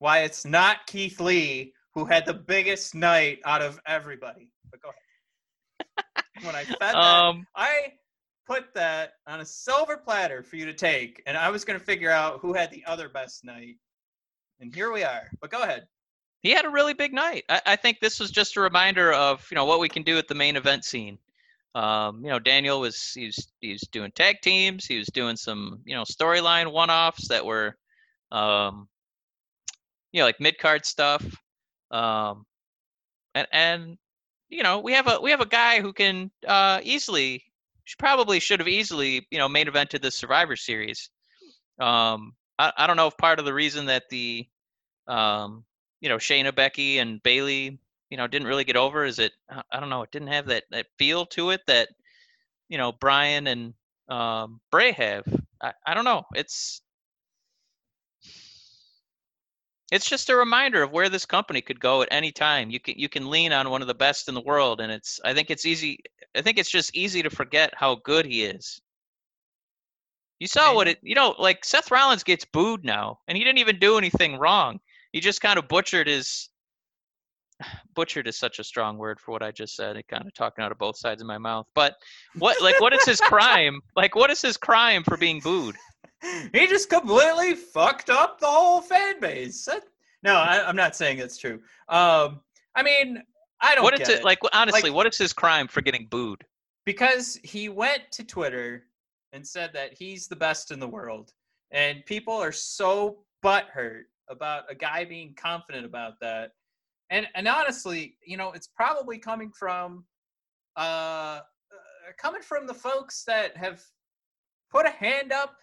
why 0.02 0.20
it's 0.20 0.44
not 0.44 0.86
Keith 0.86 1.20
Lee 1.20 1.72
who 1.94 2.04
had 2.04 2.26
the 2.26 2.34
biggest 2.34 2.94
night 2.94 3.38
out 3.44 3.62
of 3.62 3.80
everybody. 3.86 4.50
But 4.70 4.82
go 4.82 4.90
ahead. 4.90 6.44
when 6.44 6.56
I 6.56 6.64
fed 6.64 6.78
that, 6.80 6.94
Um 6.96 7.46
I 7.54 7.92
put 8.46 8.74
that 8.74 9.14
on 9.26 9.40
a 9.40 9.44
silver 9.44 9.96
platter 9.96 10.42
for 10.42 10.56
you 10.56 10.66
to 10.66 10.74
take, 10.74 11.22
and 11.26 11.36
I 11.36 11.50
was 11.50 11.64
going 11.64 11.78
to 11.78 11.84
figure 11.84 12.10
out 12.10 12.40
who 12.40 12.52
had 12.52 12.70
the 12.70 12.84
other 12.86 13.08
best 13.08 13.44
night. 13.44 13.76
And 14.60 14.74
here 14.74 14.92
we 14.92 15.04
are. 15.04 15.28
But 15.40 15.50
go 15.50 15.62
ahead. 15.62 15.86
he 16.42 16.50
had 16.50 16.64
a 16.64 16.70
really 16.70 16.94
big 16.94 17.12
night. 17.12 17.44
I, 17.48 17.60
I 17.66 17.76
think 17.76 18.00
this 18.00 18.18
was 18.18 18.30
just 18.30 18.56
a 18.56 18.60
reminder 18.60 19.12
of 19.12 19.46
you 19.50 19.54
know 19.54 19.64
what 19.64 19.80
we 19.80 19.88
can 19.88 20.02
do 20.02 20.18
at 20.18 20.28
the 20.28 20.34
main 20.34 20.56
event 20.56 20.84
scene. 20.84 21.18
Um, 21.74 22.22
you 22.24 22.30
know, 22.30 22.38
Daniel 22.40 22.80
was 22.80 23.12
he's 23.14 23.48
he's 23.60 23.82
doing 23.92 24.10
tag 24.12 24.40
teams. 24.42 24.84
He 24.84 24.98
was 24.98 25.08
doing 25.08 25.36
some 25.36 25.80
you 25.84 25.94
know 25.94 26.02
storyline 26.02 26.72
one-offs 26.72 27.28
that 27.28 27.46
were, 27.46 27.76
um, 28.32 28.88
know, 30.20 30.26
like 30.26 30.40
mid-card 30.40 30.84
stuff. 30.84 31.24
Um, 31.90 32.46
and 33.34 33.46
and 33.52 33.98
you 34.48 34.62
know 34.62 34.80
we 34.80 34.92
have 34.92 35.06
a 35.08 35.20
we 35.20 35.30
have 35.30 35.40
a 35.40 35.46
guy 35.46 35.80
who 35.80 35.92
can 35.92 36.30
uh, 36.46 36.80
easily 36.82 37.44
probably 37.98 38.40
should 38.40 38.60
have 38.60 38.68
easily 38.68 39.26
you 39.30 39.38
know 39.38 39.48
main 39.48 39.66
evented 39.66 40.02
the 40.02 40.10
Survivor 40.10 40.56
Series. 40.56 41.10
Um, 41.80 42.34
I, 42.58 42.72
I 42.76 42.86
don't 42.86 42.96
know 42.96 43.06
if 43.08 43.16
part 43.16 43.38
of 43.38 43.44
the 43.44 43.54
reason 43.54 43.86
that 43.86 44.04
the 44.10 44.46
um, 45.08 45.64
you 46.00 46.08
know 46.08 46.16
Shayna, 46.18 46.54
Becky, 46.54 46.98
and 46.98 47.22
Bayley 47.22 47.78
you 48.10 48.16
know 48.16 48.26
didn't 48.26 48.48
really 48.48 48.64
get 48.64 48.76
over 48.76 49.04
is 49.04 49.18
it 49.18 49.32
I- 49.50 49.62
I 49.72 49.80
don't 49.80 49.90
know 49.90 50.02
it 50.02 50.12
didn't 50.12 50.28
have 50.28 50.46
that 50.46 50.64
that 50.70 50.86
feel 50.98 51.26
to 51.26 51.50
it 51.50 51.62
that 51.66 51.88
you 52.68 52.78
know 52.78 52.92
Brian 52.92 53.46
and 53.46 53.74
um, 54.08 54.60
Bray 54.70 54.92
have. 54.92 55.24
I, 55.62 55.72
I 55.86 55.94
don't 55.94 56.04
know. 56.04 56.24
It's 56.34 56.82
it's 59.92 60.08
just 60.08 60.30
a 60.30 60.36
reminder 60.36 60.82
of 60.82 60.90
where 60.90 61.10
this 61.10 61.26
company 61.26 61.60
could 61.60 61.78
go 61.78 62.00
at 62.00 62.08
any 62.10 62.32
time. 62.32 62.70
You 62.70 62.80
can 62.80 62.94
you 62.96 63.10
can 63.10 63.28
lean 63.28 63.52
on 63.52 63.68
one 63.68 63.82
of 63.82 63.88
the 63.88 63.94
best 63.94 64.26
in 64.26 64.34
the 64.34 64.40
world, 64.40 64.80
and 64.80 64.90
it's 64.90 65.20
I 65.22 65.34
think 65.34 65.50
it's 65.50 65.66
easy. 65.66 65.98
I 66.34 66.40
think 66.40 66.56
it's 66.56 66.70
just 66.70 66.96
easy 66.96 67.22
to 67.22 67.28
forget 67.28 67.74
how 67.76 67.96
good 67.96 68.24
he 68.24 68.44
is. 68.44 68.80
You 70.40 70.46
saw 70.48 70.74
what 70.74 70.88
it 70.88 70.98
you 71.02 71.14
know 71.14 71.34
like 71.38 71.62
Seth 71.62 71.90
Rollins 71.90 72.24
gets 72.24 72.46
booed 72.46 72.86
now, 72.86 73.18
and 73.28 73.36
he 73.36 73.44
didn't 73.44 73.58
even 73.58 73.78
do 73.78 73.98
anything 73.98 74.38
wrong. 74.38 74.80
He 75.12 75.20
just 75.20 75.42
kind 75.42 75.58
of 75.58 75.68
butchered 75.68 76.06
his 76.06 76.48
butchered 77.94 78.26
is 78.26 78.38
such 78.38 78.60
a 78.60 78.64
strong 78.64 78.96
word 78.96 79.20
for 79.20 79.32
what 79.32 79.42
I 79.42 79.50
just 79.50 79.76
said. 79.76 79.96
It 79.96 80.08
kind 80.08 80.26
of 80.26 80.32
talking 80.32 80.64
out 80.64 80.72
of 80.72 80.78
both 80.78 80.96
sides 80.96 81.20
of 81.20 81.28
my 81.28 81.36
mouth. 81.36 81.66
But 81.74 81.96
what 82.38 82.62
like 82.62 82.80
what 82.80 82.94
is 82.94 83.04
his 83.04 83.20
crime? 83.32 83.82
Like 83.94 84.14
what 84.14 84.30
is 84.30 84.40
his 84.40 84.56
crime 84.56 85.04
for 85.04 85.18
being 85.18 85.40
booed? 85.40 85.76
he 86.52 86.66
just 86.66 86.88
completely 86.88 87.54
fucked 87.54 88.10
up 88.10 88.40
the 88.40 88.46
whole 88.46 88.80
fan 88.80 89.20
base. 89.20 89.64
That- 89.64 89.84
no, 90.22 90.34
I, 90.34 90.66
I'm 90.66 90.76
not 90.76 90.94
saying 90.94 91.18
it's 91.18 91.36
true. 91.36 91.60
Um, 91.88 92.40
I 92.76 92.82
mean, 92.82 93.22
I 93.60 93.74
don't 93.74 93.84
What 93.84 93.96
get 93.96 94.08
is 94.08 94.20
it 94.20 94.24
like 94.24 94.38
honestly, 94.52 94.90
Like- 94.90 94.96
what 94.96 95.06
is 95.06 95.18
his 95.18 95.32
crime 95.32 95.68
for 95.68 95.80
getting 95.80 96.06
booed? 96.06 96.44
because 96.84 97.38
he 97.44 97.68
went 97.68 98.02
to 98.12 98.24
Twitter 98.24 98.84
and 99.32 99.46
said 99.46 99.70
that 99.72 99.94
he's 99.94 100.26
the 100.28 100.36
best 100.36 100.70
in 100.70 100.80
the 100.80 100.88
world, 100.88 101.32
and 101.70 102.04
people 102.06 102.34
are 102.34 102.52
so 102.52 103.24
butthurt 103.44 104.04
about 104.28 104.64
a 104.70 104.74
guy 104.74 105.04
being 105.04 105.34
confident 105.34 105.84
about 105.84 106.14
that. 106.20 106.52
And 107.10 107.26
and 107.34 107.46
honestly, 107.48 108.16
you 108.24 108.36
know, 108.36 108.52
it's 108.52 108.66
probably 108.68 109.18
coming 109.18 109.50
from 109.50 110.04
uh, 110.76 110.80
uh 110.80 111.42
coming 112.18 112.42
from 112.42 112.66
the 112.66 112.74
folks 112.74 113.24
that 113.24 113.56
have 113.56 113.82
put 114.70 114.86
a 114.86 114.90
hand 114.90 115.32
up 115.32 115.56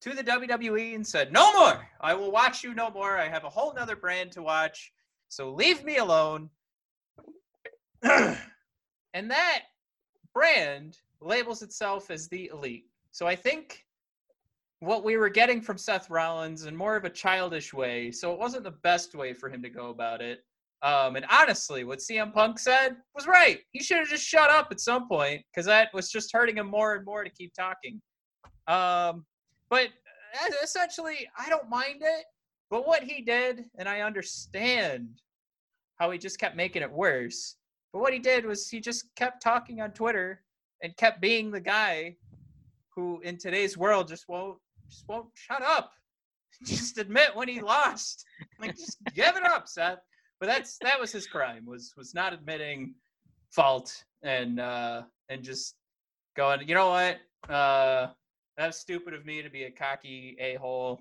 to 0.00 0.14
the 0.14 0.22
WWE 0.22 0.94
and 0.94 1.06
said, 1.06 1.32
"No 1.32 1.52
more. 1.52 1.88
I 2.00 2.14
will 2.14 2.30
watch 2.30 2.62
you 2.62 2.74
no 2.74 2.90
more. 2.90 3.18
I 3.18 3.28
have 3.28 3.44
a 3.44 3.50
whole 3.50 3.74
nother 3.74 3.96
brand 3.96 4.32
to 4.32 4.42
watch. 4.42 4.92
So 5.28 5.50
leave 5.50 5.84
me 5.84 5.96
alone." 5.96 6.50
and 8.02 9.30
that 9.30 9.62
brand 10.32 10.98
labels 11.20 11.62
itself 11.62 12.10
as 12.10 12.28
the 12.28 12.50
elite. 12.52 12.86
So 13.10 13.26
I 13.26 13.34
think 13.34 13.84
what 14.80 15.04
we 15.04 15.16
were 15.16 15.28
getting 15.28 15.60
from 15.60 15.76
Seth 15.76 16.08
Rollins 16.08 16.66
in 16.66 16.76
more 16.76 16.94
of 16.94 17.04
a 17.04 17.10
childish 17.10 17.74
way, 17.74 18.12
so 18.12 18.32
it 18.32 18.38
wasn't 18.38 18.64
the 18.64 18.70
best 18.70 19.14
way 19.14 19.32
for 19.32 19.48
him 19.48 19.62
to 19.62 19.68
go 19.68 19.90
about 19.90 20.20
it. 20.20 20.44
Um, 20.82 21.16
and 21.16 21.26
honestly, 21.28 21.82
what 21.82 21.98
CM 21.98 22.32
Punk 22.32 22.60
said 22.60 22.96
was 23.14 23.26
right. 23.26 23.58
He 23.72 23.82
should 23.82 23.98
have 23.98 24.08
just 24.08 24.24
shut 24.24 24.48
up 24.48 24.68
at 24.70 24.78
some 24.78 25.08
point 25.08 25.42
because 25.50 25.66
that 25.66 25.92
was 25.92 26.10
just 26.10 26.32
hurting 26.32 26.56
him 26.56 26.68
more 26.68 26.94
and 26.94 27.04
more 27.04 27.24
to 27.24 27.30
keep 27.30 27.52
talking. 27.52 28.00
Um, 28.68 29.24
but 29.70 29.88
uh, 30.34 30.50
essentially, 30.62 31.28
I 31.38 31.48
don't 31.48 31.68
mind 31.68 32.00
it. 32.00 32.24
But 32.70 32.86
what 32.86 33.02
he 33.02 33.22
did, 33.22 33.64
and 33.78 33.88
I 33.88 34.00
understand 34.02 35.08
how 35.96 36.10
he 36.10 36.18
just 36.18 36.38
kept 36.38 36.56
making 36.56 36.82
it 36.82 36.90
worse. 36.90 37.56
But 37.92 38.00
what 38.00 38.12
he 38.12 38.18
did 38.18 38.44
was 38.44 38.68
he 38.68 38.80
just 38.80 39.14
kept 39.16 39.42
talking 39.42 39.80
on 39.80 39.92
Twitter 39.92 40.42
and 40.82 40.96
kept 40.96 41.20
being 41.20 41.50
the 41.50 41.60
guy 41.60 42.16
who, 42.94 43.20
in 43.20 43.38
today's 43.38 43.78
world, 43.78 44.08
just 44.08 44.28
won't 44.28 44.58
just 44.88 45.04
won't 45.08 45.28
shut 45.34 45.62
up. 45.62 45.92
Just 46.64 46.98
admit 46.98 47.36
when 47.36 47.46
he 47.46 47.60
lost. 47.76 48.24
Like 48.58 48.74
just 48.74 48.96
give 49.14 49.36
it 49.36 49.44
up, 49.44 49.68
Seth. 49.68 50.00
But 50.40 50.46
that's 50.46 50.78
that 50.78 50.98
was 50.98 51.12
his 51.12 51.26
crime 51.26 51.64
was 51.66 51.92
was 51.96 52.14
not 52.14 52.32
admitting 52.32 52.94
fault 53.50 54.04
and 54.22 54.58
uh 54.58 55.02
and 55.28 55.44
just 55.44 55.74
going, 56.36 56.66
you 56.66 56.74
know 56.74 56.88
what? 56.88 57.18
Uh 57.52 58.08
that's 58.58 58.78
stupid 58.78 59.14
of 59.14 59.24
me 59.24 59.40
to 59.40 59.48
be 59.48 59.64
a 59.64 59.70
cocky 59.70 60.36
a-hole. 60.40 61.00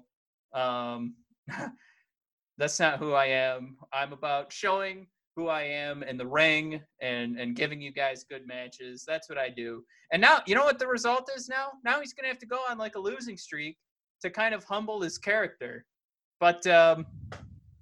Um 0.53 1.15
that's 2.57 2.79
not 2.79 2.99
who 2.99 3.13
I 3.13 3.25
am. 3.25 3.77
I'm 3.91 4.13
about 4.13 4.53
showing 4.53 5.07
who 5.35 5.47
I 5.47 5.63
am 5.63 6.03
in 6.03 6.17
the 6.17 6.25
ring 6.25 6.81
and 7.01 7.37
and 7.37 7.55
giving 7.55 7.81
you 7.81 7.91
guys 7.91 8.23
good 8.23 8.47
matches. 8.47 9.03
That's 9.05 9.27
what 9.27 9.37
I 9.37 9.49
do. 9.49 9.83
And 10.13 10.21
now 10.21 10.39
you 10.45 10.55
know 10.55 10.63
what 10.63 10.79
the 10.79 10.87
result 10.87 11.29
is 11.35 11.49
now? 11.49 11.71
Now 11.83 11.99
he's 11.99 12.13
gonna 12.13 12.29
have 12.29 12.39
to 12.39 12.45
go 12.45 12.59
on 12.69 12.77
like 12.77 12.95
a 12.95 12.99
losing 12.99 13.37
streak 13.37 13.77
to 14.21 14.29
kind 14.29 14.53
of 14.53 14.63
humble 14.63 15.01
his 15.01 15.17
character. 15.17 15.83
But 16.39 16.65
um 16.67 17.07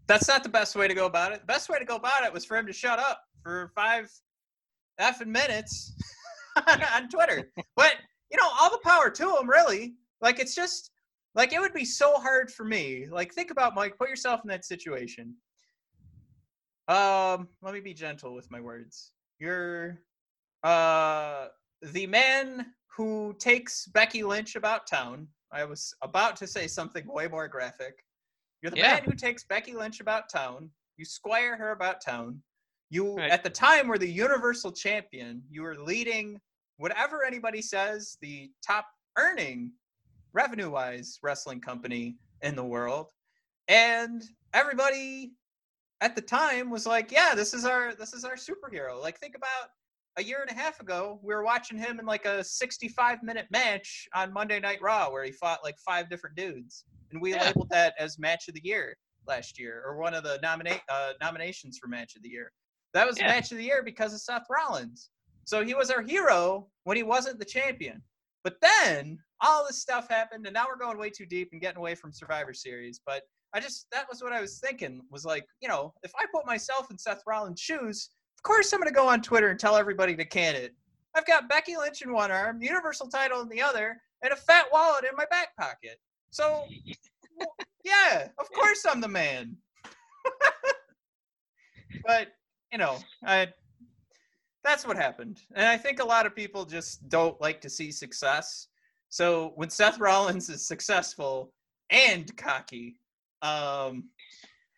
that's 0.08 0.28
not 0.28 0.44
the 0.44 0.50
best 0.50 0.76
way 0.76 0.88
to 0.88 0.94
go 0.94 1.06
about 1.06 1.34
it. 1.34 1.42
The 1.42 1.48
best 1.48 1.70
way 1.70 1.80
to 1.80 1.86
go 1.86 1.96
about 1.96 2.24
it 2.24 2.32
was 2.32 2.46
for 2.46 2.56
him 2.58 2.68
to 2.68 2.74
shut 2.74 3.00
up 3.00 3.22
for 3.44 3.72
five 3.76 4.10
effing 5.00 5.28
minutes 5.28 5.94
on 6.96 7.10
Twitter. 7.10 7.50
But 7.76 7.96
you 8.32 8.38
know, 8.38 8.50
all 8.60 8.70
the 8.72 8.80
power 8.84 9.10
to 9.10 9.38
him, 9.38 9.50
really. 9.50 9.96
Like 10.22 10.40
it's 10.40 10.56
just 10.56 10.92
like 11.36 11.54
it 11.54 11.60
would 11.60 11.74
be 11.74 11.86
so 11.86 12.16
hard 12.16 12.52
for 12.52 12.64
me. 12.66 13.08
Like 13.10 13.34
think 13.34 13.52
about 13.52 13.76
Mike, 13.76 13.98
put 13.98 14.10
yourself 14.10 14.42
in 14.44 14.50
that 14.50 14.66
situation. 14.66 15.36
Um, 16.88 17.48
let 17.62 17.74
me 17.74 17.80
be 17.80 17.94
gentle 17.94 18.34
with 18.36 18.50
my 18.52 18.60
words. 18.62 19.12
You're 19.40 20.00
uh 20.64 21.48
the 21.82 22.08
man 22.08 22.68
who 22.96 23.36
takes 23.40 23.88
Becky 23.88 24.24
Lynch 24.24 24.56
about 24.56 24.88
town. 24.88 25.28
I 25.52 25.66
was 25.66 25.94
about 26.02 26.36
to 26.38 26.48
say 26.48 26.68
something 26.68 27.06
way 27.08 27.28
more 27.28 27.48
graphic. 27.48 28.04
You're 28.62 28.72
the 28.72 28.78
Yeah. 28.78 28.94
man 28.96 29.04
who 29.04 29.14
takes 29.14 29.44
Becky 29.44 29.74
Lynch 29.74 30.00
about 30.00 30.30
town. 30.30 30.70
You 30.98 31.06
squire 31.06 31.56
her 31.58 31.72
about 31.72 32.02
town. 32.02 32.42
You 32.90 33.16
Right. 33.16 33.30
at 33.32 33.44
the 33.44 33.50
time 33.50 33.88
were 33.88 33.98
the 33.98 34.10
universal 34.10 34.72
champion. 34.72 35.44
You 35.50 35.64
were 35.64 35.76
leading 35.78 36.40
whatever 36.78 37.24
anybody 37.24 37.62
says 37.62 38.18
the 38.22 38.52
top 38.66 38.86
earning 39.18 39.72
revenue 40.34 40.70
wise 40.70 41.20
wrestling 41.24 41.62
company 41.62 42.18
in 42.42 42.56
the 42.56 42.64
world. 42.64 43.08
And 43.68 44.24
everybody 44.54 45.32
at 46.02 46.16
the 46.16 46.22
time 46.22 46.70
was 46.70 46.86
like, 46.86 47.12
yeah, 47.12 47.34
this 47.36 47.54
is 47.54 47.66
our 47.66 47.96
this 47.96 48.14
is 48.14 48.24
our 48.26 48.36
superhero. 48.36 49.02
Like 49.02 49.20
think 49.20 49.36
about 49.36 49.70
a 50.18 50.24
year 50.24 50.40
and 50.48 50.52
a 50.56 50.60
half 50.62 50.80
ago, 50.80 51.20
we 51.24 51.34
were 51.34 51.44
watching 51.44 51.78
him 51.78 52.00
in 52.00 52.06
like 52.06 52.26
a 52.26 52.44
65 52.44 53.24
minute 53.24 53.48
match 53.52 54.08
on 54.14 54.32
Monday 54.32 54.60
Night 54.60 54.82
Raw 54.82 55.10
where 55.12 55.24
he 55.24 55.32
fought 55.32 55.60
like 55.64 55.76
five 55.86 56.10
different 56.10 56.36
dudes. 56.36 56.86
And 57.12 57.22
we 57.22 57.32
Yeah. 57.34 57.44
labeled 57.44 57.70
that 57.70 57.96
as 58.00 58.20
match 58.20 58.48
of 58.48 58.54
the 58.56 58.64
year 58.64 58.96
last 59.28 59.58
year 59.60 59.84
or 59.86 59.98
one 59.98 60.14
of 60.14 60.24
the 60.24 60.40
nominate 60.42 60.82
uh, 60.90 61.14
nominations 61.22 61.78
for 61.78 61.88
match 61.88 62.16
of 62.16 62.24
the 62.24 62.30
year. 62.30 62.52
That 62.94 63.08
was 63.08 63.20
Yeah. 63.20 63.28
match 63.28 63.52
of 63.52 63.58
the 63.58 63.64
year 63.64 63.84
because 63.84 64.14
of 64.14 64.22
Seth 64.22 64.46
Rollins. 64.50 65.10
So 65.46 65.64
he 65.64 65.74
was 65.74 65.90
our 65.90 66.02
hero 66.02 66.68
when 66.84 66.98
he 66.98 67.04
wasn't 67.04 67.40
the 67.40 67.46
champion. 67.46 68.02
But 68.44 68.58
then 68.62 69.20
all 69.42 69.66
this 69.66 69.82
stuff 69.82 70.08
happened, 70.10 70.46
and 70.46 70.54
now 70.54 70.66
we're 70.68 70.78
going 70.78 70.98
way 70.98 71.10
too 71.10 71.26
deep 71.26 71.50
and 71.52 71.62
getting 71.62 71.78
away 71.78 71.96
from 71.96 72.12
Survivor 72.12 72.54
Series. 72.54 73.00
But 73.06 73.24
I 73.54 73.60
just 73.60 73.88
that 73.92 74.06
was 74.10 74.22
what 74.22 74.34
I 74.34 74.42
was 74.42 74.60
thinking 74.60 75.02
was 75.10 75.24
like, 75.24 75.46
you 75.62 75.68
know, 75.68 75.94
if 76.04 76.12
I 76.20 76.26
put 76.34 76.46
myself 76.46 76.92
in 76.92 76.98
Seth 76.98 77.24
Rollins' 77.26 77.60
shoes, 77.60 78.10
of 78.38 78.44
course 78.44 78.74
I'm 78.74 78.80
gonna 78.80 78.92
go 78.92 79.08
on 79.08 79.22
Twitter 79.22 79.50
and 79.50 79.60
tell 79.60 79.78
everybody 79.78 80.16
to 80.16 80.26
can 80.26 80.56
it. 80.56 80.76
I've 81.16 81.26
got 81.26 81.48
Becky 81.48 81.78
Lynch 81.78 82.02
in 82.02 82.12
one 82.12 82.32
arm, 82.32 82.62
Universal 82.62 83.08
title 83.08 83.42
in 83.42 83.50
the 83.50 83.62
other, 83.62 83.98
and 84.24 84.34
a 84.34 84.36
fat 84.36 84.66
wallet 84.74 85.06
in 85.10 85.16
my 85.16 85.26
back 85.32 85.56
pocket. 85.58 85.98
So 86.32 86.64
yeah, 87.84 88.28
of 88.38 88.52
course 88.52 88.86
I'm 88.88 89.00
the 89.00 89.08
man. 89.08 89.56
but 92.06 92.30
you 92.72 92.78
know, 92.78 92.98
I 93.26 93.48
that's 94.66 94.86
what 94.86 94.98
happened. 94.98 95.42
And 95.54 95.68
I 95.68 95.78
think 95.78 96.00
a 96.00 96.06
lot 96.06 96.26
of 96.26 96.36
people 96.36 96.66
just 96.66 97.08
don't 97.08 97.40
like 97.40 97.62
to 97.62 97.70
see 97.70 97.92
success. 97.92 98.68
So 99.10 99.54
when 99.56 99.70
Seth 99.70 100.00
Rollins 100.00 100.50
is 100.50 100.68
successful 100.68 101.54
and 101.90 102.36
cocky, 102.36 103.00
um, 103.42 104.10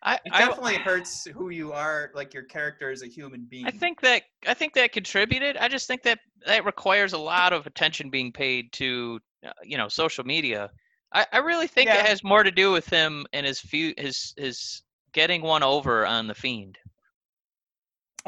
I, 0.02 0.14
it 0.24 0.32
I 0.32 0.38
definitely 0.38 0.74
hurts 0.74 1.26
who 1.26 1.50
you 1.50 1.72
are, 1.72 2.12
like 2.14 2.32
your 2.32 2.44
character 2.44 2.90
as 2.90 3.02
a 3.02 3.06
human 3.06 3.46
being. 3.48 3.66
I 3.66 3.70
think 3.70 4.00
that 4.02 4.22
I 4.46 4.54
think 4.54 4.74
that 4.74 4.92
contributed. 4.92 5.56
I 5.56 5.68
just 5.68 5.88
think 5.88 6.02
that 6.04 6.20
that 6.46 6.64
requires 6.64 7.14
a 7.14 7.18
lot 7.18 7.52
of 7.52 7.66
attention 7.66 8.10
being 8.10 8.30
paid 8.30 8.70
to 8.74 9.18
uh, 9.44 9.50
you 9.64 9.76
know 9.76 9.88
social 9.88 10.22
media. 10.22 10.70
I, 11.12 11.26
I 11.32 11.38
really 11.38 11.66
think 11.66 11.88
Yeah. 11.88 12.00
it 12.00 12.06
has 12.06 12.22
more 12.22 12.42
to 12.42 12.50
do 12.50 12.70
with 12.70 12.88
him 12.88 13.26
and 13.32 13.44
his 13.44 13.58
few 13.58 13.94
his 13.96 14.34
his 14.36 14.82
getting 15.12 15.42
one 15.42 15.62
over 15.62 16.06
on 16.06 16.28
the 16.28 16.34
fiend. 16.34 16.78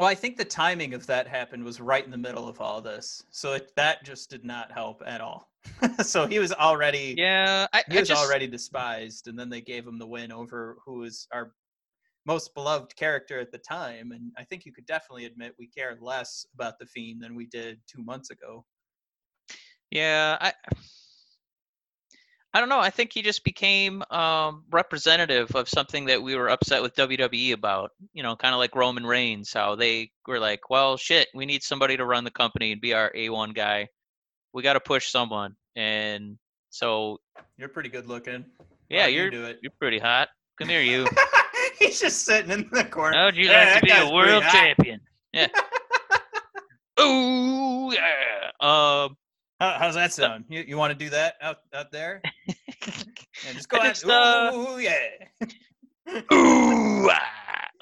Well, 0.01 0.09
I 0.09 0.15
think 0.15 0.35
the 0.35 0.45
timing 0.45 0.95
of 0.95 1.05
that 1.05 1.27
happened 1.27 1.63
was 1.63 1.79
right 1.79 2.03
in 2.03 2.09
the 2.09 2.17
middle 2.17 2.47
of 2.47 2.59
all 2.59 2.81
this, 2.81 3.21
so 3.29 3.53
it, 3.53 3.71
that 3.75 4.03
just 4.03 4.31
did 4.31 4.43
not 4.43 4.71
help 4.71 5.03
at 5.05 5.21
all. 5.21 5.51
so 6.03 6.25
he 6.25 6.39
was 6.39 6.51
already 6.51 7.13
Yeah, 7.15 7.67
I, 7.71 7.83
he 7.87 7.97
I 7.97 7.99
was 7.99 8.07
just, 8.07 8.25
already 8.25 8.47
despised, 8.47 9.27
and 9.27 9.37
then 9.37 9.47
they 9.47 9.61
gave 9.61 9.85
him 9.85 9.99
the 9.99 10.07
win 10.07 10.31
over 10.31 10.77
who 10.83 11.01
was 11.01 11.27
our 11.31 11.53
most 12.25 12.55
beloved 12.55 12.95
character 12.95 13.39
at 13.39 13.51
the 13.51 13.59
time. 13.59 14.11
And 14.11 14.31
I 14.39 14.43
think 14.43 14.65
you 14.65 14.73
could 14.73 14.87
definitely 14.87 15.25
admit 15.25 15.53
we 15.59 15.67
care 15.67 15.95
less 16.01 16.47
about 16.55 16.79
the 16.79 16.87
Fiend 16.87 17.21
than 17.21 17.35
we 17.35 17.45
did 17.45 17.79
two 17.85 18.03
months 18.03 18.31
ago. 18.31 18.65
Yeah, 19.91 20.35
I 20.41 20.53
I 22.53 22.59
don't 22.59 22.67
know. 22.69 22.79
I 22.79 22.89
think 22.89 23.11
he 23.13 23.21
just 23.21 23.43
became 23.45 24.03
um, 24.11 24.65
representative 24.71 25.55
of 25.55 25.69
something 25.69 26.05
that 26.05 26.21
we 26.21 26.35
were 26.35 26.49
upset 26.49 26.81
with 26.81 26.95
WWE 26.95 27.53
about. 27.53 27.91
You 28.13 28.23
know, 28.23 28.35
kind 28.35 28.53
of 28.53 28.59
like 28.59 28.75
Roman 28.75 29.05
Reigns, 29.05 29.53
how 29.53 29.75
they 29.75 30.11
were 30.27 30.39
like, 30.39 30.69
"Well, 30.69 30.97
shit, 30.97 31.29
we 31.33 31.45
need 31.45 31.63
somebody 31.63 31.95
to 31.97 32.05
run 32.05 32.23
the 32.25 32.31
company 32.31 32.73
and 32.73 32.81
be 32.81 32.93
our 32.93 33.09
A1 33.15 33.55
guy. 33.55 33.87
We 34.53 34.63
got 34.63 34.73
to 34.73 34.79
push 34.81 35.07
someone." 35.09 35.55
And 35.77 36.37
so, 36.71 37.19
You're 37.57 37.69
pretty 37.69 37.89
good 37.89 38.07
looking. 38.07 38.43
yeah, 38.89 39.07
you 39.07 39.29
you're 39.31 39.53
you're 39.61 39.71
pretty 39.79 39.99
hot. 39.99 40.27
Come 40.59 40.67
here, 40.67 40.81
you. 40.81 41.07
He's 41.79 41.99
just 42.01 42.25
sitting 42.25 42.51
in 42.51 42.69
the 42.71 42.83
corner. 42.83 43.15
How 43.17 43.25
would 43.25 43.37
you 43.37 43.45
Yeah, 43.49 43.71
like 43.73 43.79
to 43.79 43.85
be 43.85 43.91
a 43.91 44.11
world 44.13 44.43
champion? 44.51 44.99
Yeah. 45.33 45.47
Ooh, 46.99 47.91
yeah. 47.93 48.51
Um, 48.59 49.15
How, 49.61 49.75
how's 49.77 49.93
that 49.93 50.11
sound? 50.11 50.45
You, 50.49 50.63
you 50.67 50.75
want 50.75 50.91
to 50.91 50.97
do 50.97 51.11
that 51.11 51.35
out 51.39 51.59
out 51.73 51.91
there? 51.91 52.21
Yeah, 53.45 53.53
just 53.53 53.69
go 53.69 53.77
ahead. 53.77 53.93
just, 53.95 54.05
uh, 54.05 54.51
Ooh, 54.53 54.77
yeah. 54.79 54.97
ooh, 56.33 57.09
ah. 57.09 57.31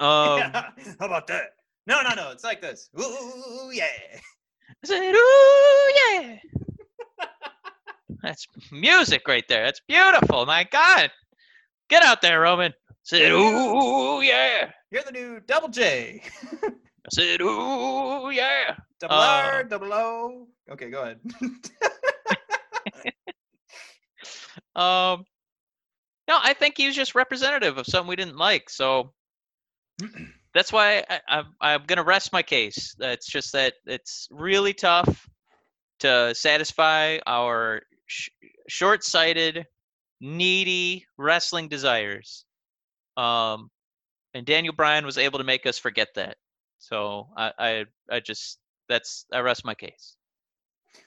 Um, 0.00 0.38
Yeah, 0.38 0.70
How 0.98 1.06
about 1.06 1.26
that? 1.26 1.54
No, 1.86 2.00
no, 2.00 2.14
no. 2.14 2.30
It's 2.30 2.44
like 2.44 2.62
this. 2.62 2.88
Ooh, 2.98 3.70
yeah. 3.72 3.84
I 4.14 4.86
said, 4.86 5.14
ooh, 5.14 5.92
yeah. 6.22 7.26
That's 8.22 8.46
music 8.70 9.28
right 9.28 9.44
there. 9.48 9.64
That's 9.64 9.80
beautiful. 9.86 10.46
My 10.46 10.64
God. 10.64 11.10
Get 11.90 12.02
out 12.02 12.22
there, 12.22 12.40
Roman. 12.40 12.72
Said, 13.02 13.32
ooh, 13.32 14.22
yeah. 14.22 14.70
You're 14.90 15.02
the 15.02 15.12
new 15.12 15.40
Double 15.46 15.68
J. 15.68 16.22
I 17.12 17.14
said, 17.14 17.40
ooh, 17.42 18.30
yeah. 18.30 18.76
Double 19.00 19.16
Uh, 19.16 19.50
R, 19.52 19.64
double 19.64 19.92
O. 19.92 20.46
Okay, 20.70 20.90
go 20.90 21.02
ahead. 21.02 21.20
Um, 24.74 25.24
no, 26.28 26.38
I 26.40 26.54
think 26.54 26.76
he 26.76 26.86
was 26.86 26.96
just 26.96 27.14
representative 27.14 27.76
of 27.76 27.86
something 27.86 28.08
we 28.08 28.16
didn't 28.16 28.36
like. 28.36 28.70
So 28.70 29.12
that's 30.54 30.72
why 30.72 31.04
I, 31.10 31.20
I'm, 31.28 31.44
I'm 31.60 31.84
going 31.86 31.98
to 31.98 32.04
rest 32.04 32.32
my 32.32 32.42
case. 32.42 32.94
It's 32.98 33.26
just 33.26 33.52
that 33.52 33.74
it's 33.84 34.28
really 34.30 34.72
tough 34.72 35.28
to 36.00 36.34
satisfy 36.34 37.18
our 37.26 37.82
sh- 38.06 38.30
short 38.68 39.04
sighted, 39.04 39.66
needy 40.20 41.04
wrestling 41.18 41.68
desires. 41.68 42.44
Um, 43.16 43.70
and 44.32 44.46
Daniel 44.46 44.72
Bryan 44.74 45.04
was 45.04 45.18
able 45.18 45.40
to 45.40 45.44
make 45.44 45.66
us 45.66 45.78
forget 45.78 46.08
that. 46.14 46.36
So 46.80 47.28
I, 47.36 47.52
I, 47.58 47.84
I 48.10 48.20
just, 48.20 48.58
that's, 48.88 49.26
I 49.32 49.38
rest 49.38 49.64
my 49.64 49.74
case. 49.74 50.16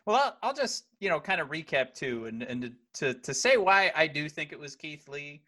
Well, 0.06 0.16
I'll, 0.16 0.38
I'll 0.42 0.54
just 0.54 0.86
you 1.00 1.10
know 1.10 1.20
kind 1.20 1.42
of 1.42 1.50
recap 1.50 1.94
too, 1.94 2.26
and 2.26 2.42
and 2.44 2.62
to, 2.62 2.72
to 2.94 3.20
to 3.20 3.34
say 3.34 3.58
why 3.58 3.92
I 3.96 4.08
do 4.08 4.30
think 4.30 4.52
it 4.52 4.60
was 4.60 4.76
Keith 4.76 5.08
Lee. 5.08 5.44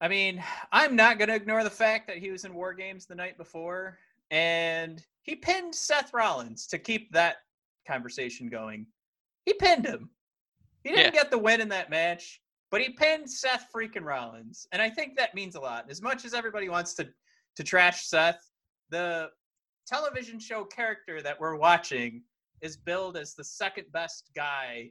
I 0.00 0.08
mean, 0.08 0.42
I'm 0.72 0.96
not 0.96 1.18
going 1.18 1.28
to 1.28 1.34
ignore 1.34 1.64
the 1.64 1.70
fact 1.70 2.06
that 2.06 2.18
he 2.18 2.30
was 2.30 2.44
in 2.44 2.54
War 2.54 2.74
Games 2.74 3.06
the 3.06 3.14
night 3.14 3.38
before, 3.38 3.98
and 4.30 5.04
he 5.22 5.36
pinned 5.36 5.74
Seth 5.74 6.12
Rollins 6.12 6.66
to 6.68 6.78
keep 6.78 7.12
that 7.12 7.36
conversation 7.86 8.48
going. 8.48 8.86
He 9.44 9.54
pinned 9.54 9.86
him. 9.86 10.10
He 10.82 10.90
didn't 10.90 11.14
get 11.14 11.30
the 11.30 11.38
win 11.38 11.60
in 11.60 11.68
that 11.70 11.90
match, 11.90 12.40
but 12.70 12.80
he 12.80 12.90
pinned 12.90 13.30
Seth 13.30 13.68
freaking 13.74 14.04
Rollins, 14.04 14.66
and 14.72 14.80
I 14.80 14.90
think 14.90 15.16
that 15.16 15.34
means 15.34 15.56
a 15.56 15.60
lot. 15.60 15.90
As 15.90 16.00
much 16.00 16.24
as 16.24 16.34
everybody 16.34 16.68
wants 16.68 16.94
to 16.94 17.08
to 17.56 17.64
trash 17.64 18.06
Seth, 18.06 18.50
the 18.90 19.30
television 19.86 20.38
show 20.38 20.64
character 20.64 21.22
that 21.22 21.40
we're 21.40 21.56
watching 21.56 22.22
is 22.60 22.76
billed 22.76 23.16
as 23.16 23.34
the 23.34 23.44
second 23.44 23.86
best 23.92 24.30
guy 24.34 24.90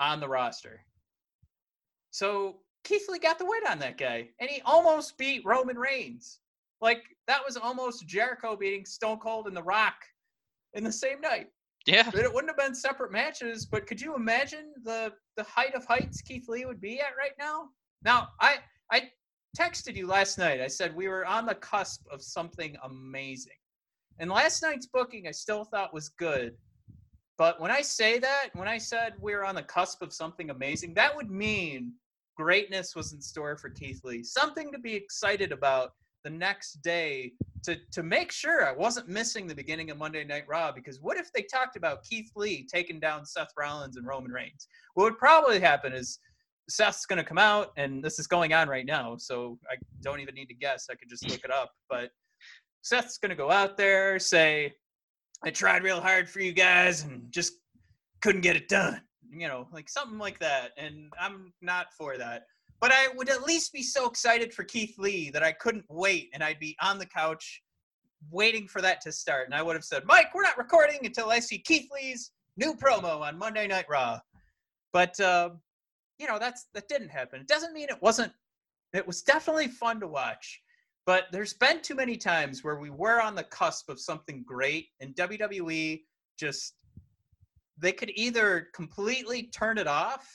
on 0.00 0.20
the 0.20 0.28
roster. 0.28 0.80
So 2.10 2.60
Keith 2.84 3.06
Lee 3.08 3.18
got 3.18 3.38
the 3.38 3.46
win 3.46 3.66
on 3.68 3.78
that 3.80 3.98
guy, 3.98 4.28
and 4.40 4.50
he 4.50 4.60
almost 4.64 5.16
beat 5.18 5.44
Roman 5.44 5.78
Reigns. 5.78 6.40
Like 6.80 7.02
that 7.26 7.40
was 7.44 7.56
almost 7.56 8.06
Jericho 8.06 8.56
beating 8.56 8.84
Stone 8.84 9.18
Cold 9.18 9.46
and 9.46 9.56
The 9.56 9.62
Rock 9.62 9.96
in 10.74 10.84
the 10.84 10.92
same 10.92 11.20
night. 11.20 11.48
Yeah. 11.86 12.10
But 12.10 12.20
it 12.20 12.32
wouldn't 12.32 12.50
have 12.50 12.58
been 12.58 12.74
separate 12.74 13.12
matches. 13.12 13.66
But 13.66 13.86
could 13.86 14.00
you 14.00 14.14
imagine 14.14 14.72
the 14.84 15.12
the 15.36 15.44
height 15.44 15.74
of 15.74 15.84
heights 15.84 16.20
Keith 16.20 16.48
Lee 16.48 16.66
would 16.66 16.80
be 16.80 17.00
at 17.00 17.16
right 17.18 17.32
now? 17.38 17.68
Now 18.04 18.28
I 18.40 18.58
I 18.90 19.10
texted 19.54 19.96
you 19.96 20.06
last 20.06 20.38
night. 20.38 20.60
I 20.60 20.66
said 20.66 20.94
we 20.94 21.08
were 21.08 21.26
on 21.26 21.46
the 21.46 21.54
cusp 21.54 22.02
of 22.10 22.22
something 22.22 22.76
amazing. 22.84 23.52
And 24.18 24.30
last 24.30 24.62
night's 24.62 24.86
booking 24.86 25.26
I 25.26 25.32
still 25.32 25.64
thought 25.64 25.94
was 25.94 26.08
good. 26.10 26.54
But 27.36 27.60
when 27.60 27.70
I 27.70 27.80
say 27.80 28.18
that, 28.20 28.50
when 28.54 28.68
I 28.68 28.78
said 28.78 29.14
we 29.20 29.34
were 29.34 29.44
on 29.44 29.56
the 29.56 29.62
cusp 29.62 30.02
of 30.02 30.12
something 30.12 30.50
amazing, 30.50 30.94
that 30.94 31.14
would 31.14 31.30
mean 31.30 31.92
greatness 32.36 32.94
was 32.94 33.12
in 33.12 33.20
store 33.20 33.56
for 33.56 33.70
Keith 33.70 34.00
Lee. 34.04 34.22
Something 34.22 34.70
to 34.72 34.78
be 34.78 34.94
excited 34.94 35.52
about 35.52 35.92
the 36.22 36.30
next 36.30 36.82
day 36.82 37.32
to 37.64 37.76
to 37.92 38.02
make 38.02 38.32
sure 38.32 38.66
I 38.66 38.72
wasn't 38.72 39.08
missing 39.08 39.46
the 39.46 39.54
beginning 39.54 39.90
of 39.90 39.98
Monday 39.98 40.24
Night 40.24 40.44
Raw 40.48 40.72
because 40.72 41.00
what 41.00 41.18
if 41.18 41.32
they 41.32 41.42
talked 41.42 41.76
about 41.76 42.02
Keith 42.02 42.30
Lee 42.34 42.66
taking 42.72 42.98
down 42.98 43.26
Seth 43.26 43.52
Rollins 43.58 43.96
and 43.96 44.06
Roman 44.06 44.32
Reigns? 44.32 44.66
What 44.94 45.04
would 45.04 45.18
probably 45.18 45.60
happen 45.60 45.92
is 45.92 46.18
Seth's 46.68 47.06
going 47.06 47.18
to 47.18 47.24
come 47.24 47.38
out 47.38 47.72
and 47.76 48.02
this 48.02 48.18
is 48.18 48.26
going 48.26 48.52
on 48.52 48.68
right 48.68 48.86
now, 48.86 49.16
so 49.16 49.58
I 49.70 49.76
don't 50.02 50.20
even 50.20 50.34
need 50.34 50.48
to 50.48 50.54
guess. 50.54 50.86
I 50.90 50.94
could 50.94 51.08
just 51.08 51.28
look 51.28 51.44
it 51.44 51.50
up, 51.50 51.72
but 51.90 52.10
Seth's 52.82 53.18
going 53.18 53.30
to 53.30 53.36
go 53.36 53.50
out 53.50 53.76
there 53.76 54.18
say 54.18 54.74
I 55.44 55.50
tried 55.50 55.82
real 55.82 56.00
hard 56.00 56.28
for 56.28 56.40
you 56.40 56.52
guys 56.52 57.02
and 57.04 57.30
just 57.30 57.54
couldn't 58.22 58.40
get 58.40 58.56
it 58.56 58.68
done. 58.68 59.00
You 59.30 59.48
know, 59.48 59.68
like 59.72 59.88
something 59.88 60.18
like 60.18 60.38
that. 60.38 60.70
And 60.78 61.12
I'm 61.20 61.52
not 61.60 61.86
for 61.98 62.16
that. 62.16 62.44
But 62.80 62.92
I 62.92 63.08
would 63.14 63.28
at 63.28 63.42
least 63.42 63.72
be 63.72 63.82
so 63.82 64.08
excited 64.08 64.52
for 64.52 64.64
Keith 64.64 64.94
Lee 64.98 65.30
that 65.30 65.42
I 65.42 65.52
couldn't 65.52 65.84
wait 65.88 66.30
and 66.32 66.42
I'd 66.42 66.60
be 66.60 66.76
on 66.82 66.98
the 66.98 67.06
couch 67.06 67.62
waiting 68.30 68.68
for 68.68 68.80
that 68.80 69.00
to 69.02 69.12
start. 69.12 69.46
And 69.46 69.54
I 69.54 69.62
would 69.62 69.76
have 69.76 69.84
said, 69.84 70.04
Mike, 70.04 70.34
we're 70.34 70.42
not 70.42 70.58
recording 70.58 71.00
until 71.04 71.30
I 71.30 71.40
see 71.40 71.58
Keith 71.58 71.88
Lee's 71.92 72.32
new 72.56 72.74
promo 72.74 73.20
on 73.20 73.38
Monday 73.38 73.66
Night 73.66 73.86
Raw. 73.88 74.20
But, 74.92 75.18
uh, 75.20 75.50
you 76.24 76.32
know, 76.32 76.38
that's 76.38 76.68
that 76.72 76.88
didn't 76.88 77.10
happen. 77.10 77.40
It 77.40 77.48
doesn't 77.48 77.74
mean 77.74 77.88
it 77.90 78.00
wasn't, 78.00 78.32
it 78.94 79.06
was 79.06 79.20
definitely 79.20 79.68
fun 79.68 80.00
to 80.00 80.08
watch. 80.08 80.62
But 81.04 81.24
there's 81.32 81.52
been 81.52 81.82
too 81.82 81.94
many 81.94 82.16
times 82.16 82.64
where 82.64 82.78
we 82.78 82.88
were 82.88 83.20
on 83.20 83.34
the 83.34 83.44
cusp 83.44 83.90
of 83.90 84.00
something 84.00 84.42
great, 84.46 84.86
and 85.00 85.14
WWE 85.16 86.00
just 86.38 86.76
they 87.76 87.92
could 87.92 88.10
either 88.14 88.68
completely 88.72 89.50
turn 89.54 89.76
it 89.76 89.86
off 89.86 90.26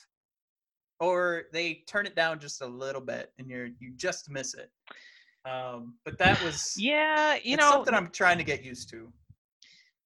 or 1.00 1.46
they 1.54 1.82
turn 1.88 2.06
it 2.06 2.16
down 2.16 2.40
just 2.40 2.62
a 2.62 2.68
little 2.68 3.02
bit 3.02 3.32
and 3.40 3.50
you're 3.50 3.70
you 3.80 3.94
just 3.96 4.30
miss 4.30 4.54
it. 4.54 4.70
Um, 5.50 5.96
but 6.06 6.20
that 6.20 6.40
was 6.44 6.76
Yeah, 6.78 7.38
you 7.42 7.58
know, 7.58 7.72
something 7.72 7.96
I'm 7.96 8.12
trying 8.12 8.38
to 8.38 8.44
get 8.44 8.64
used 8.64 8.92
to. 8.92 9.12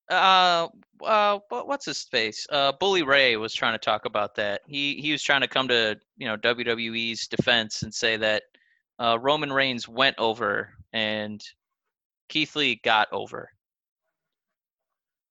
Uh, 0.10 0.68
uh, 1.04 1.40
what's 1.50 1.86
his 1.86 2.04
face? 2.04 2.46
Uh, 2.50 2.72
Bully 2.80 3.04
Ray 3.04 3.36
was 3.38 3.54
trying 3.54 3.74
to 3.74 3.80
talk 3.80 4.06
about 4.06 4.36
that. 4.36 4.62
He 4.68 4.96
he 5.02 5.12
was 5.12 5.24
trying 5.24 5.42
to 5.42 5.48
come 5.48 5.68
to 5.70 5.98
you 6.18 6.28
know 6.28 6.38
WWE's 6.38 7.28
defense 7.28 7.84
and 7.84 7.94
say 7.94 8.18
that 8.18 8.44
uh, 9.00 9.18
Roman 9.20 9.52
Reigns 9.52 9.88
went 9.88 10.18
over 10.20 10.70
and 10.92 11.44
Keith 12.30 12.56
Lee 12.56 12.80
got 12.84 13.08
over. 13.12 13.50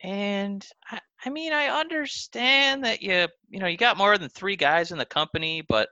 And 0.02 0.66
I, 0.90 1.00
I 1.24 1.30
mean, 1.30 1.52
I 1.52 1.68
understand 1.68 2.84
that 2.84 3.02
you 3.02 3.28
you 3.50 3.60
know 3.60 3.66
you 3.66 3.76
got 3.76 3.96
more 3.96 4.18
than 4.18 4.28
three 4.28 4.56
guys 4.56 4.92
in 4.92 4.98
the 4.98 5.06
company, 5.06 5.62
but 5.68 5.88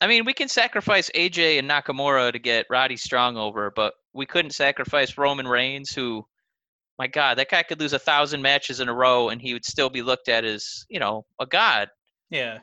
I 0.00 0.06
mean, 0.06 0.24
we 0.24 0.32
can 0.32 0.48
sacrifice 0.48 1.10
AJ 1.14 1.58
and 1.58 1.68
Nakamura 1.68 2.32
to 2.32 2.38
get 2.38 2.66
Roddy 2.70 2.96
Strong 2.96 3.36
over, 3.36 3.70
but 3.70 3.94
we 4.14 4.26
couldn't 4.26 4.52
sacrifice 4.52 5.18
Roman 5.18 5.46
Reigns, 5.46 5.90
who, 5.92 6.26
my 6.98 7.06
God, 7.06 7.38
that 7.38 7.50
guy 7.50 7.62
could 7.62 7.80
lose 7.80 7.92
a 7.92 7.98
thousand 7.98 8.40
matches 8.40 8.80
in 8.80 8.88
a 8.88 8.94
row 8.94 9.28
and 9.28 9.40
he 9.40 9.52
would 9.52 9.64
still 9.64 9.90
be 9.90 10.02
looked 10.02 10.28
at 10.28 10.44
as, 10.44 10.84
you 10.88 10.98
know, 10.98 11.26
a 11.38 11.46
god. 11.46 11.90
Yeah. 12.30 12.58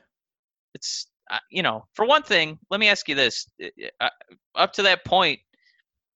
It's, 0.74 1.08
uh, 1.30 1.40
you 1.52 1.62
know, 1.62 1.86
for 1.94 2.06
one 2.06 2.24
thing, 2.24 2.58
let 2.70 2.80
me 2.80 2.88
ask 2.90 3.08
you 3.08 3.16
this: 3.16 3.48
uh, 4.00 4.10
up 4.56 4.74
to 4.74 4.84
that 4.84 5.06
point, 5.06 5.40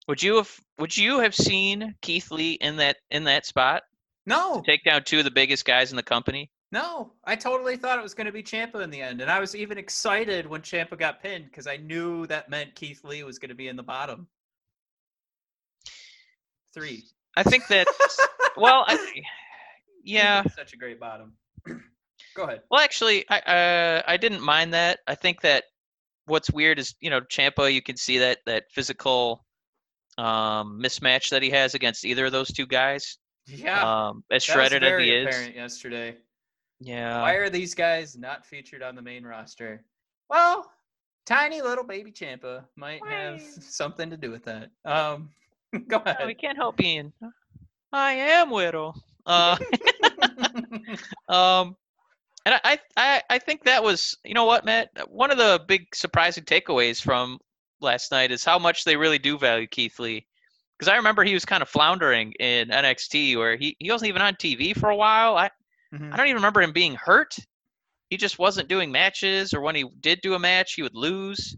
would 0.08 0.22
you 0.24 0.38
have 0.38 0.52
would 0.80 0.96
you 0.96 1.20
have 1.20 1.36
seen 1.36 1.96
Keith 2.02 2.32
Lee 2.32 2.54
in 2.54 2.78
that 2.78 2.98
in 3.12 3.26
that 3.26 3.46
spot 3.46 3.84
No, 4.26 4.62
take 4.66 4.84
down 4.84 5.04
two 5.04 5.20
of 5.20 5.24
the 5.26 5.32
biggest 5.32 5.66
guys 5.66 5.92
in 5.92 5.98
the 5.98 6.04
company? 6.04 6.50
No. 6.72 7.12
I 7.26 7.36
totally 7.36 7.76
thought 7.76 8.00
it 8.00 8.04
was 8.04 8.14
going 8.14 8.28
to 8.28 8.32
be 8.32 8.44
Ciampa 8.44 8.82
in 8.82 8.90
the 8.90 9.02
end, 9.02 9.22
and 9.22 9.30
I 9.30 9.40
was 9.40 9.56
even 9.56 9.78
excited 9.78 10.48
when 10.48 10.62
Ciampa 10.62 10.98
got 10.98 11.22
pinned 11.22 11.46
because 11.46 11.68
I 11.68 11.78
knew 11.78 12.26
that 12.28 12.50
meant 12.50 12.76
Keith 12.76 13.04
Lee 13.04 13.24
was 13.24 13.40
going 13.40 13.50
to 13.50 13.56
be 13.56 13.68
in 13.68 13.76
the 13.76 13.84
bottom. 13.84 14.28
three. 16.74 17.04
I 17.36 17.44
think 17.44 17.68
that. 17.68 17.88
well, 18.58 18.86
I, 18.88 19.22
yeah. 20.04 20.44
such 20.56 20.74
a 20.74 20.78
great 20.78 21.00
bottom. 21.00 21.34
Go 22.36 22.44
ahead. 22.44 22.62
Well, 22.70 22.80
actually, 22.80 23.26
I 23.30 23.40
uh, 23.40 24.02
I 24.08 24.18
didn't 24.18 24.42
mind 24.42 24.74
that. 24.74 25.00
I 25.08 25.16
think 25.16 25.42
that 25.42 25.66
what's 26.26 26.50
weird 26.52 26.80
is 26.80 26.96
you 27.02 27.10
know 27.10 27.22
Ciampa. 27.22 27.74
You 27.74 27.82
can 27.82 27.98
see 27.98 28.20
that 28.20 28.40
that 28.46 28.66
physical 28.72 29.46
um, 30.18 30.80
mismatch 30.82 31.30
that 31.30 31.42
he 31.42 31.50
has 31.50 31.74
against 31.74 32.06
either 32.06 32.26
of 32.26 32.32
those 32.32 32.52
two 32.52 32.66
guys. 32.66 33.18
Yeah, 33.48 34.08
Um, 34.08 34.24
as 34.32 34.44
shredded 34.44 34.84
as 34.84 35.02
he 35.02 35.12
is. 35.12 35.28
apparent 35.28 35.56
yesterday. 35.56 36.16
Yeah. 36.82 37.22
Why 37.22 37.34
are 37.36 37.50
these 37.50 37.76
guys 37.76 38.18
not 38.18 38.46
featured 38.46 38.82
on 38.82 38.96
the 38.96 39.02
main 39.02 39.24
roster? 39.24 39.84
Well, 40.30 40.72
tiny 41.26 41.62
little 41.62 41.84
baby 41.84 42.12
Ciampa 42.12 42.66
might 42.76 43.06
have 43.08 43.40
something 43.60 44.10
to 44.10 44.18
do 44.18 44.32
with 44.32 44.44
that. 44.46 44.72
Um, 44.84 45.30
go 45.88 46.02
No, 46.06 46.12
ahead. 46.12 46.26
we 46.26 46.34
can't 46.34 46.58
help 46.58 46.78
being. 46.78 47.14
I 47.94 48.14
am 48.14 48.50
widow. 48.50 48.94
Uh, 49.26 49.58
um, 51.30 51.76
and 52.46 52.60
I, 52.64 52.80
I, 52.98 53.22
I 53.30 53.38
think 53.40 53.64
that 53.66 53.84
was, 53.84 54.18
you 54.26 54.34
know 54.34 54.46
what, 54.46 54.66
Matt? 54.66 54.90
One 55.08 55.30
of 55.30 55.38
the 55.38 55.62
big 55.68 55.94
surprising 55.94 56.44
takeaways 56.46 57.00
from 57.00 57.38
last 57.80 58.12
night 58.12 58.32
is 58.32 58.44
how 58.44 58.58
much 58.58 58.84
they 58.84 58.98
really 58.98 59.20
do 59.20 59.38
value 59.38 59.68
Keith 59.68 60.00
Lee. 60.00 60.26
Because 60.80 60.92
I 60.92 60.96
remember 60.96 61.24
he 61.24 61.36
was 61.36 61.46
kind 61.46 61.62
of 61.62 61.70
floundering 61.70 62.34
in 62.40 62.70
NXT, 62.70 63.38
where 63.38 63.56
he, 63.56 63.76
he 63.78 63.92
wasn't 63.92 64.10
even 64.10 64.24
on 64.24 64.34
TV 64.34 64.76
for 64.76 64.90
a 64.90 64.96
while. 64.96 65.38
I, 65.38 65.52
Mhm. 65.94 66.14
I 66.14 66.18
don't 66.18 66.28
even 66.28 66.38
remember 66.38 66.62
him 66.62 66.74
being 66.74 66.96
hurt. 66.96 67.36
He 68.10 68.18
just 68.18 68.40
wasn't 68.40 68.70
doing 68.70 68.92
matches, 68.92 69.54
or 69.54 69.62
when 69.62 69.76
he 69.76 69.86
did 70.02 70.22
do 70.22 70.34
a 70.36 70.40
match, 70.40 70.74
he 70.74 70.82
would 70.84 70.96
lose. 70.96 71.56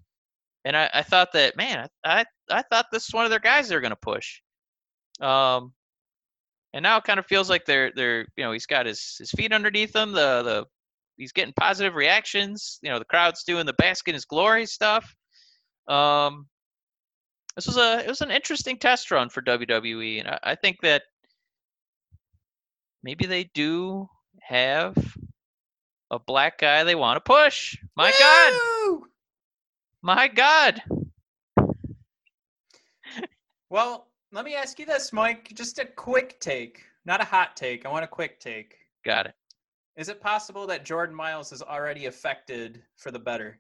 And 0.66 0.78
I, 0.78 0.90
I 0.94 1.04
thought 1.04 1.34
that, 1.34 1.56
man, 1.58 1.88
I, 2.06 2.22
I, 2.22 2.26
I 2.50 2.62
thought 2.64 2.88
this 2.92 3.08
is 3.08 3.14
one 3.14 3.26
of 3.26 3.32
their 3.32 3.40
guys 3.40 3.68
they're 3.70 3.82
going 3.82 3.92
to 3.92 3.96
push. 3.98 4.42
Um, 5.22 5.74
and 6.74 6.84
now 6.84 6.98
it 6.98 7.04
kind 7.04 7.20
of 7.20 7.26
feels 7.28 7.50
like 7.50 7.66
they're 7.66 7.92
they're 7.96 8.22
you 8.36 8.44
know 8.44 8.52
he's 8.52 8.66
got 8.66 8.86
his 8.86 9.16
his 9.20 9.32
feet 9.32 9.54
underneath 9.54 9.96
him. 9.96 10.12
The 10.12 10.42
the 10.44 10.66
he's 11.18 11.32
getting 11.32 11.54
positive 11.54 11.96
reactions. 11.96 12.80
You 12.82 12.90
know 12.92 13.00
the 13.00 13.06
crowd's 13.06 13.44
doing 13.44 13.66
the 13.66 13.74
bask 13.74 14.08
in 14.08 14.14
his 14.16 14.26
glory 14.26 14.66
stuff. 14.66 15.16
Um, 15.88 16.48
this 17.56 17.68
was 17.68 17.78
a 17.78 18.00
it 18.00 18.08
was 18.08 18.22
an 18.22 18.32
interesting 18.32 18.78
test 18.80 19.12
run 19.12 19.30
for 19.30 19.42
WWE, 19.42 20.20
and 20.20 20.28
I, 20.28 20.40
I 20.44 20.56
think 20.56 20.82
that 20.82 21.04
maybe 23.04 23.26
they 23.26 23.44
do 23.54 24.10
have 24.42 24.96
a 26.12 26.20
black 26.20 26.60
guy 26.60 26.84
they 26.84 26.96
want 26.96 27.18
to 27.18 27.22
push. 27.22 27.78
My 27.96 28.12
God, 28.20 29.02
my 30.02 30.28
God. 30.28 30.82
Well, 33.70 34.08
let 34.32 34.46
me 34.46 34.54
ask 34.56 34.78
you 34.78 34.86
this, 34.86 35.12
Mike. 35.12 35.52
Just 35.56 35.80
a 35.80 35.86
quick 35.86 36.40
take, 36.40 36.82
not 37.06 37.22
a 37.22 37.26
hot 37.26 37.56
take. 37.58 37.86
I 37.86 37.90
want 37.90 38.04
a 38.04 38.08
quick 38.08 38.40
take. 38.40 38.76
Got 39.04 39.26
it. 39.28 39.34
Is 39.96 40.10
it 40.10 40.22
possible 40.22 40.68
that 40.68 40.86
Jordan 40.86 41.16
Myles 41.16 41.52
is 41.52 41.62
already 41.62 42.06
affected 42.06 42.82
for 42.98 43.12
the 43.12 43.20
better? 43.20 43.60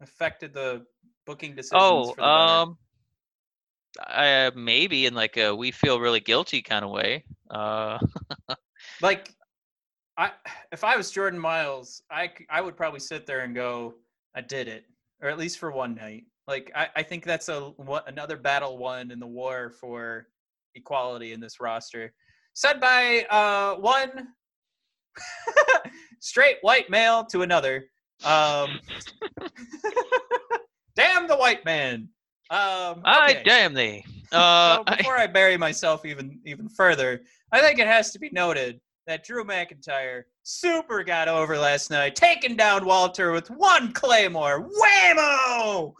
Affected 0.00 0.52
the 0.52 0.84
booking 1.24 1.54
decisions 1.54 1.80
Oh, 1.82 2.10
for 2.10 2.16
the 2.16 2.22
better? 2.22 2.28
um, 2.28 2.78
uh, 4.06 4.50
maybe 4.54 5.06
in 5.06 5.14
like 5.14 5.36
a 5.36 5.54
we 5.54 5.70
feel 5.70 6.00
really 6.00 6.20
guilty 6.20 6.62
kind 6.62 6.84
of 6.84 6.90
way. 6.90 7.24
Uh, 7.50 7.98
like 9.02 9.32
I 10.16 10.32
if 10.72 10.84
I 10.84 10.96
was 10.96 11.10
Jordan 11.10 11.38
Myles, 11.38 12.02
I 12.10 12.30
I 12.50 12.60
would 12.60 12.76
probably 12.76 13.00
sit 13.00 13.26
there 13.26 13.40
and 13.40 13.54
go, 13.54 13.94
I 14.34 14.40
did 14.40 14.68
it, 14.68 14.84
or 15.22 15.28
at 15.28 15.38
least 15.38 15.58
for 15.58 15.70
one 15.70 15.94
night. 15.94 16.24
Like 16.46 16.70
I, 16.74 16.88
I 16.96 17.02
think 17.02 17.24
that's 17.24 17.48
a 17.48 17.70
what, 17.76 18.08
another 18.08 18.36
battle 18.36 18.78
won 18.78 19.10
in 19.10 19.18
the 19.18 19.26
war 19.26 19.70
for 19.80 20.28
equality 20.74 21.32
in 21.32 21.40
this 21.40 21.60
roster, 21.60 22.12
said 22.54 22.80
by 22.80 23.24
uh 23.30 23.76
one 23.76 24.28
straight 26.20 26.58
white 26.62 26.90
male 26.90 27.24
to 27.26 27.42
another. 27.42 27.86
Um, 28.24 28.80
damn 30.96 31.26
the 31.26 31.36
white 31.36 31.64
man. 31.64 32.08
Um, 32.50 33.00
I 33.04 33.40
damn 33.44 33.74
thee. 33.74 34.04
Uh, 34.30 34.76
so 34.76 34.96
before 34.96 35.16
I 35.16 35.26
bury 35.26 35.56
myself 35.56 36.04
even 36.04 36.40
even 36.44 36.68
further, 36.68 37.22
I 37.52 37.60
think 37.60 37.78
it 37.78 37.86
has 37.86 38.10
to 38.12 38.18
be 38.18 38.30
noted 38.30 38.80
that 39.06 39.24
Drew 39.24 39.44
McIntyre 39.44 40.22
super 40.42 41.04
got 41.04 41.28
over 41.28 41.56
last 41.56 41.90
night, 41.90 42.16
taking 42.16 42.56
down 42.56 42.84
Walter 42.84 43.32
with 43.32 43.50
one 43.50 43.92
claymore. 43.92 44.68
Whammo! 44.68 45.94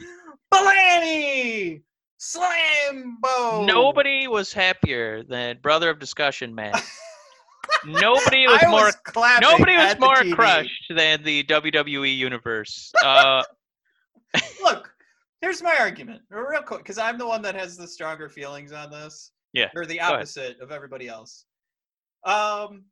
Blaney! 0.50 1.82
Slambo! 2.20 3.66
nobody 3.66 4.28
was 4.28 4.52
happier 4.52 5.22
than 5.22 5.58
brother 5.62 5.90
of 5.90 5.98
discussion 5.98 6.54
man. 6.54 6.72
nobody 7.86 8.46
was 8.46 8.62
I 8.62 8.70
more 8.70 8.92
clapping 9.04 9.48
nobody 9.48 9.76
was 9.76 9.98
more 9.98 10.34
crushed 10.34 10.92
than 10.94 11.22
the 11.22 11.42
WWE 11.44 12.16
universe. 12.16 12.92
Uh, 13.02 13.42
Look, 14.62 14.93
here's 15.44 15.62
my 15.62 15.76
argument, 15.78 16.22
real 16.30 16.62
quick, 16.62 16.78
because 16.78 16.96
I'm 16.96 17.18
the 17.18 17.26
one 17.26 17.42
that 17.42 17.54
has 17.54 17.76
the 17.76 17.86
stronger 17.86 18.30
feelings 18.30 18.72
on 18.72 18.90
this. 18.90 19.30
Yeah, 19.52 19.68
Or 19.76 19.84
the 19.84 20.00
opposite 20.00 20.58
of 20.60 20.72
everybody 20.72 21.06
else. 21.06 21.44
Um, 22.24 22.84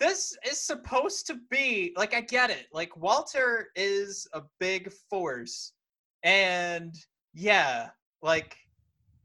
this 0.00 0.34
is 0.50 0.58
supposed 0.58 1.26
to 1.26 1.36
be 1.50 1.92
like 1.94 2.14
I 2.14 2.22
get 2.22 2.48
it. 2.48 2.68
Like 2.72 2.96
Walter 2.96 3.68
is 3.76 4.26
a 4.32 4.42
big 4.58 4.90
force, 5.10 5.74
and 6.22 6.94
yeah, 7.34 7.90
like 8.22 8.56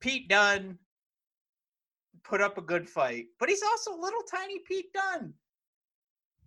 Pete 0.01 0.27
Dunne 0.27 0.77
put 2.25 2.41
up 2.41 2.57
a 2.57 2.61
good 2.61 2.89
fight, 2.89 3.27
but 3.39 3.47
he's 3.47 3.63
also 3.63 3.97
little 3.97 4.23
tiny 4.29 4.59
Pete 4.67 4.91
Dunne, 4.93 5.33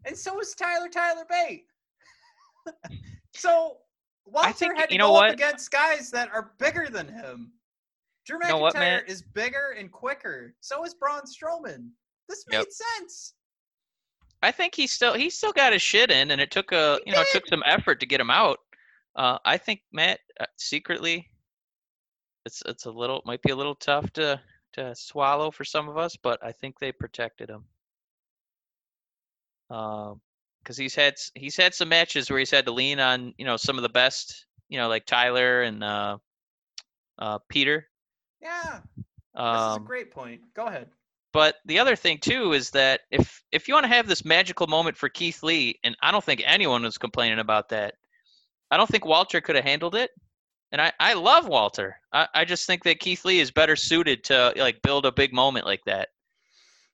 and 0.05 0.17
so 0.17 0.39
is 0.41 0.55
Tyler 0.55 0.89
Tyler 0.89 1.25
Bate. 1.29 1.65
so 3.35 3.79
Walter 4.27 4.53
think- 4.53 4.77
had 4.77 4.89
to 4.89 4.93
you 4.95 4.99
know 4.99 5.09
go 5.09 5.13
what? 5.15 5.29
up 5.29 5.35
against 5.35 5.71
guys 5.71 6.11
that 6.11 6.29
are 6.31 6.53
bigger 6.59 6.89
than 6.89 7.09
him. 7.09 7.53
Drew 8.27 8.39
McIntyre 8.41 8.49
know 8.49 8.59
what, 8.59 9.09
is 9.09 9.23
bigger 9.23 9.77
and 9.79 9.91
quicker. 9.91 10.53
So 10.61 10.85
is 10.85 10.95
Braun 10.95 11.23
Strowman. 11.23 11.91
This 12.29 12.45
made 12.49 12.59
Yep. 12.59 12.67
sense. 12.73 13.35
I 14.43 14.51
think 14.51 14.75
he 14.75 14.87
still 14.89 15.15
he 15.15 15.31
still 15.31 15.53
got 15.53 15.73
his 15.73 15.81
shit 15.83 16.11
in, 16.11 16.33
and 16.33 16.41
it 16.41 16.51
took 16.51 16.73
a 16.73 16.99
He 17.05 17.11
you 17.11 17.17
know 17.17 17.23
it 17.23 17.29
took 17.33 17.47
some 17.47 17.63
effort 17.65 18.01
to 18.01 18.07
get 18.07 18.21
him 18.21 18.31
out. 18.31 18.59
Uh, 19.15 19.39
I 19.45 19.57
think 19.57 19.81
Matt 19.93 20.21
uh, 20.41 20.47
secretly, 20.57 21.31
it's 22.45 22.63
it's 22.67 22.85
a 22.87 22.91
little 22.91 23.23
might 23.25 23.43
be 23.43 23.53
a 23.53 23.57
little 23.57 23.77
tough 23.77 24.13
to 24.15 24.41
to 24.75 24.95
swallow 24.95 25.51
for 25.51 25.65
some 25.65 25.89
of 25.89 25.97
us, 25.97 26.17
but 26.17 26.43
I 26.45 26.53
think 26.53 26.79
they 26.79 26.93
protected 26.93 27.49
him. 27.49 27.65
Um, 29.71 30.21
because 30.67 30.77
he's 30.77 30.97
had 30.97 31.15
he's 31.37 31.57
had 31.57 31.73
some 31.75 31.89
matches 31.89 32.29
where 32.29 32.41
he's 32.41 32.51
had 32.51 32.67
to 32.67 32.73
lean 32.73 32.99
on 32.99 33.33
you 33.39 33.45
know 33.45 33.57
some 33.57 33.77
of 33.77 33.83
the 33.83 33.89
best 33.89 34.47
you 34.69 34.77
know 34.79 34.89
like 34.89 35.07
Tyler 35.07 35.63
and 35.63 35.85
uh, 35.85 36.19
uh, 37.21 37.39
Peter. 37.49 37.87
Yeah, 38.43 38.81
this 38.97 39.05
is 39.05 39.07
a 39.37 39.41
Um, 39.41 39.85
great 39.85 40.11
point. 40.11 40.41
Go 40.55 40.67
ahead. 40.67 40.89
but 41.33 41.57
the 41.67 41.79
other 41.79 41.95
thing 41.95 42.19
too 42.19 42.53
is 42.53 42.71
that 42.71 43.03
if 43.13 43.45
if 43.53 43.69
you 43.69 43.75
want 43.75 43.85
to 43.85 43.89
have 43.95 44.09
this 44.09 44.25
magical 44.25 44.67
moment 44.67 44.97
for 44.97 45.09
Keith 45.09 45.43
Lee, 45.45 45.79
and 45.85 45.97
I 46.03 46.11
don't 46.11 46.25
think 46.25 46.43
anyone 46.45 46.83
was 46.83 46.99
complaining 46.99 47.39
about 47.39 47.69
that, 47.69 47.95
I 48.73 48.77
don't 48.77 48.89
think 48.91 49.05
Walter 49.05 49.41
could 49.41 49.55
have 49.55 49.65
handled 49.65 49.95
it. 49.95 50.11
And 50.73 50.83
I, 50.83 50.93
I 50.99 51.15
love 51.15 51.47
Walter. 51.47 51.97
I, 52.13 52.27
I 52.35 52.45
just 52.45 52.67
think 52.67 52.83
that 52.85 52.99
Keith 52.99 53.25
Lee 53.25 53.39
is 53.39 53.53
better 53.53 53.77
suited 53.77 54.25
to 54.25 54.53
like 54.57 54.83
build 54.83 55.07
a 55.07 55.13
big 55.13 55.33
moment 55.33 55.65
like 55.65 55.85
that. 55.87 56.09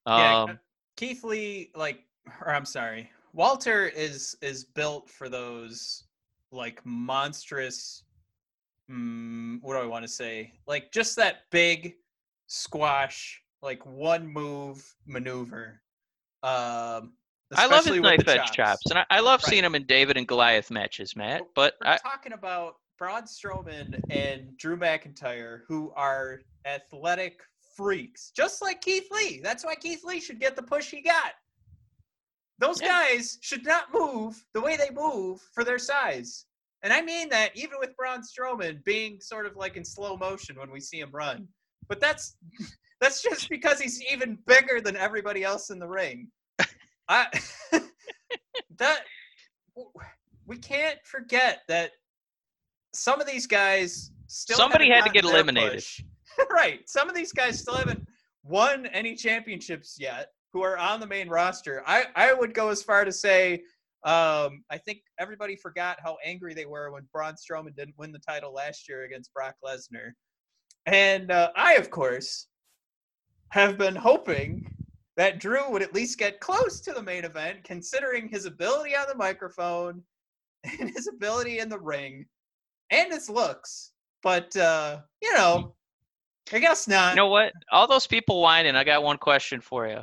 Yeah, 0.06 0.42
Um, 0.42 0.58
Keith 0.96 1.24
Lee, 1.24 1.70
like, 1.74 2.04
or 2.42 2.52
I'm 2.54 2.66
sorry, 2.66 3.10
Walter 3.32 3.86
is 3.86 4.36
is 4.42 4.64
built 4.64 5.08
for 5.08 5.28
those 5.28 6.04
like 6.50 6.80
monstrous. 6.84 8.04
Mm, 8.90 9.58
what 9.62 9.74
do 9.74 9.80
I 9.80 9.86
want 9.86 10.04
to 10.04 10.08
say? 10.08 10.52
Like 10.66 10.92
just 10.92 11.16
that 11.16 11.42
big 11.50 11.94
squash, 12.46 13.40
like 13.62 13.84
one 13.86 14.26
move 14.26 14.94
maneuver. 15.06 15.80
Um, 16.42 17.12
I 17.56 17.66
love 17.66 17.84
his 17.86 18.00
knife 18.00 18.26
edge 18.28 18.50
chops. 18.52 18.90
and 18.90 18.98
I, 18.98 19.06
I 19.10 19.20
love 19.20 19.42
seeing 19.42 19.62
Right. 19.62 19.66
him 19.66 19.74
in 19.76 19.84
David 19.86 20.16
and 20.16 20.26
Goliath 20.26 20.70
matches, 20.70 21.14
Matt. 21.14 21.42
But 21.54 21.74
we're 21.84 21.92
I, 21.92 21.98
talking 21.98 22.32
about 22.32 22.76
Braun 22.98 23.22
Strowman 23.24 24.00
and 24.10 24.56
Drew 24.56 24.76
McIntyre, 24.76 25.60
who 25.68 25.92
are 25.94 26.40
athletic 26.66 27.40
freaks, 27.76 28.30
just 28.34 28.62
like 28.62 28.80
Keith 28.80 29.06
Lee. 29.10 29.40
That's 29.42 29.64
why 29.64 29.74
Keith 29.74 30.02
Lee 30.04 30.20
should 30.20 30.40
get 30.40 30.56
the 30.56 30.62
push 30.62 30.90
he 30.90 31.02
got. 31.02 31.32
Those 32.62 32.80
Yeah. 32.80 32.86
guys 32.86 33.38
should 33.40 33.64
not 33.64 33.92
move 33.92 34.46
the 34.54 34.60
way 34.60 34.76
they 34.76 34.90
move 34.90 35.40
for 35.52 35.64
their 35.64 35.80
size. 35.80 36.46
And 36.82 36.92
I 36.92 37.02
mean 37.02 37.28
that 37.30 37.56
even 37.56 37.80
with 37.80 37.96
Braun 37.96 38.22
Strowman 38.22 38.84
being 38.84 39.20
sort 39.20 39.46
of 39.46 39.56
like 39.56 39.76
in 39.76 39.84
slow 39.84 40.16
motion 40.16 40.56
when 40.56 40.70
we 40.70 40.78
see 40.78 41.00
him 41.00 41.10
run. 41.10 41.48
But 41.88 41.98
that's 41.98 42.36
that's 43.00 43.20
just 43.20 43.48
because 43.48 43.80
he's 43.80 44.00
even 44.02 44.38
bigger 44.46 44.80
than 44.80 44.96
everybody 44.96 45.42
else 45.42 45.70
in 45.70 45.80
the 45.80 45.88
ring. 45.88 46.30
I 47.08 47.26
that 48.76 49.06
we 50.46 50.56
can't 50.56 51.04
forget 51.04 51.62
that 51.66 51.90
some 52.94 53.20
of 53.20 53.26
these 53.26 53.48
guys 53.48 54.12
still 54.28 54.56
Somebody 54.56 54.88
had 54.88 55.04
to 55.04 55.10
get 55.10 55.24
eliminated. 55.24 55.84
right. 56.50 56.88
Some 56.88 57.08
of 57.08 57.16
these 57.16 57.32
guys 57.32 57.58
still 57.58 57.74
haven't 57.74 58.06
won 58.44 58.86
any 58.86 59.16
championships 59.16 59.96
yet 59.98 60.28
who 60.52 60.62
are 60.62 60.78
on 60.78 61.00
the 61.00 61.06
main 61.06 61.28
roster. 61.28 61.82
I, 61.86 62.06
I 62.14 62.32
would 62.32 62.54
go 62.54 62.68
as 62.68 62.82
far 62.82 63.04
to 63.04 63.12
say 63.12 63.62
um, 64.04 64.64
I 64.68 64.78
think 64.78 65.02
everybody 65.20 65.54
forgot 65.54 65.98
how 66.02 66.16
angry 66.24 66.54
they 66.54 66.66
were 66.66 66.90
when 66.90 67.06
Braun 67.12 67.34
Strowman 67.34 67.76
didn't 67.76 67.96
win 67.98 68.10
the 68.10 68.18
title 68.18 68.52
last 68.52 68.88
year 68.88 69.04
against 69.04 69.32
Brock 69.32 69.54
Lesnar. 69.64 70.10
And 70.86 71.30
uh, 71.30 71.50
I, 71.54 71.74
of 71.74 71.90
course, 71.90 72.48
have 73.50 73.78
been 73.78 73.94
hoping 73.94 74.66
that 75.16 75.38
Drew 75.38 75.70
would 75.70 75.82
at 75.82 75.94
least 75.94 76.18
get 76.18 76.40
close 76.40 76.80
to 76.80 76.92
the 76.92 77.02
main 77.02 77.24
event, 77.24 77.62
considering 77.62 78.28
his 78.28 78.44
ability 78.44 78.96
on 78.96 79.06
the 79.08 79.14
microphone 79.14 80.02
and 80.80 80.90
his 80.90 81.06
ability 81.06 81.60
in 81.60 81.68
the 81.68 81.78
ring 81.78 82.26
and 82.90 83.12
his 83.12 83.30
looks. 83.30 83.92
But, 84.24 84.56
uh, 84.56 85.00
you 85.20 85.32
know, 85.34 85.74
I 86.52 86.58
guess 86.58 86.88
not. 86.88 87.10
You 87.10 87.16
know 87.16 87.28
what? 87.28 87.52
All 87.70 87.86
those 87.86 88.08
people 88.08 88.42
whining. 88.42 88.74
I 88.74 88.82
got 88.82 89.04
one 89.04 89.18
question 89.18 89.60
for 89.60 89.86
you. 89.86 90.00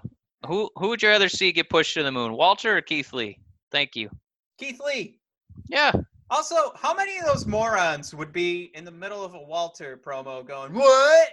Who 0.48 0.70
who 0.78 0.90
would 0.90 1.02
you 1.02 1.10
rather 1.10 1.30
see 1.30 1.52
get 1.52 1.70
pushed 1.70 1.94
to 1.96 2.04
the 2.04 2.12
moon, 2.12 2.34
Walter 2.34 2.78
or 2.78 2.82
Keith 2.82 3.14
Lee? 3.14 3.38
Thank 3.72 3.96
you. 3.96 4.10
Keith 4.58 4.80
Lee. 4.86 5.20
Yeah. 5.68 5.92
Also, 6.32 6.74
how 6.76 6.94
many 6.94 7.18
of 7.18 7.26
those 7.26 7.46
morons 7.46 8.14
would 8.14 8.32
be 8.32 8.72
in 8.76 8.86
the 8.86 8.92
middle 8.92 9.24
of 9.24 9.34
a 9.34 9.42
Walter 9.42 10.00
promo 10.04 10.46
going, 10.46 10.74
What? 10.74 11.30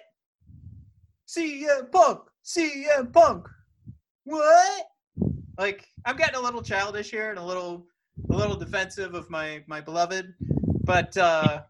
CM 1.29 1.91
Punk, 1.93 2.21
CM 2.45 3.13
Punk. 3.13 3.47
What? 4.25 4.87
Like, 5.59 5.87
I'm 6.05 6.17
getting 6.17 6.37
a 6.37 6.41
little 6.41 6.63
childish 6.63 7.11
here 7.11 7.31
and 7.31 7.39
a 7.39 7.45
little 7.45 7.87
a 8.31 8.37
little 8.37 8.57
defensive 8.57 9.15
of 9.15 9.29
my 9.31 9.63
my 9.67 9.81
beloved. 9.81 10.35
But 10.85 11.17
uh 11.17 11.63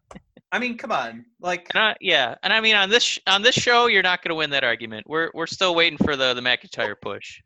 I 0.51 0.59
mean, 0.59 0.77
come 0.77 0.91
on. 0.91 1.25
Like 1.41 1.69
And 1.73 1.83
I, 1.83 1.95
yeah, 1.99 2.35
and 2.43 2.53
I 2.53 2.61
mean 2.61 2.75
on 2.75 2.89
this 2.89 3.03
sh- 3.03 3.19
on 3.27 3.41
this 3.41 3.55
show, 3.55 3.87
you're 3.87 4.03
not 4.03 4.23
going 4.23 4.29
to 4.29 4.35
win 4.35 4.49
that 4.51 4.63
argument. 4.63 5.05
We're 5.07 5.29
we're 5.33 5.47
still 5.47 5.75
waiting 5.75 5.97
for 5.97 6.15
the 6.15 6.33
the 6.33 6.41
McIntyre 6.41 6.95
push. 7.01 7.41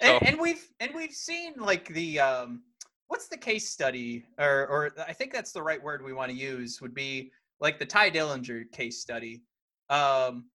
So 0.00 0.16
and, 0.16 0.28
and 0.28 0.40
we've 0.40 0.66
and 0.80 0.92
we've 0.94 1.12
seen 1.12 1.54
like 1.56 1.88
the 1.88 2.20
um 2.20 2.62
what's 3.08 3.28
the 3.28 3.36
case 3.36 3.70
study 3.70 4.24
or 4.38 4.66
or 4.66 4.90
I 5.06 5.12
think 5.12 5.32
that's 5.32 5.52
the 5.52 5.62
right 5.62 5.82
word 5.82 6.04
we 6.04 6.12
want 6.12 6.30
to 6.30 6.36
use 6.36 6.80
would 6.80 6.94
be 6.94 7.30
like 7.60 7.78
the 7.78 7.86
Tye 7.86 8.10
Dillinger 8.10 8.70
case 8.72 9.00
study. 9.00 9.42
Um 9.88 10.46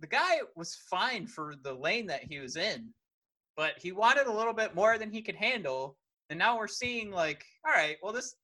the 0.00 0.06
guy 0.06 0.40
was 0.54 0.74
fine 0.74 1.26
for 1.26 1.54
the 1.62 1.72
lane 1.72 2.06
that 2.06 2.24
he 2.24 2.38
was 2.38 2.56
in, 2.56 2.90
but 3.56 3.72
he 3.78 3.92
wanted 3.92 4.26
a 4.26 4.32
little 4.32 4.52
bit 4.52 4.74
more 4.74 4.98
than 4.98 5.10
he 5.10 5.22
could 5.22 5.36
handle. 5.36 5.96
And 6.28 6.38
now 6.38 6.58
we're 6.58 6.66
seeing 6.66 7.10
like, 7.10 7.44
all 7.66 7.72
right, 7.72 7.96
well 8.02 8.12
this 8.12 8.34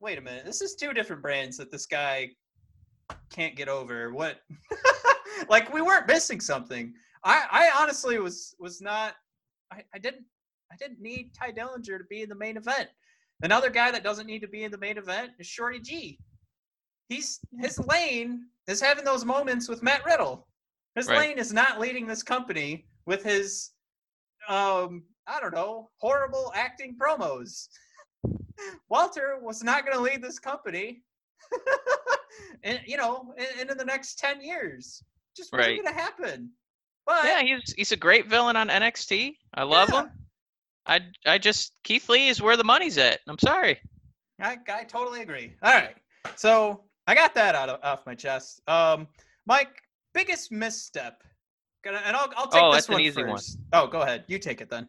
wait 0.00 0.18
a 0.18 0.20
minute, 0.20 0.44
this 0.44 0.60
is 0.60 0.74
two 0.74 0.92
different 0.92 1.22
brands 1.22 1.56
that 1.58 1.70
this 1.70 1.86
guy 1.86 2.30
can't 3.30 3.56
get 3.56 3.68
over. 3.68 4.12
What 4.12 4.40
like 5.48 5.72
we 5.72 5.82
weren't 5.82 6.06
missing 6.06 6.40
something. 6.40 6.92
I, 7.24 7.44
I 7.50 7.82
honestly 7.82 8.18
was 8.18 8.54
was 8.58 8.80
not 8.80 9.14
I, 9.72 9.82
I 9.94 9.98
didn't 9.98 10.24
I 10.72 10.76
didn't 10.76 11.00
need 11.00 11.32
Tye 11.38 11.52
Dillinger 11.52 11.98
to 11.98 12.04
be 12.08 12.22
in 12.22 12.28
the 12.28 12.34
main 12.34 12.56
event. 12.56 12.88
Another 13.42 13.70
guy 13.70 13.90
that 13.90 14.04
doesn't 14.04 14.26
need 14.26 14.40
to 14.40 14.48
be 14.48 14.64
in 14.64 14.70
the 14.70 14.78
main 14.78 14.98
event 14.98 15.32
is 15.38 15.46
Shorty 15.46 15.80
G. 15.80 16.18
He's 17.08 17.40
his 17.58 17.78
lane 17.78 18.46
is 18.68 18.80
having 18.80 19.04
those 19.04 19.24
moments 19.24 19.68
with 19.68 19.82
Matt 19.82 20.04
Riddle. 20.04 20.46
His 20.94 21.08
Right. 21.08 21.18
lane 21.18 21.38
is 21.38 21.52
not 21.52 21.80
leading 21.80 22.06
this 22.06 22.22
company 22.22 22.86
with 23.06 23.22
his 23.22 23.70
um 24.48 25.04
I 25.26 25.38
don't 25.40 25.54
know, 25.54 25.90
horrible 25.98 26.52
acting 26.56 26.96
promos. 27.00 27.68
Walter 28.88 29.38
was 29.40 29.62
not 29.62 29.84
going 29.84 29.96
to 29.96 30.02
lead 30.02 30.22
this 30.22 30.38
company. 30.38 31.02
and 32.64 32.80
you 32.86 32.96
know, 32.96 33.34
in, 33.60 33.70
in 33.70 33.76
the 33.76 33.84
next 33.84 34.18
10 34.18 34.40
years. 34.42 35.02
Just 35.36 35.52
wasn't 35.52 35.68
Right. 35.76 35.82
going 35.84 35.94
to 35.94 36.00
happen. 36.00 36.50
But 37.06 37.24
yeah, 37.24 37.42
he's 37.42 37.72
he's 37.74 37.92
a 37.92 37.96
great 37.96 38.28
villain 38.28 38.56
on 38.56 38.68
NXT. 38.68 39.34
I 39.54 39.62
love 39.62 39.88
Yeah. 39.90 40.02
him. 40.02 40.10
I 40.86 41.00
I 41.26 41.38
just 41.38 41.72
Keith 41.84 42.08
Lee 42.08 42.28
is 42.28 42.42
where 42.42 42.56
the 42.56 42.64
money's 42.64 42.98
at. 42.98 43.20
I'm 43.26 43.38
sorry. 43.38 43.78
I, 44.40 44.58
I 44.72 44.84
totally 44.84 45.22
agree. 45.22 45.54
All 45.62 45.72
right. 45.72 45.96
So 46.36 46.84
I 47.06 47.14
got 47.14 47.34
that 47.34 47.54
out 47.54 47.68
of 47.68 47.80
off 47.84 48.06
my 48.06 48.14
chest. 48.14 48.60
Um, 48.68 49.06
Mike, 49.46 49.82
biggest 50.14 50.50
misstep. 50.52 51.22
Gonna, 51.82 52.00
and 52.04 52.14
I'll, 52.16 52.30
I'll 52.36 52.48
take 52.48 52.62
Oh, 52.62 52.70
this 52.72 52.86
that's 52.86 52.88
an 52.88 52.92
one 52.94 53.00
easy 53.02 53.22
one. 53.22 53.36
first. 53.36 53.58
Oh, 53.72 53.86
go 53.86 54.02
ahead. 54.02 54.24
You 54.28 54.38
take 54.38 54.60
it 54.60 54.68
then. 54.70 54.86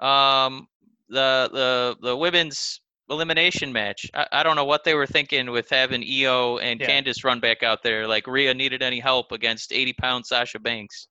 Um, 0.00 0.68
the 1.08 1.50
the 1.52 1.96
the 2.02 2.16
women's 2.16 2.80
elimination 3.12 3.72
match. 3.72 4.10
I, 4.14 4.26
I 4.32 4.42
don't 4.42 4.56
know 4.56 4.64
what 4.64 4.82
they 4.84 4.94
were 4.94 5.06
thinking 5.06 5.50
with 5.50 5.68
having 5.70 6.02
Io 6.02 6.58
and 6.58 6.80
Yeah. 6.80 6.88
Candice 6.88 7.22
run 7.24 7.38
back 7.40 7.62
out 7.62 7.82
there. 7.82 8.08
Like 8.08 8.26
Rhea 8.26 8.52
needed 8.54 8.82
any 8.82 8.98
help 9.00 9.30
against 9.32 9.72
80 9.72 9.92
pound 9.94 10.26
Sasha 10.26 10.58
Banks. 10.58 11.06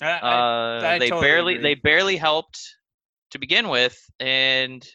I, 0.00 0.10
I, 0.10 0.16
Uh, 0.30 0.98
they 0.98 1.08
totally 1.08 1.26
barely 1.26 1.54
agree. 1.54 1.62
they 1.62 1.74
barely 1.74 2.16
helped 2.16 2.60
to 3.32 3.38
begin 3.38 3.68
with, 3.68 3.98
and 4.20 4.86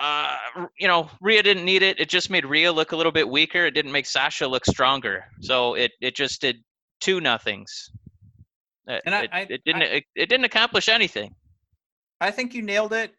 uh, 0.00 0.36
you 0.78 0.88
know 0.88 1.10
Rhea 1.20 1.42
didn't 1.42 1.64
need 1.64 1.82
it. 1.82 2.00
It 2.00 2.08
just 2.08 2.30
made 2.30 2.44
Rhea 2.46 2.72
look 2.72 2.92
a 2.92 2.96
little 2.96 3.12
bit 3.12 3.28
weaker. 3.28 3.66
It 3.66 3.72
didn't 3.72 3.92
make 3.92 4.06
Sasha 4.06 4.46
look 4.46 4.64
stronger. 4.64 5.24
So 5.40 5.74
it 5.74 5.92
it 6.00 6.14
just 6.16 6.40
did 6.40 6.56
two 7.00 7.20
nothings. 7.20 7.90
It, 8.86 9.02
And 9.04 9.14
it, 9.14 9.30
I- 9.32 9.46
it 9.50 9.62
didn't 9.64 9.82
it, 9.82 10.04
it 10.14 10.28
didn't 10.28 10.44
accomplish 10.46 10.88
anything. 10.88 11.34
I 12.20 12.30
think 12.30 12.54
you 12.54 12.62
nailed 12.62 12.92
it. 12.92 13.14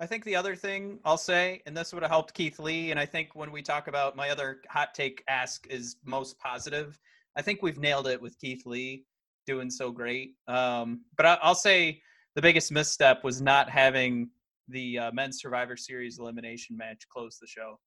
I 0.00 0.06
think 0.06 0.24
the 0.24 0.36
other 0.36 0.56
thing 0.56 0.98
I'll 1.04 1.18
say, 1.18 1.62
and 1.66 1.76
this 1.76 1.92
would 1.92 2.02
have 2.02 2.10
helped 2.10 2.34
Keith 2.34 2.58
Lee, 2.58 2.90
and 2.90 2.98
I 2.98 3.06
think 3.06 3.34
when 3.34 3.52
we 3.52 3.62
talk 3.62 3.88
about 3.88 4.16
my 4.16 4.30
other 4.30 4.60
hot 4.68 4.94
take 4.94 5.22
ask 5.28 5.66
is 5.68 5.96
most 6.04 6.38
positive. 6.38 6.98
I 7.36 7.42
think 7.42 7.62
we've 7.62 7.78
nailed 7.78 8.06
it 8.06 8.20
with 8.20 8.38
Keith 8.38 8.64
Lee 8.66 9.04
doing 9.46 9.70
so 9.70 9.90
great. 9.90 10.34
Um, 10.48 11.02
but 11.16 11.26
I, 11.26 11.38
I'll 11.42 11.54
say 11.54 12.00
the 12.34 12.42
biggest 12.42 12.72
misstep 12.72 13.22
was 13.24 13.42
not 13.42 13.68
having 13.68 14.30
the 14.68 14.98
uh, 14.98 15.12
men's 15.12 15.40
Survivor 15.40 15.76
Series 15.76 16.18
elimination 16.18 16.76
match 16.76 17.02
close 17.12 17.38
the 17.38 17.46
show. 17.46 17.78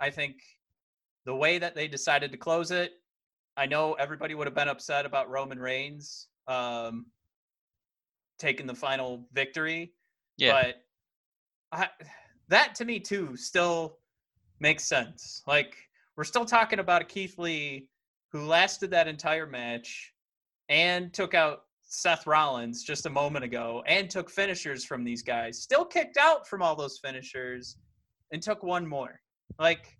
I 0.00 0.10
think 0.10 0.36
the 1.26 1.34
way 1.34 1.58
that 1.58 1.74
they 1.74 1.88
decided 1.88 2.32
to 2.32 2.38
close 2.38 2.70
it, 2.70 2.92
I 3.56 3.66
know 3.66 3.94
everybody 3.94 4.34
would 4.34 4.46
have 4.46 4.54
been 4.54 4.68
upset 4.68 5.06
about 5.06 5.30
Roman 5.30 5.58
Reigns 5.58 6.26
um, 6.48 7.06
taking 8.38 8.66
the 8.66 8.74
final 8.74 9.28
victory. 9.32 9.92
Yeah. 10.36 10.60
But 10.60 10.83
I, 11.74 11.88
that 12.48 12.74
to 12.76 12.84
me 12.84 13.00
too 13.00 13.36
still 13.36 13.98
makes 14.60 14.84
sense. 14.84 15.42
Like 15.46 15.76
we're 16.16 16.24
still 16.24 16.44
talking 16.44 16.78
about 16.78 17.02
a 17.02 17.04
Keith 17.04 17.38
Lee 17.38 17.88
who 18.32 18.46
lasted 18.46 18.90
that 18.92 19.08
entire 19.08 19.46
match 19.46 20.12
and 20.68 21.12
took 21.12 21.34
out 21.34 21.62
Seth 21.82 22.26
Rollins 22.26 22.82
just 22.84 23.06
a 23.06 23.10
moment 23.10 23.44
ago 23.44 23.82
and 23.86 24.08
took 24.08 24.30
finishers 24.30 24.84
from 24.84 25.04
these 25.04 25.22
guys. 25.22 25.60
Still 25.60 25.84
kicked 25.84 26.16
out 26.16 26.46
from 26.46 26.62
all 26.62 26.76
those 26.76 26.98
finishers 26.98 27.76
and 28.32 28.40
took 28.40 28.62
one 28.62 28.86
more. 28.86 29.20
Like 29.58 29.98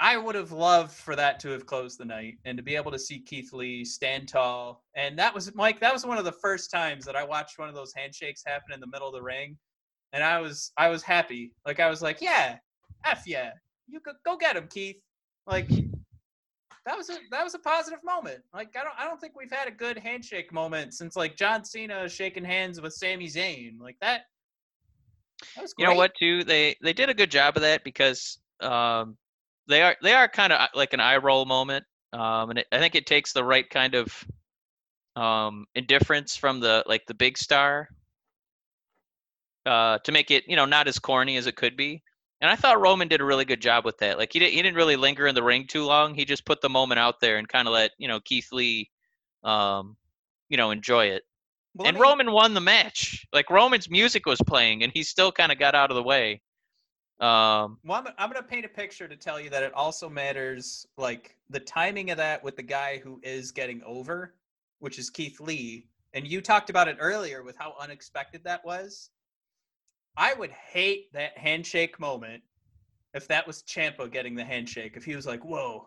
I 0.00 0.16
would 0.16 0.34
have 0.34 0.50
loved 0.50 0.92
for 0.92 1.14
that 1.14 1.38
to 1.40 1.50
have 1.50 1.66
closed 1.66 1.98
the 1.98 2.04
night 2.04 2.34
and 2.44 2.56
to 2.56 2.62
be 2.62 2.74
able 2.74 2.90
to 2.90 2.98
see 2.98 3.20
Keith 3.20 3.52
Lee 3.52 3.84
stand 3.84 4.28
tall. 4.28 4.82
And 4.96 5.18
that 5.18 5.34
was 5.34 5.54
Mike, 5.54 5.78
that 5.80 5.92
was 5.92 6.04
one 6.04 6.18
of 6.18 6.24
the 6.24 6.32
first 6.32 6.70
times 6.70 7.04
that 7.04 7.16
I 7.16 7.22
watched 7.22 7.58
one 7.58 7.68
of 7.68 7.74
those 7.74 7.92
handshakes 7.94 8.42
happen 8.44 8.72
in 8.72 8.80
the 8.80 8.86
middle 8.88 9.08
of 9.08 9.14
the 9.14 9.22
ring. 9.22 9.56
And 10.12 10.22
I 10.22 10.40
was 10.40 10.72
I 10.76 10.88
was 10.88 11.02
happy. 11.02 11.52
Like 11.66 11.80
I 11.80 11.88
was 11.88 12.02
like, 12.02 12.20
yeah, 12.20 12.56
F 13.04 13.24
yeah. 13.26 13.52
You 13.88 14.00
could 14.00 14.16
go 14.24 14.36
get 14.36 14.56
him, 14.56 14.68
Keith. 14.68 15.00
Like 15.46 15.68
that 16.86 16.96
was 16.96 17.10
a 17.10 17.16
that 17.30 17.44
was 17.44 17.54
a 17.54 17.58
positive 17.58 18.00
moment. 18.04 18.40
Like 18.52 18.74
I 18.78 18.84
don't 18.84 18.94
I 18.98 19.04
don't 19.06 19.20
think 19.20 19.34
we've 19.36 19.50
had 19.50 19.68
a 19.68 19.72
good 19.72 19.98
handshake 19.98 20.52
moment 20.52 20.94
since 20.94 21.16
like 21.16 21.36
John 21.36 21.64
Cena 21.64 22.08
shaking 22.08 22.44
hands 22.44 22.80
with 22.80 22.92
Sami 22.92 23.26
Zayn. 23.26 23.80
Like 23.80 23.96
that 24.00 24.22
that 25.54 25.62
was 25.62 25.74
you 25.78 25.86
know 25.86 25.94
what 25.94 26.14
too 26.14 26.44
they 26.44 26.76
they 26.82 26.92
did 26.92 27.08
a 27.08 27.14
good 27.14 27.30
job 27.30 27.56
of 27.56 27.62
that 27.62 27.84
because 27.84 28.38
um 28.60 29.16
they 29.68 29.82
are 29.82 29.96
they 30.02 30.12
are 30.12 30.28
kind 30.28 30.52
of 30.52 30.68
like 30.74 30.92
an 30.92 31.00
eye 31.00 31.16
roll 31.16 31.44
moment 31.44 31.84
um 32.12 32.50
and 32.50 32.58
it, 32.60 32.66
i 32.72 32.78
think 32.78 32.94
it 32.94 33.06
takes 33.06 33.32
the 33.32 33.42
right 33.42 33.68
kind 33.68 33.94
of 33.94 34.26
um 35.16 35.66
indifference 35.74 36.36
from 36.36 36.60
the 36.60 36.84
like 36.86 37.04
the 37.06 37.14
big 37.14 37.36
star 37.36 37.88
uh 39.66 39.98
to 39.98 40.12
make 40.12 40.30
it 40.30 40.44
you 40.48 40.56
know 40.56 40.64
not 40.64 40.88
as 40.88 40.98
corny 40.98 41.36
as 41.36 41.46
it 41.46 41.56
could 41.56 41.76
be 41.76 42.02
and 42.40 42.50
i 42.50 42.56
thought 42.56 42.80
roman 42.80 43.08
did 43.08 43.20
a 43.20 43.24
really 43.24 43.44
good 43.44 43.60
job 43.60 43.84
with 43.84 43.98
that 43.98 44.18
like 44.18 44.32
he, 44.32 44.38
didn't 44.38 44.52
he 44.52 44.62
didn't 44.62 44.76
really 44.76 44.96
linger 44.96 45.26
in 45.26 45.34
the 45.34 45.42
ring 45.42 45.66
too 45.66 45.84
long 45.84 46.14
he 46.14 46.24
just 46.24 46.44
put 46.44 46.60
the 46.60 46.68
moment 46.68 46.98
out 46.98 47.20
there 47.20 47.36
and 47.36 47.48
kind 47.48 47.68
of 47.68 47.74
let 47.74 47.92
you 47.98 48.08
know 48.08 48.20
keith 48.20 48.48
lee 48.52 48.90
um 49.44 49.96
you 50.48 50.56
know 50.56 50.70
enjoy 50.70 51.06
it 51.06 51.22
Well, 51.74 51.88
and 51.88 51.96
me- 51.96 52.02
Roman 52.02 52.32
won 52.32 52.54
the 52.54 52.60
match. 52.60 53.26
Like 53.32 53.48
Roman's 53.50 53.88
music 53.88 54.26
was 54.26 54.38
playing, 54.46 54.82
and 54.82 54.92
he 54.92 55.02
still 55.02 55.32
kind 55.32 55.50
of 55.50 55.58
got 55.58 55.74
out 55.74 55.90
of 55.90 55.94
the 55.94 56.02
way. 56.02 56.42
Um, 57.20 57.78
Well, 57.84 57.98
I'm, 57.98 58.08
I'm 58.18 58.30
going 58.30 58.42
to 58.42 58.48
paint 58.48 58.66
a 58.66 58.68
picture 58.68 59.08
to 59.08 59.16
tell 59.16 59.40
you 59.40 59.48
that 59.50 59.62
it 59.62 59.72
also 59.74 60.08
matters, 60.10 60.86
like 60.98 61.36
the 61.48 61.60
timing 61.60 62.10
of 62.10 62.18
that 62.18 62.42
with 62.44 62.56
the 62.56 62.62
guy 62.62 62.98
who 63.02 63.20
is 63.22 63.52
getting 63.52 63.80
over, 63.84 64.34
which 64.80 64.98
is 64.98 65.08
Keith 65.08 65.40
Lee. 65.40 65.86
And 66.12 66.26
you 66.26 66.40
talked 66.42 66.68
about 66.68 66.88
it 66.88 66.96
earlier 67.00 67.42
with 67.42 67.56
how 67.56 67.74
unexpected 67.80 68.42
that 68.44 68.64
was. 68.64 69.08
I 70.16 70.34
would 70.34 70.50
hate 70.50 71.12
that 71.12 71.36
handshake 71.38 71.98
moment 71.98 72.42
if 73.14 73.26
that 73.28 73.46
was 73.46 73.62
Ciampa 73.62 74.10
getting 74.10 74.34
the 74.34 74.44
handshake. 74.44 74.94
If 74.96 75.04
he 75.04 75.16
was 75.16 75.26
like, 75.26 75.44
"Whoa, 75.44 75.86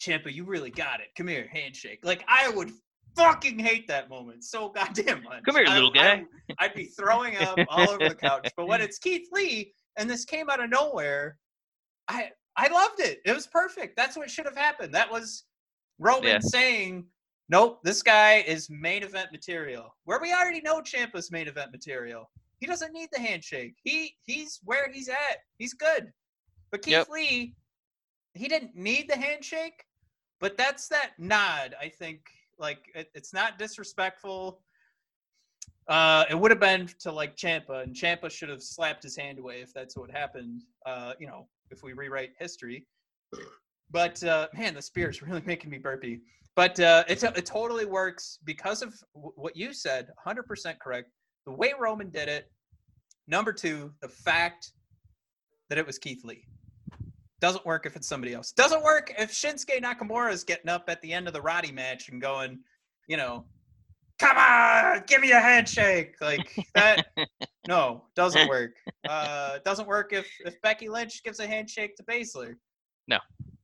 Ciampa, 0.00 0.32
you 0.32 0.44
really 0.44 0.70
got 0.70 1.00
it. 1.00 1.08
Come 1.16 1.28
here, 1.28 1.48
handshake." 1.52 2.00
Like 2.04 2.24
I 2.28 2.50
would 2.50 2.72
fucking 3.16 3.58
hate 3.58 3.86
that 3.88 4.08
moment 4.08 4.42
so 4.44 4.68
goddamn 4.74 5.22
much. 5.22 5.42
Come 5.44 5.56
here, 5.56 5.66
I- 5.68 5.74
little 5.74 5.90
guy. 5.92 6.24
I, 6.58 6.66
would 6.66 6.74
be 6.74 6.86
throwing 6.86 7.36
up 7.36 7.58
all 7.68 7.90
over 7.90 8.08
the 8.08 8.14
couch. 8.14 8.50
But 8.56 8.66
when 8.66 8.80
it's 8.86 8.98
Keith 8.98 9.28
Lee 9.32 9.72
and 9.96 10.10
this 10.10 10.24
came 10.24 10.50
out 10.50 10.62
of 10.62 10.70
nowhere, 10.70 11.38
I 12.08 12.30
I 12.56 12.68
loved 12.68 13.00
it. 13.00 13.20
It 13.24 13.34
was 13.34 13.46
perfect. 13.46 13.96
That's 13.96 14.16
what 14.16 14.30
should 14.30 14.46
have 14.46 14.56
happened. 14.56 14.94
That 14.94 15.10
was 15.10 15.44
Roman 15.98 16.28
Yeah. 16.28 16.38
saying, 16.40 17.06
"Nope, 17.48 17.80
this 17.84 18.02
guy 18.02 18.44
is 18.46 18.68
main 18.68 19.02
event 19.04 19.30
material." 19.32 19.96
Where 20.04 20.20
we 20.20 20.32
already 20.32 20.60
know 20.60 20.80
Ciampa's 20.80 21.30
main 21.30 21.46
event 21.48 21.70
material. 21.72 22.30
He 22.64 22.66
doesn't 22.66 22.94
need 22.94 23.10
the 23.12 23.20
handshake. 23.20 23.74
He 23.82 24.16
he's 24.24 24.58
where 24.64 24.90
he's 24.90 25.10
at. 25.10 25.40
He's 25.58 25.74
good. 25.74 26.10
But 26.70 26.80
Keith 26.80 26.92
Yep. 26.92 27.08
Lee, 27.10 27.54
he 28.32 28.48
didn't 28.48 28.74
need 28.74 29.06
the 29.06 29.18
handshake, 29.18 29.84
but 30.40 30.56
that's 30.56 30.88
that 30.88 31.10
nod. 31.18 31.74
I 31.78 31.90
think 31.90 32.20
like 32.58 32.78
it, 32.94 33.10
it's 33.14 33.34
not 33.34 33.58
disrespectful. 33.58 34.62
Uh, 35.88 36.24
it 36.30 36.34
would 36.34 36.50
have 36.52 36.58
been 36.58 36.88
to 37.00 37.12
like 37.12 37.36
Ciampa, 37.36 37.82
and 37.82 37.94
Ciampa 37.94 38.30
should 38.30 38.48
have 38.48 38.62
slapped 38.62 39.02
his 39.02 39.14
hand 39.14 39.38
away 39.38 39.60
if 39.60 39.74
that's 39.74 39.94
what 39.94 40.10
happened. 40.10 40.62
Uh, 40.86 41.12
you 41.20 41.26
know, 41.26 41.46
if 41.70 41.82
we 41.82 41.92
rewrite 41.92 42.30
history. 42.38 42.86
But 43.90 44.24
uh, 44.24 44.48
man, 44.54 44.72
the 44.72 44.80
spear 44.80 45.10
is 45.10 45.20
really 45.20 45.42
making 45.46 45.68
me 45.68 45.76
burpy. 45.76 46.22
But 46.56 46.80
uh, 46.80 47.04
it 47.08 47.22
it 47.22 47.44
totally 47.44 47.84
works 47.84 48.38
because 48.44 48.80
of 48.80 48.94
w- 49.14 49.34
what 49.36 49.54
you 49.54 49.74
said. 49.74 50.08
100% 50.26 50.78
correct. 50.78 51.10
The 51.46 51.52
way 51.52 51.72
Roman 51.78 52.10
did 52.10 52.28
it. 52.28 52.50
Number 53.26 53.52
two, 53.52 53.92
the 54.00 54.08
fact 54.08 54.72
that 55.68 55.78
it 55.78 55.86
was 55.86 55.98
Keith 55.98 56.24
Lee. 56.24 56.44
Doesn't 57.40 57.64
work 57.66 57.86
if 57.86 57.96
it's 57.96 58.06
somebody 58.06 58.32
else. 58.32 58.52
Doesn't 58.52 58.82
work 58.82 59.12
if 59.18 59.32
Shinsuke 59.32 59.82
Nakamura 59.82 60.32
is 60.32 60.44
getting 60.44 60.68
up 60.68 60.84
at 60.88 61.02
the 61.02 61.12
end 61.12 61.26
of 61.26 61.34
the 61.34 61.42
Roddy 61.42 61.72
match 61.72 62.08
and 62.08 62.20
going, 62.20 62.60
you 63.08 63.16
know, 63.16 63.44
come 64.18 64.36
on, 64.36 65.02
give 65.06 65.20
me 65.20 65.32
a 65.32 65.40
handshake. 65.40 66.14
Like 66.20 66.48
that. 66.74 67.06
no, 67.68 68.04
doesn't 68.14 68.48
work. 68.48 68.72
Uh, 69.08 69.58
doesn't 69.64 69.86
work 69.86 70.12
if 70.12 70.26
if 70.44 70.60
Becky 70.62 70.88
Lynch 70.88 71.22
gives 71.22 71.40
a 71.40 71.46
handshake 71.46 71.96
to 71.96 72.02
Baszler. 72.04 72.54
No. 73.08 73.16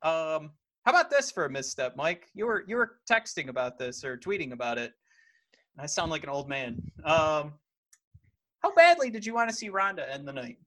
Um, 0.03 0.51
how 0.85 0.93
about 0.93 1.11
this 1.11 1.31
for 1.31 1.45
a 1.45 1.51
misstep, 1.51 1.97
Mike? 1.97 2.27
You 2.35 2.47
were 2.47 2.65
you 2.67 2.77
were 2.77 2.99
texting 3.11 3.49
about 3.49 3.79
this 3.79 4.05
or 4.05 4.17
tweeting 4.17 4.53
about 4.53 4.79
it. 4.79 4.93
I 5.79 5.87
sound 5.87 6.11
like 6.11 6.25
an 6.25 6.31
old 6.31 6.49
man. 6.49 6.83
Um, 7.05 7.55
how 8.61 8.75
badly 8.75 9.11
did 9.11 9.27
you 9.27 9.35
want 9.35 9.51
to 9.51 9.57
see 9.57 9.69
Ronda 9.69 10.13
end 10.13 10.27
the 10.27 10.33
night? 10.33 10.59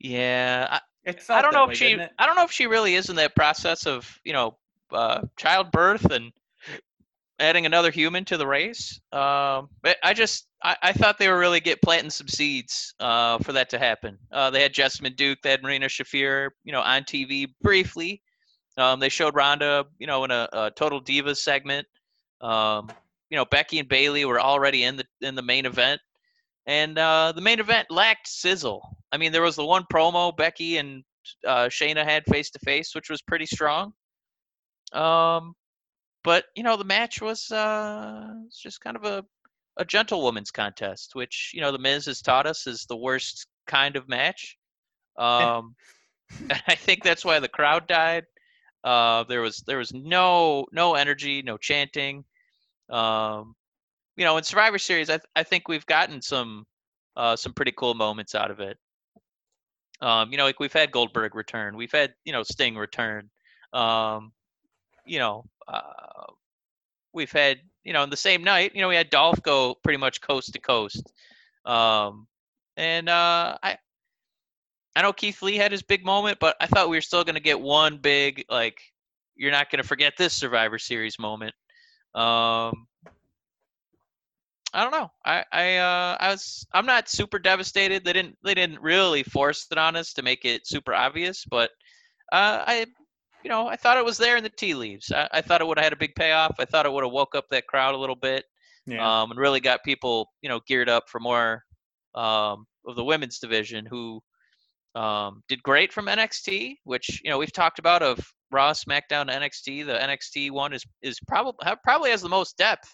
Yeah, 0.00 0.78
I, 1.06 1.14
I 1.28 1.42
don't 1.42 1.52
know 1.52 1.66
way, 1.66 1.72
if 1.72 1.78
she. 1.78 2.00
I 2.18 2.26
don't 2.26 2.36
know 2.36 2.44
if 2.44 2.52
she 2.52 2.66
really 2.66 2.94
is 2.94 3.10
in 3.10 3.16
that 3.16 3.34
process 3.34 3.86
of 3.86 4.18
you 4.24 4.32
know 4.32 4.56
uh, 4.92 5.22
childbirth 5.36 6.10
and 6.10 6.32
adding 7.40 7.66
another 7.66 7.90
human 7.90 8.24
to 8.26 8.36
the 8.36 8.46
race. 8.46 9.00
Um, 9.12 9.68
but 9.82 9.96
I 10.02 10.12
just 10.14 10.46
I, 10.62 10.76
I 10.82 10.92
thought 10.92 11.18
they 11.18 11.28
were 11.28 11.38
really 11.38 11.60
get 11.60 11.82
planting 11.82 12.10
some 12.10 12.28
seeds 12.28 12.94
uh, 13.00 13.38
for 13.38 13.52
that 13.52 13.70
to 13.70 13.78
happen. 13.78 14.18
Uh, 14.32 14.50
they 14.50 14.62
had 14.62 14.74
Jessamyn 14.74 15.16
Duke, 15.16 15.38
they 15.42 15.50
had 15.50 15.62
Marina 15.62 15.86
Shafir, 15.86 16.50
you 16.64 16.72
know, 16.72 16.80
on 16.80 17.02
TV 17.02 17.46
briefly. 17.62 18.22
Um, 18.76 19.00
they 19.00 19.08
showed 19.08 19.34
Ronda, 19.34 19.86
you 19.98 20.06
know, 20.06 20.24
in 20.24 20.30
a, 20.30 20.48
a 20.52 20.70
Total 20.70 21.02
Divas 21.02 21.38
segment. 21.38 21.86
Um, 22.40 22.88
you 23.30 23.36
know, 23.36 23.44
Becky 23.44 23.78
and 23.78 23.88
Bayley 23.88 24.24
were 24.24 24.40
already 24.40 24.84
in 24.84 24.96
the 24.96 25.04
in 25.20 25.34
the 25.34 25.42
main 25.42 25.66
event, 25.66 26.00
and 26.68 26.98
uh, 26.98 27.32
the 27.34 27.40
main 27.40 27.60
event 27.60 27.90
lacked 27.90 28.28
sizzle. 28.28 28.82
I 29.10 29.16
mean, 29.16 29.32
there 29.32 29.42
was 29.42 29.56
the 29.56 29.64
one 29.64 29.84
promo 29.92 30.36
Becky 30.36 30.76
and 30.76 31.02
uh, 31.46 31.68
Shayna 31.68 32.04
had 32.04 32.24
face 32.26 32.50
to 32.50 32.58
face, 32.60 32.94
which 32.94 33.08
was 33.08 33.22
pretty 33.22 33.46
strong. 33.46 33.94
Um, 34.92 35.54
but 36.22 36.44
you 36.54 36.62
know, 36.62 36.76
the 36.76 36.84
match 36.84 37.22
was 37.22 37.50
uh, 37.50 38.26
it's 38.46 38.60
just 38.60 38.80
kind 38.82 38.96
of 38.96 39.04
a 39.04 39.24
a 39.78 39.84
gentlewoman's 39.84 40.50
contest, 40.50 41.14
which 41.14 41.52
you 41.54 41.62
know 41.62 41.72
the 41.72 41.78
Miz 41.78 42.04
has 42.04 42.20
taught 42.20 42.46
us 42.46 42.66
is 42.66 42.84
the 42.88 42.96
worst 42.96 43.46
kind 43.66 43.96
of 43.96 44.08
match. 44.08 44.58
Um, 45.18 45.74
I 46.68 46.74
think 46.74 47.02
that's 47.02 47.24
why 47.24 47.40
the 47.40 47.48
crowd 47.48 47.86
died. 47.86 48.24
Uh, 48.84 49.24
there 49.24 49.40
was 49.40 49.62
there 49.66 49.78
was 49.78 49.92
no 49.94 50.66
no 50.70 50.94
energy, 50.94 51.40
no 51.40 51.56
chanting. 51.56 52.24
Um, 52.90 53.54
you 54.18 54.24
know, 54.24 54.36
in 54.36 54.42
Survivor 54.42 54.78
Series, 54.78 55.08
I 55.08 55.18
th- 55.18 55.30
I 55.36 55.44
think 55.44 55.68
we've 55.68 55.86
gotten 55.86 56.20
some 56.20 56.66
uh, 57.16 57.36
some 57.36 57.52
pretty 57.52 57.72
cool 57.72 57.94
moments 57.94 58.34
out 58.34 58.50
of 58.50 58.58
it. 58.58 58.76
Um, 60.00 60.32
you 60.32 60.36
know, 60.36 60.44
like 60.44 60.58
we've 60.58 60.72
had 60.72 60.90
Goldberg 60.90 61.36
return, 61.36 61.76
we've 61.76 61.92
had 61.92 62.12
you 62.24 62.32
know 62.32 62.42
Sting 62.42 62.76
return. 62.76 63.30
Um, 63.72 64.32
you 65.06 65.20
know, 65.20 65.44
uh, 65.68 66.32
we've 67.12 67.30
had 67.30 67.60
you 67.84 67.92
know 67.92 68.02
in 68.02 68.10
the 68.10 68.16
same 68.16 68.42
night, 68.42 68.74
you 68.74 68.82
know, 68.82 68.88
we 68.88 68.96
had 68.96 69.08
Dolph 69.08 69.40
go 69.44 69.76
pretty 69.84 69.98
much 69.98 70.20
coast 70.20 70.52
to 70.52 70.58
coast. 70.58 71.12
Um, 71.64 72.26
and 72.76 73.08
uh, 73.08 73.56
I 73.62 73.78
I 74.96 75.02
know 75.02 75.12
Keith 75.12 75.42
Lee 75.42 75.56
had 75.56 75.70
his 75.70 75.82
big 75.82 76.04
moment, 76.04 76.38
but 76.40 76.56
I 76.60 76.66
thought 76.66 76.88
we 76.88 76.96
were 76.96 77.02
still 77.02 77.22
going 77.22 77.36
to 77.36 77.40
get 77.40 77.60
one 77.60 77.98
big 77.98 78.44
like 78.50 78.80
you're 79.36 79.52
not 79.52 79.70
going 79.70 79.80
to 79.80 79.86
forget 79.86 80.14
this 80.18 80.34
Survivor 80.34 80.80
Series 80.80 81.20
moment. 81.20 81.54
Um, 82.16 82.88
I 84.74 84.82
don't 84.82 84.92
know. 84.92 85.10
I 85.24 85.44
I 85.52 85.76
uh, 85.76 86.16
I 86.20 86.30
was 86.30 86.66
I'm 86.72 86.86
not 86.86 87.08
super 87.08 87.38
devastated. 87.38 88.04
They 88.04 88.12
didn't 88.12 88.36
they 88.44 88.54
didn't 88.54 88.80
really 88.80 89.22
force 89.22 89.66
it 89.70 89.78
on 89.78 89.96
us 89.96 90.12
to 90.14 90.22
make 90.22 90.44
it 90.44 90.66
super 90.66 90.94
obvious, 90.94 91.44
but 91.50 91.70
uh, 92.32 92.64
I 92.66 92.86
you 93.42 93.48
know 93.48 93.66
I 93.66 93.76
thought 93.76 93.96
it 93.96 94.04
was 94.04 94.18
there 94.18 94.36
in 94.36 94.44
the 94.44 94.50
tea 94.50 94.74
leaves. 94.74 95.10
I, 95.10 95.28
I 95.32 95.40
thought 95.40 95.60
it 95.60 95.66
would 95.66 95.78
have 95.78 95.84
had 95.84 95.92
a 95.92 95.96
big 95.96 96.14
payoff. 96.14 96.56
I 96.58 96.64
thought 96.64 96.86
it 96.86 96.92
would 96.92 97.04
have 97.04 97.12
woke 97.12 97.34
up 97.34 97.46
that 97.50 97.66
crowd 97.66 97.94
a 97.94 97.98
little 97.98 98.16
bit 98.16 98.44
yeah. 98.88 99.22
um, 99.22 99.30
and 99.30 99.38
really 99.38 99.60
got 99.60 99.84
people, 99.84 100.30
you 100.42 100.48
know, 100.48 100.60
geared 100.66 100.88
up 100.88 101.08
for 101.08 101.20
more 101.20 101.62
um, 102.14 102.66
of 102.86 102.96
the 102.96 103.04
women's 103.04 103.38
division 103.38 103.86
who 103.86 104.20
um, 104.94 105.42
did 105.48 105.62
great 105.62 105.92
from 105.92 106.06
NXT, 106.06 106.76
which 106.84 107.20
you 107.22 107.30
know 107.30 107.38
we've 107.38 107.52
talked 107.52 107.78
about 107.78 108.02
of 108.02 108.18
Raw, 108.50 108.72
SmackDown, 108.72 109.30
NXT. 109.30 109.86
The 109.86 109.98
NXT 109.98 110.50
one 110.50 110.72
is 110.72 110.84
is 111.02 111.20
probably 111.28 111.54
probably 111.84 112.10
has 112.10 112.22
the 112.22 112.28
most 112.28 112.56
depth, 112.56 112.90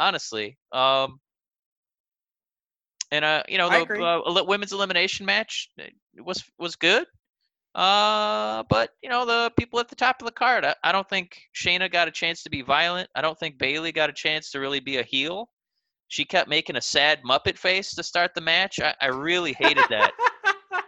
honestly. 0.00 0.56
Um, 0.72 1.20
and 3.12 3.24
uh, 3.24 3.42
you 3.48 3.58
know, 3.58 3.68
the 3.68 4.02
uh, 4.02 4.44
women's 4.44 4.72
elimination 4.72 5.26
match 5.26 5.68
uh, 5.78 5.84
was 6.24 6.42
was 6.58 6.74
good. 6.74 7.06
Uh, 7.74 8.64
but 8.68 8.90
you 9.02 9.08
know, 9.08 9.24
the 9.24 9.52
people 9.56 9.78
at 9.78 9.88
the 9.88 9.94
top 9.96 10.20
of 10.20 10.26
the 10.26 10.32
card, 10.32 10.64
I, 10.64 10.74
I 10.82 10.90
don't 10.90 11.08
think 11.08 11.36
Shayna 11.54 11.92
got 11.92 12.08
a 12.08 12.12
chance 12.12 12.42
to 12.42 12.50
be 12.50 12.62
violent. 12.62 13.08
I 13.14 13.20
don't 13.20 13.38
think 13.38 13.58
Bayley 13.58 13.92
got 13.92 14.10
a 14.10 14.12
chance 14.12 14.50
to 14.52 14.60
really 14.60 14.80
be 14.80 14.96
a 14.96 15.02
heel. 15.02 15.50
She 16.08 16.24
kept 16.24 16.48
making 16.48 16.76
a 16.76 16.80
sad 16.80 17.20
Muppet 17.22 17.56
face 17.56 17.94
to 17.94 18.02
start 18.02 18.32
the 18.34 18.40
match. 18.40 18.80
I, 18.80 18.94
I 19.00 19.06
really 19.06 19.52
hated 19.52 19.84
that. 19.90 20.12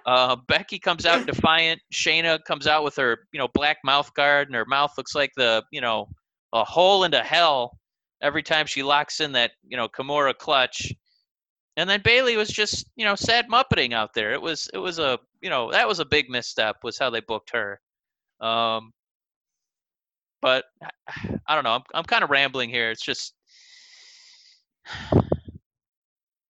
Uh, 0.05 0.35
Becky 0.49 0.81
comes 0.81 1.07
out 1.07 1.25
defiant. 1.27 1.81
Shayna 1.93 2.43
comes 2.45 2.67
out 2.67 2.83
with 2.83 2.97
her, 2.97 3.21
you 3.33 3.39
know, 3.39 3.47
black 3.55 3.79
mouth 3.85 4.13
guard, 4.15 4.49
and 4.49 4.57
her 4.57 4.65
mouth 4.65 4.93
looks 4.97 5.15
like 5.15 5.31
the, 5.37 5.63
you 5.71 5.81
know, 5.81 6.09
a 6.53 6.65
hole 6.65 7.05
into 7.05 7.21
hell 7.21 7.79
every 8.23 8.43
time 8.43 8.67
she 8.67 8.83
locks 8.83 9.21
in 9.21 9.33
that, 9.33 9.53
you 9.67 9.77
know, 9.77 9.89
Kimura 9.89 10.37
clutch. 10.37 10.93
And 11.77 11.89
then 11.89 12.03
Bayley 12.03 12.37
was 12.37 12.49
just, 12.49 12.87
you 12.97 13.05
know, 13.05 13.15
sad 13.15 13.49
muppeting 13.49 13.93
out 13.93 14.15
there. 14.15 14.33
It 14.33 14.41
was, 14.43 14.71
it 14.73 14.79
was 14.79 14.99
a, 14.99 15.19
you 15.41 15.51
know, 15.51 15.71
that 15.73 15.89
was 15.89 16.01
a 16.01 16.05
big 16.05 16.31
misstep. 16.31 16.77
Was 16.85 16.99
how 16.99 17.11
they 17.11 17.21
booked 17.21 17.51
her. 17.51 17.81
Um, 18.41 18.93
but 20.41 20.65
I- 20.83 21.39
don't 21.55 21.65
know. 21.65 21.73
I'm, 21.75 21.83
I'm 21.95 22.05
kind 22.05 22.25
of 22.25 22.31
rambling 22.31 22.71
here. 22.71 22.91
It's 22.91 23.05
just. 23.05 23.35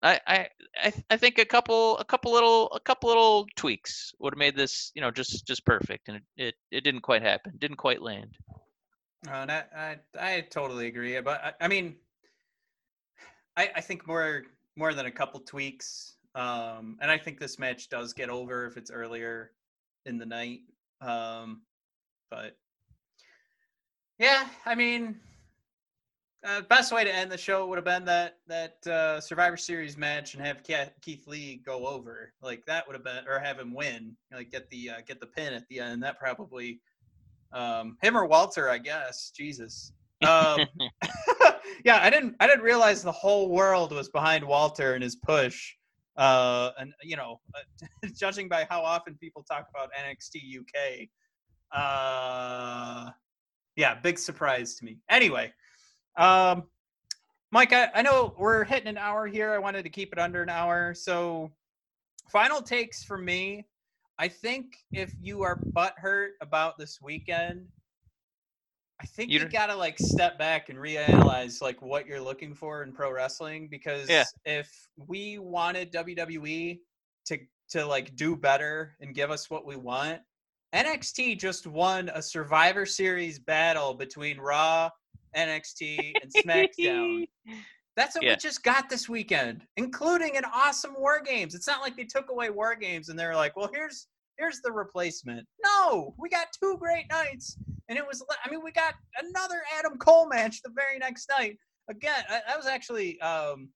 I, 0.04 0.20
I 0.26 0.48
I 0.82 0.92
I 1.10 1.16
think 1.16 1.38
a 1.38 1.44
couple 1.44 1.96
a 1.98 2.04
couple 2.04 2.32
little 2.32 2.68
a 2.72 2.80
couple 2.80 3.08
little 3.08 3.46
tweaks 3.54 4.12
would 4.18 4.34
have 4.34 4.38
made 4.38 4.56
this 4.56 4.90
you 4.96 5.00
know 5.00 5.12
just 5.12 5.46
just 5.46 5.64
perfect 5.64 6.08
and 6.08 6.16
it, 6.16 6.22
it, 6.36 6.54
it 6.72 6.80
didn't 6.82 7.02
quite 7.02 7.22
happen 7.22 7.52
didn't 7.58 7.76
quite 7.76 8.02
land 8.02 8.36
Uh, 9.28 9.46
I, 9.48 9.64
I 9.76 9.96
I 10.18 10.40
totally 10.50 10.86
agree. 10.88 11.20
But 11.20 11.42
I, 11.44 11.64
I 11.64 11.68
mean, 11.68 11.96
I 13.56 13.70
I 13.76 13.80
think 13.80 14.06
more 14.06 14.42
more 14.76 14.94
than 14.94 15.06
a 15.06 15.10
couple 15.10 15.40
tweaks. 15.40 16.16
Um, 16.34 16.96
and 17.00 17.10
I 17.10 17.18
think 17.18 17.38
this 17.38 17.58
match 17.58 17.88
does 17.90 18.14
get 18.14 18.30
over 18.30 18.66
if 18.66 18.76
it's 18.76 18.90
earlier 18.90 19.52
in 20.06 20.18
the 20.18 20.24
night. 20.26 20.60
Um, 21.00 21.62
but 22.30 22.56
yeah, 24.18 24.46
I 24.64 24.74
mean, 24.74 25.20
uh, 26.44 26.62
best 26.62 26.92
way 26.92 27.04
to 27.04 27.14
end 27.14 27.30
the 27.30 27.38
show 27.38 27.66
would 27.66 27.76
have 27.76 27.84
been 27.84 28.04
that 28.06 28.38
that 28.48 28.86
uh, 28.86 29.20
Survivor 29.20 29.56
Series 29.56 29.96
match 29.96 30.34
and 30.34 30.44
have 30.44 30.62
Keith 31.02 31.26
Lee 31.26 31.62
go 31.64 31.86
over. 31.86 32.32
Like 32.42 32.64
that 32.66 32.86
would 32.86 32.94
have 32.94 33.04
been, 33.04 33.28
or 33.28 33.38
have 33.38 33.58
him 33.58 33.74
win. 33.74 34.16
Like 34.34 34.50
get 34.50 34.70
the 34.70 34.90
uh, 34.90 35.00
get 35.06 35.20
the 35.20 35.26
pin 35.26 35.52
at 35.52 35.68
the 35.68 35.80
end. 35.80 36.02
That 36.02 36.18
probably 36.18 36.80
um, 37.52 37.96
him 38.02 38.16
or 38.16 38.26
Walter, 38.26 38.68
I 38.70 38.78
guess. 38.78 39.32
Jesus. 39.36 39.92
Um, 40.22 40.60
yeah, 41.84 41.98
I 42.00 42.08
didn't 42.08 42.36
I 42.38 42.46
didn't 42.46 42.62
realize 42.62 43.02
the 43.02 43.10
whole 43.10 43.48
world 43.48 43.90
was 43.90 44.08
behind 44.08 44.44
Walter 44.44 44.94
and 44.94 45.02
his 45.02 45.16
push 45.16 45.74
Uh, 46.16 46.70
and 46.78 46.92
you 47.02 47.16
know, 47.16 47.40
uh, 47.54 48.08
judging 48.16 48.48
by 48.48 48.66
how 48.68 48.82
often 48.82 49.16
people 49.16 49.42
talk 49.42 49.66
about 49.74 49.90
NXT 49.98 50.60
UK, 50.60 51.08
uh, 51.72 53.10
yeah, 53.76 53.94
big 53.94 54.18
surprise 54.18 54.74
to 54.76 54.84
me. 54.84 54.98
Anyway, 55.08 55.52
um, 56.16 56.64
Mike, 57.50 57.72
I, 57.72 57.88
I 57.94 58.02
know 58.02 58.34
we're 58.38 58.64
hitting 58.64 58.88
an 58.88 58.98
hour 58.98 59.26
here. 59.26 59.52
I 59.52 59.58
wanted 59.58 59.84
to 59.84 59.90
keep 59.90 60.12
it 60.12 60.18
under 60.18 60.42
an 60.42 60.50
hour. 60.50 60.94
So, 60.94 61.50
final 62.30 62.60
takes 62.60 63.02
from 63.02 63.24
me. 63.24 63.66
I 64.18 64.28
think 64.28 64.76
if 64.92 65.12
you 65.20 65.42
are 65.42 65.58
butthurt 65.58 66.30
about 66.40 66.78
this 66.78 67.00
weekend, 67.00 67.66
I 69.00 69.06
think 69.06 69.30
You 69.30 69.40
you, 69.40 69.48
gotta 69.48 69.74
like 69.74 69.98
step 69.98 70.38
back 70.38 70.68
and 70.68 70.78
reanalyze 70.78 71.60
like 71.60 71.82
what 71.82 72.06
you're 72.06 72.20
looking 72.20 72.54
for 72.54 72.84
in 72.84 72.92
pro 72.92 73.10
wrestling 73.12 73.66
because 73.68 74.08
Yeah. 74.08 74.24
if 74.44 74.70
we 74.96 75.38
wanted 75.38 75.92
WWE 75.92 76.80
to 77.26 77.38
to 77.70 77.84
like 77.86 78.14
do 78.14 78.36
better 78.36 78.96
and 79.00 79.14
give 79.14 79.30
us 79.30 79.50
what 79.50 79.66
we 79.66 79.74
want, 79.76 80.20
NXT 80.72 81.38
just 81.38 81.66
won 81.66 82.10
a 82.14 82.22
Survivor 82.22 82.86
Series 82.86 83.38
battle 83.38 83.94
between 83.94 84.38
Raw, 84.38 84.90
NXT, 85.34 86.14
and 86.22 86.32
SmackDown. 86.46 87.26
That's 87.96 88.14
what 88.14 88.24
Yeah. 88.24 88.32
we 88.32 88.36
just 88.36 88.62
got 88.62 88.88
this 88.88 89.08
weekend, 89.08 89.66
including 89.76 90.36
an 90.36 90.44
awesome 90.46 90.94
War 90.94 91.20
Games. 91.20 91.54
It's 91.54 91.66
not 91.66 91.82
like 91.82 91.96
they 91.96 92.04
took 92.04 92.30
away 92.30 92.50
War 92.50 92.74
Games 92.74 93.08
and 93.10 93.18
they're 93.18 93.36
like, 93.36 93.56
well, 93.56 93.68
here's 93.72 94.08
here's 94.38 94.60
the 94.60 94.72
replacement. 94.72 95.46
No, 95.62 96.14
we 96.18 96.28
got 96.30 96.46
two 96.58 96.76
great 96.78 97.06
nights, 97.10 97.56
and 97.88 97.98
it 97.98 98.06
was. 98.06 98.24
I 98.44 98.50
mean, 98.50 98.62
we 98.64 98.72
got 98.72 98.94
another 99.20 99.62
Adam 99.78 99.98
Cole 99.98 100.26
match 100.26 100.62
the 100.62 100.70
very 100.74 100.98
next 100.98 101.28
night. 101.28 101.58
Again, 101.88 102.24
that 102.28 102.44
that 102.46 102.56
was 102.56 102.66
actually. 102.66 103.20
Um, 103.20 103.68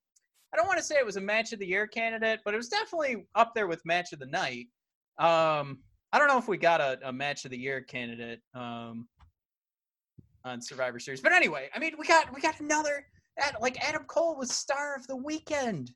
I 0.52 0.56
don't 0.56 0.66
want 0.66 0.78
to 0.78 0.84
say 0.84 0.96
it 0.96 1.04
was 1.04 1.16
a 1.16 1.20
match 1.20 1.52
of 1.52 1.58
the 1.58 1.66
year 1.66 1.86
candidate, 1.86 2.40
but 2.44 2.54
it 2.54 2.56
was 2.56 2.68
definitely 2.68 3.26
up 3.34 3.54
there 3.54 3.66
with 3.66 3.84
match 3.84 4.12
of 4.12 4.18
the 4.20 4.26
night. 4.26 4.68
Um, 5.18 5.80
I 6.12 6.18
don't 6.18 6.28
know 6.28 6.38
if 6.38 6.48
we 6.48 6.56
got 6.56 6.80
a, 6.80 6.98
a 7.02 7.12
match 7.12 7.44
of 7.44 7.50
the 7.50 7.58
year 7.58 7.82
candidate 7.82 8.40
um, 8.54 9.08
on 10.44 10.62
Survivor 10.62 10.98
Series, 10.98 11.20
but 11.20 11.32
anyway, 11.32 11.68
I 11.74 11.78
mean, 11.78 11.94
we 11.98 12.06
got 12.06 12.32
we 12.34 12.40
got 12.40 12.58
another 12.60 13.06
Ad- 13.39 13.57
like 13.61 13.82
Adam 13.87 14.05
Cole 14.05 14.37
was 14.37 14.51
star 14.51 14.95
of 14.97 15.07
the 15.07 15.16
weekend. 15.16 15.91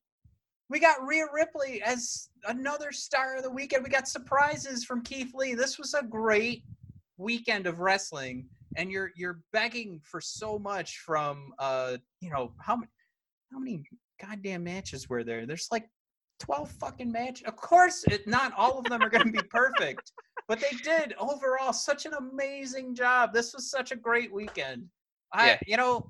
We 0.69 0.79
got 0.79 1.05
Rhea 1.05 1.27
Ripley 1.33 1.83
as 1.83 2.29
another 2.47 2.93
star 2.93 3.37
of 3.37 3.43
the 3.43 3.51
weekend. 3.51 3.83
We 3.83 3.91
got 3.91 4.09
surprises 4.09 4.85
from 4.85 5.03
Keith 5.03 5.33
Lee. 5.35 5.55
This 5.55 5.79
was 5.79 5.95
a 5.95 6.03
great 6.05 6.65
weekend 7.19 7.67
of 7.67 7.81
wrestling, 7.81 8.49
and 8.77 8.91
you're 8.91 9.11
you're 9.17 9.41
begging 9.53 10.01
for 10.05 10.21
so 10.21 10.59
much 10.59 10.99
from 10.99 11.53
uh 11.59 11.97
you 12.21 12.31
know 12.31 12.53
how 12.61 12.77
many 12.77 12.89
how 13.53 13.59
many 13.59 13.83
goddamn 14.21 14.63
matches 14.65 15.09
were 15.09 15.25
there? 15.25 15.45
There's 15.45 15.69
like 15.73 15.89
twelve 16.39 16.71
fucking 16.73 17.11
matches. 17.11 17.47
Of 17.47 17.57
course, 17.57 18.05
it, 18.05 18.27
not 18.29 18.53
all 18.57 18.79
of 18.79 18.85
them 18.85 19.03
are 19.03 19.11
going 19.11 19.27
to 19.27 19.33
be 19.33 19.43
perfect, 19.51 20.13
but 20.47 20.61
they 20.61 20.77
did 20.85 21.15
overall 21.19 21.73
such 21.73 22.07
an 22.07 22.13
amazing 22.15 22.95
job. 22.95 23.33
This 23.35 23.53
was 23.55 23.71
such 23.71 23.91
a 23.91 23.97
great 23.97 24.33
weekend. 24.33 24.87
I 25.33 25.47
Yeah. 25.49 25.59
you 25.67 25.77
know 25.77 26.09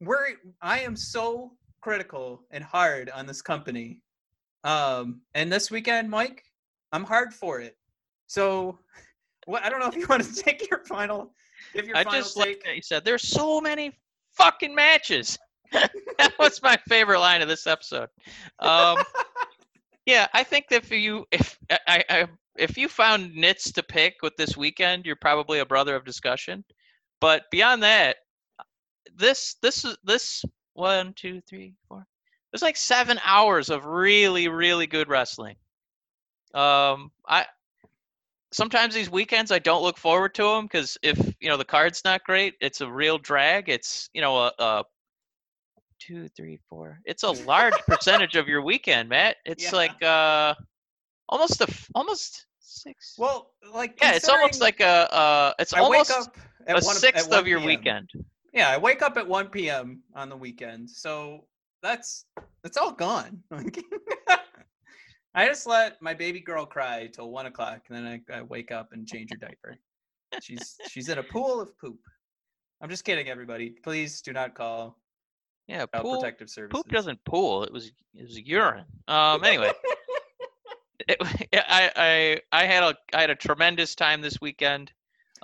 we're 0.00 0.36
I 0.60 0.80
am 0.80 0.96
so 0.96 1.52
critical 1.80 2.42
and 2.50 2.64
hard 2.64 3.10
on 3.10 3.26
this 3.26 3.42
company. 3.42 4.00
Um, 4.64 5.20
and 5.34 5.52
this 5.52 5.70
weekend, 5.70 6.10
Mike, 6.10 6.44
I'm 6.92 7.04
hard 7.04 7.34
for 7.34 7.60
it. 7.60 7.76
So, 8.26 8.78
what 9.46 9.62
I 9.62 9.68
don't 9.68 9.80
know 9.80 9.88
if 9.88 9.96
you 9.96 10.06
want 10.08 10.24
to 10.24 10.34
take 10.34 10.68
your 10.70 10.80
final, 10.84 11.32
give 11.74 11.86
your 11.86 11.96
I 11.96 12.04
final 12.04 12.20
just 12.20 12.36
take. 12.36 12.46
like 12.46 12.62
that 12.64 12.76
you 12.76 12.82
said 12.82 13.04
there's 13.04 13.28
so 13.28 13.60
many 13.60 13.92
fucking 14.32 14.74
matches. 14.74 15.38
that 15.72 16.32
was 16.38 16.62
my 16.62 16.78
favorite 16.88 17.18
line 17.18 17.42
of 17.42 17.48
this 17.48 17.66
episode. 17.66 18.08
Um, 18.60 18.98
yeah, 20.06 20.28
I 20.32 20.44
think 20.44 20.68
that 20.70 20.84
if 20.84 20.90
you 20.90 21.26
if 21.32 21.58
I, 21.86 22.04
I 22.08 22.26
if 22.56 22.78
you 22.78 22.88
found 22.88 23.34
nits 23.34 23.72
to 23.72 23.82
pick 23.82 24.14
with 24.22 24.36
this 24.36 24.56
weekend, 24.56 25.04
you're 25.04 25.16
probably 25.16 25.58
a 25.58 25.66
brother 25.66 25.96
of 25.96 26.04
discussion. 26.04 26.64
But 27.20 27.44
beyond 27.50 27.82
that, 27.82 28.16
this 29.16 29.54
this 29.62 29.84
is 29.84 29.96
this 30.04 30.44
one 30.74 31.12
two 31.14 31.40
three 31.42 31.74
four. 31.88 32.06
There's 32.52 32.62
like 32.62 32.76
seven 32.76 33.20
hours 33.24 33.70
of 33.70 33.84
really 33.84 34.48
really 34.48 34.86
good 34.86 35.08
wrestling. 35.08 35.56
Um, 36.54 37.10
I 37.26 37.46
sometimes 38.52 38.94
these 38.94 39.10
weekends 39.10 39.50
I 39.50 39.58
don't 39.58 39.82
look 39.82 39.98
forward 39.98 40.34
to 40.36 40.42
them 40.42 40.64
because 40.66 40.96
if 41.02 41.18
you 41.40 41.48
know 41.48 41.56
the 41.56 41.64
card's 41.64 42.04
not 42.04 42.24
great, 42.24 42.54
it's 42.60 42.80
a 42.80 42.90
real 42.90 43.18
drag. 43.18 43.68
It's 43.68 44.08
you 44.14 44.20
know 44.20 44.36
a, 44.38 44.52
a 44.58 44.84
two, 45.98 46.28
three, 46.28 46.58
four. 46.68 47.00
It's 47.04 47.22
a 47.22 47.30
large 47.30 47.74
percentage 47.86 48.36
of 48.36 48.46
your 48.48 48.62
weekend, 48.62 49.08
Matt. 49.08 49.36
It's 49.44 49.64
Yeah. 49.64 49.76
like 49.76 50.02
uh 50.02 50.54
almost 51.28 51.60
a 51.60 51.64
f- 51.68 51.90
almost 51.94 52.46
six. 52.60 53.16
Well, 53.18 53.50
like 53.72 53.98
yeah, 54.00 54.12
it's 54.12 54.28
almost 54.28 54.60
like 54.60 54.80
a 54.80 55.12
uh 55.12 55.52
it's 55.58 55.72
I 55.72 55.80
almost 55.80 56.10
wake 56.10 56.18
up 56.18 56.36
at 56.66 56.78
a 56.78 56.82
sixth 56.82 57.32
of 57.32 57.46
your 57.46 57.60
weekend. 57.60 58.10
Yeah, 58.54 58.70
I 58.70 58.78
wake 58.78 59.02
up 59.02 59.16
at 59.16 59.26
1 59.26 59.48
p.m. 59.48 60.00
on 60.14 60.28
the 60.28 60.36
weekend, 60.36 60.88
so 60.88 61.44
that's 61.82 62.26
that's 62.62 62.76
all 62.76 62.92
gone. 62.92 63.42
I 65.34 65.46
just 65.48 65.66
let 65.66 66.00
my 66.00 66.14
baby 66.14 66.38
girl 66.38 66.64
cry 66.64 67.08
till 67.12 67.30
one 67.32 67.46
o'clock, 67.46 67.80
and 67.88 67.96
then 67.98 68.22
I, 68.30 68.38
I 68.38 68.42
wake 68.42 68.70
up 68.70 68.90
and 68.92 69.06
change 69.06 69.30
her 69.32 69.36
diaper. 69.36 69.76
She's 70.40 70.76
she's 70.88 71.08
in 71.08 71.18
a 71.18 71.22
pool 71.24 71.60
of 71.60 71.76
poop. 71.78 71.98
I'm 72.80 72.88
just 72.88 73.04
kidding, 73.04 73.28
everybody. 73.28 73.70
Please 73.82 74.20
do 74.22 74.32
not 74.32 74.54
call 74.54 74.98
Yeah, 75.66 75.86
pool, 75.86 76.18
Protective 76.18 76.48
Services. 76.48 76.80
poop 76.84 76.92
doesn't 76.92 77.24
pool. 77.24 77.64
It 77.64 77.72
was 77.72 77.90
it 78.14 78.22
was 78.22 78.38
urine. 78.38 78.84
Um 79.08 79.42
anyway. 79.44 79.72
it, 81.08 81.18
I, 81.52 81.90
I 81.96 82.40
I 82.52 82.64
had 82.66 82.84
a 82.84 82.96
I 83.12 83.20
had 83.22 83.30
a 83.30 83.34
tremendous 83.34 83.96
time 83.96 84.20
this 84.20 84.40
weekend. 84.40 84.92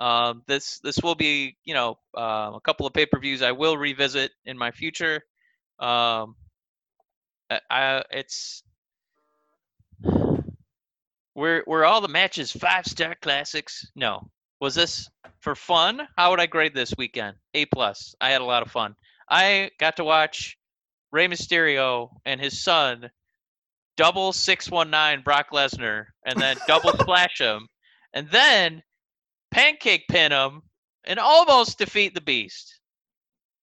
Um, 0.01 0.41
this 0.47 0.79
this 0.79 0.97
will 1.03 1.13
be 1.13 1.57
you 1.63 1.75
know 1.75 1.99
uh, 2.17 2.53
a 2.55 2.59
couple 2.63 2.87
of 2.87 2.93
pay 2.93 3.05
per 3.05 3.19
views 3.19 3.43
I 3.43 3.51
will 3.51 3.77
revisit 3.77 4.31
in 4.45 4.57
my 4.57 4.71
future. 4.71 5.21
Um, 5.77 6.35
I, 7.51 7.59
I 7.69 8.03
it's 8.09 8.63
were 11.35 11.63
were 11.67 11.85
all 11.85 12.01
the 12.01 12.07
matches 12.07 12.51
five 12.51 12.87
star 12.87 13.15
classics? 13.21 13.85
No. 13.95 14.27
Was 14.59 14.73
this 14.73 15.07
for 15.39 15.53
fun? 15.53 16.01
How 16.17 16.31
would 16.31 16.39
I 16.39 16.47
grade 16.47 16.73
this 16.73 16.93
weekend? 16.97 17.37
A 17.53 17.65
plus. 17.65 18.15
I 18.19 18.31
had 18.31 18.41
a 18.41 18.45
lot 18.45 18.63
of 18.63 18.71
fun. 18.71 18.95
I 19.29 19.69
got 19.79 19.97
to 19.97 20.03
watch 20.03 20.57
Rey 21.11 21.27
Mysterio 21.27 22.09
and 22.25 22.41
his 22.41 22.63
son 22.63 23.11
double 23.97 24.33
619 24.33 25.23
Brock 25.23 25.51
Lesnar 25.51 26.05
and 26.25 26.41
then 26.41 26.57
double 26.65 26.93
splash 26.99 27.39
him 27.39 27.67
and 28.13 28.27
then 28.29 28.81
pancake 29.51 30.05
pin 30.09 30.31
him 30.31 30.61
and 31.05 31.19
almost 31.19 31.77
defeat 31.77 32.13
the 32.13 32.21
beast. 32.21 32.79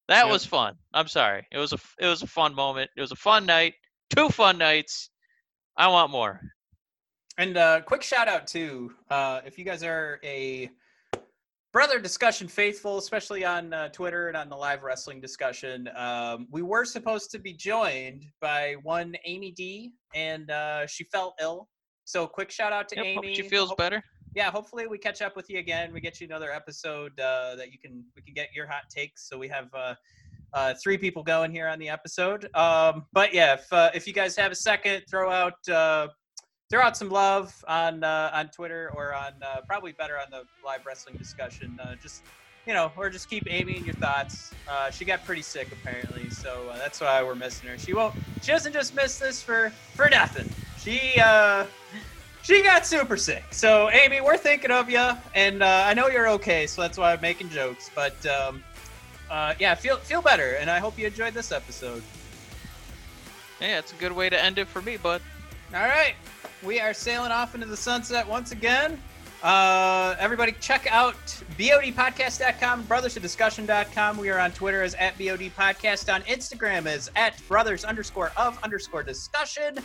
That 0.08 0.24
Yep. 0.24 0.32
was 0.32 0.44
fun. 0.46 0.74
I'm 0.94 1.08
sorry. 1.08 1.46
It 1.52 1.58
was 1.58 1.72
a 1.72 1.78
it 1.98 2.06
was 2.06 2.22
a 2.22 2.26
fun 2.26 2.54
moment. 2.54 2.90
It 2.96 3.00
was 3.00 3.12
a 3.12 3.16
fun 3.16 3.44
night. 3.46 3.74
Two 4.14 4.28
fun 4.30 4.56
nights. 4.58 5.10
I 5.76 5.88
want 5.88 6.10
more. 6.10 6.40
And 7.36 7.56
uh, 7.56 7.82
quick 7.82 8.02
shout 8.02 8.26
out 8.26 8.46
too, 8.46 8.92
uh, 9.10 9.42
if 9.46 9.58
you 9.58 9.64
guys 9.64 9.82
are 9.84 10.18
a 10.24 10.70
brother 11.72 12.00
discussion 12.00 12.48
faithful, 12.48 12.98
especially 12.98 13.44
on 13.44 13.72
uh, 13.72 13.88
Twitter 13.90 14.26
and 14.28 14.36
on 14.36 14.48
the 14.48 14.56
live 14.56 14.82
wrestling 14.82 15.20
discussion, 15.20 15.88
um, 15.94 16.48
we 16.50 16.62
were 16.62 16.84
supposed 16.84 17.30
to 17.30 17.38
be 17.38 17.52
joined 17.52 18.24
by 18.40 18.74
one 18.82 19.14
Amy 19.24 19.52
D, 19.52 19.92
and 20.14 20.50
uh, 20.50 20.86
she 20.86 21.04
fell 21.04 21.34
ill. 21.40 21.68
So 22.06 22.26
quick 22.26 22.50
shout 22.50 22.72
out 22.72 22.88
to 22.88 22.96
Yep, 22.96 23.14
hope 23.16 23.24
Amy. 23.26 23.34
she 23.36 23.42
feels 23.42 23.68
Hope- 23.68 23.78
better. 23.78 24.02
Yeah, 24.34 24.50
hopefully 24.50 24.86
we 24.86 24.98
catch 24.98 25.22
up 25.22 25.36
with 25.36 25.50
you 25.50 25.58
again. 25.58 25.92
We 25.92 26.00
get 26.00 26.20
you 26.20 26.26
another 26.26 26.52
episode 26.52 27.18
uh, 27.18 27.56
that 27.56 27.72
you 27.72 27.78
can 27.78 28.04
we 28.14 28.22
can 28.22 28.34
get 28.34 28.48
your 28.54 28.66
hot 28.66 28.88
takes. 28.88 29.28
So 29.28 29.38
we 29.38 29.48
have 29.48 29.68
uh, 29.74 29.94
uh, 30.52 30.74
three 30.82 30.98
people 30.98 31.22
going 31.22 31.50
here 31.50 31.68
on 31.68 31.78
the 31.78 31.88
episode. 31.88 32.48
Um, 32.54 33.06
but 33.12 33.32
yeah, 33.32 33.54
if 33.54 33.72
uh, 33.72 33.90
if 33.94 34.06
you 34.06 34.12
guys 34.12 34.36
have 34.36 34.52
a 34.52 34.56
second, 34.56 35.02
throw 35.08 35.30
out 35.30 35.68
uh, 35.68 36.08
throw 36.70 36.82
out 36.82 36.96
some 36.96 37.08
love 37.08 37.64
on 37.66 38.04
uh, 38.04 38.30
on 38.32 38.48
Twitter 38.48 38.92
or 38.94 39.14
on 39.14 39.34
probably 39.66 39.92
better 39.92 40.18
on 40.18 40.26
the 40.30 40.42
live 40.64 40.84
wrestling 40.86 41.16
discussion. 41.16 41.78
Just 42.02 42.22
you 42.66 42.74
know, 42.74 42.92
or 42.98 43.08
just 43.08 43.30
keep 43.30 43.44
Amy 43.48 43.78
in 43.78 43.84
your 43.84 43.94
thoughts. 43.94 44.52
She 44.92 45.04
got 45.04 45.24
pretty 45.24 45.42
sick 45.42 45.72
apparently, 45.72 46.28
so 46.28 46.70
that's 46.76 47.00
why 47.00 47.22
we're 47.22 47.34
missing 47.34 47.68
her. 47.70 47.78
She 47.78 47.94
won't. 47.94 48.14
She 48.42 48.52
doesn't 48.52 48.72
just 48.72 48.94
miss 48.94 49.18
this 49.18 49.42
for 49.42 49.72
for 49.94 50.10
nothing. 50.10 50.50
She 50.78 51.18
she 52.48 52.62
got 52.62 52.86
super 52.86 53.18
sick. 53.18 53.44
So 53.50 53.90
Amy, 53.90 54.22
we're 54.22 54.38
thinking 54.38 54.70
of 54.70 54.88
you, 54.88 55.10
and 55.34 55.62
uh, 55.62 55.84
I 55.86 55.92
know 55.92 56.08
you're 56.08 56.30
okay, 56.30 56.66
so 56.66 56.80
that's 56.80 56.96
why 56.96 57.12
I'm 57.12 57.20
making 57.20 57.50
jokes. 57.50 57.90
But 57.94 58.24
um, 58.24 58.64
uh, 59.30 59.52
yeah, 59.58 59.74
feel 59.74 59.98
feel 59.98 60.22
better, 60.22 60.54
and 60.54 60.70
I 60.70 60.78
hope 60.78 60.98
you 60.98 61.06
enjoyed 61.06 61.34
this 61.34 61.52
episode. 61.52 62.02
Yeah, 63.60 63.78
it's 63.78 63.92
a 63.92 63.96
good 63.96 64.12
way 64.12 64.30
to 64.30 64.42
end 64.42 64.56
it 64.56 64.66
for 64.66 64.80
me, 64.80 64.96
bud. 64.96 65.20
All 65.74 65.82
right, 65.82 66.14
we 66.62 66.80
are 66.80 66.94
sailing 66.94 67.32
off 67.32 67.54
into 67.54 67.66
the 67.66 67.76
sunset 67.76 68.26
once 68.26 68.50
again. 68.52 68.98
Uh, 69.42 70.16
everybody, 70.18 70.52
check 70.52 70.86
out 70.90 71.16
bodpodcast.com, 71.58 72.84
brothersofdiscussion.com. 72.84 74.16
We 74.16 74.30
are 74.30 74.38
on 74.38 74.52
Twitter 74.52 74.82
as 74.82 74.94
at 74.94 75.18
bodpodcast, 75.18 76.12
on 76.12 76.22
Instagram 76.22 76.86
as 76.86 77.10
at 77.14 77.46
brothers 77.46 77.84
underscore 77.84 78.32
of 78.38 78.58
underscore 78.64 79.02
discussion. 79.02 79.78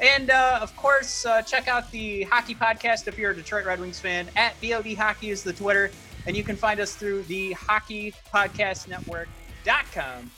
And 0.00 0.30
uh, 0.30 0.58
of 0.62 0.74
course, 0.76 1.26
uh, 1.26 1.42
check 1.42 1.66
out 1.68 1.90
the 1.90 2.22
hockey 2.24 2.54
podcast 2.54 3.08
if 3.08 3.18
you're 3.18 3.32
a 3.32 3.34
Detroit 3.34 3.66
Red 3.66 3.80
Wings 3.80 3.98
fan. 3.98 4.28
At 4.36 4.54
BOD 4.60 4.94
Hockey 4.94 5.30
is 5.30 5.42
the 5.42 5.52
Twitter, 5.52 5.90
and 6.26 6.36
you 6.36 6.44
can 6.44 6.54
find 6.56 6.78
us 6.80 6.94
through 6.94 7.22
the 7.24 7.52
Hockey 7.52 8.14
Podcast 8.32 8.86
Network.com. 8.88 10.30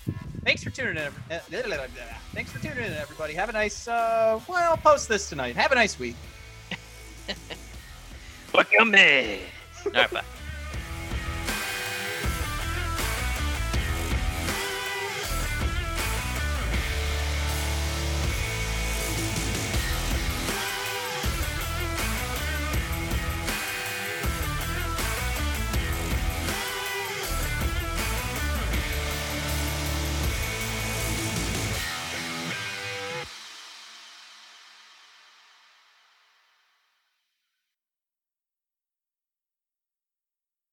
Thanks 0.45 0.65
for 0.65 0.71
tuning 0.71 0.97
in. 0.97 1.13
uh, 1.31 1.41
Thanks 2.33 2.51
for 2.51 2.59
tuning 2.63 2.85
in, 2.85 2.93
everybody. 2.95 3.35
Have 3.35 3.51
a 3.51 3.53
nice. 3.53 3.87
Uh, 3.87 4.41
well, 4.49 4.77
post 4.79 5.09
this 5.09 5.29
tonight. 5.29 5.57
Have 5.57 5.73
a 5.73 5.75
nice 5.75 5.99
week. 5.99 6.17
Fuck 8.47 8.69
me. 8.87 9.41
All 9.85 9.93
right, 9.93 10.11
bye. 10.11 10.23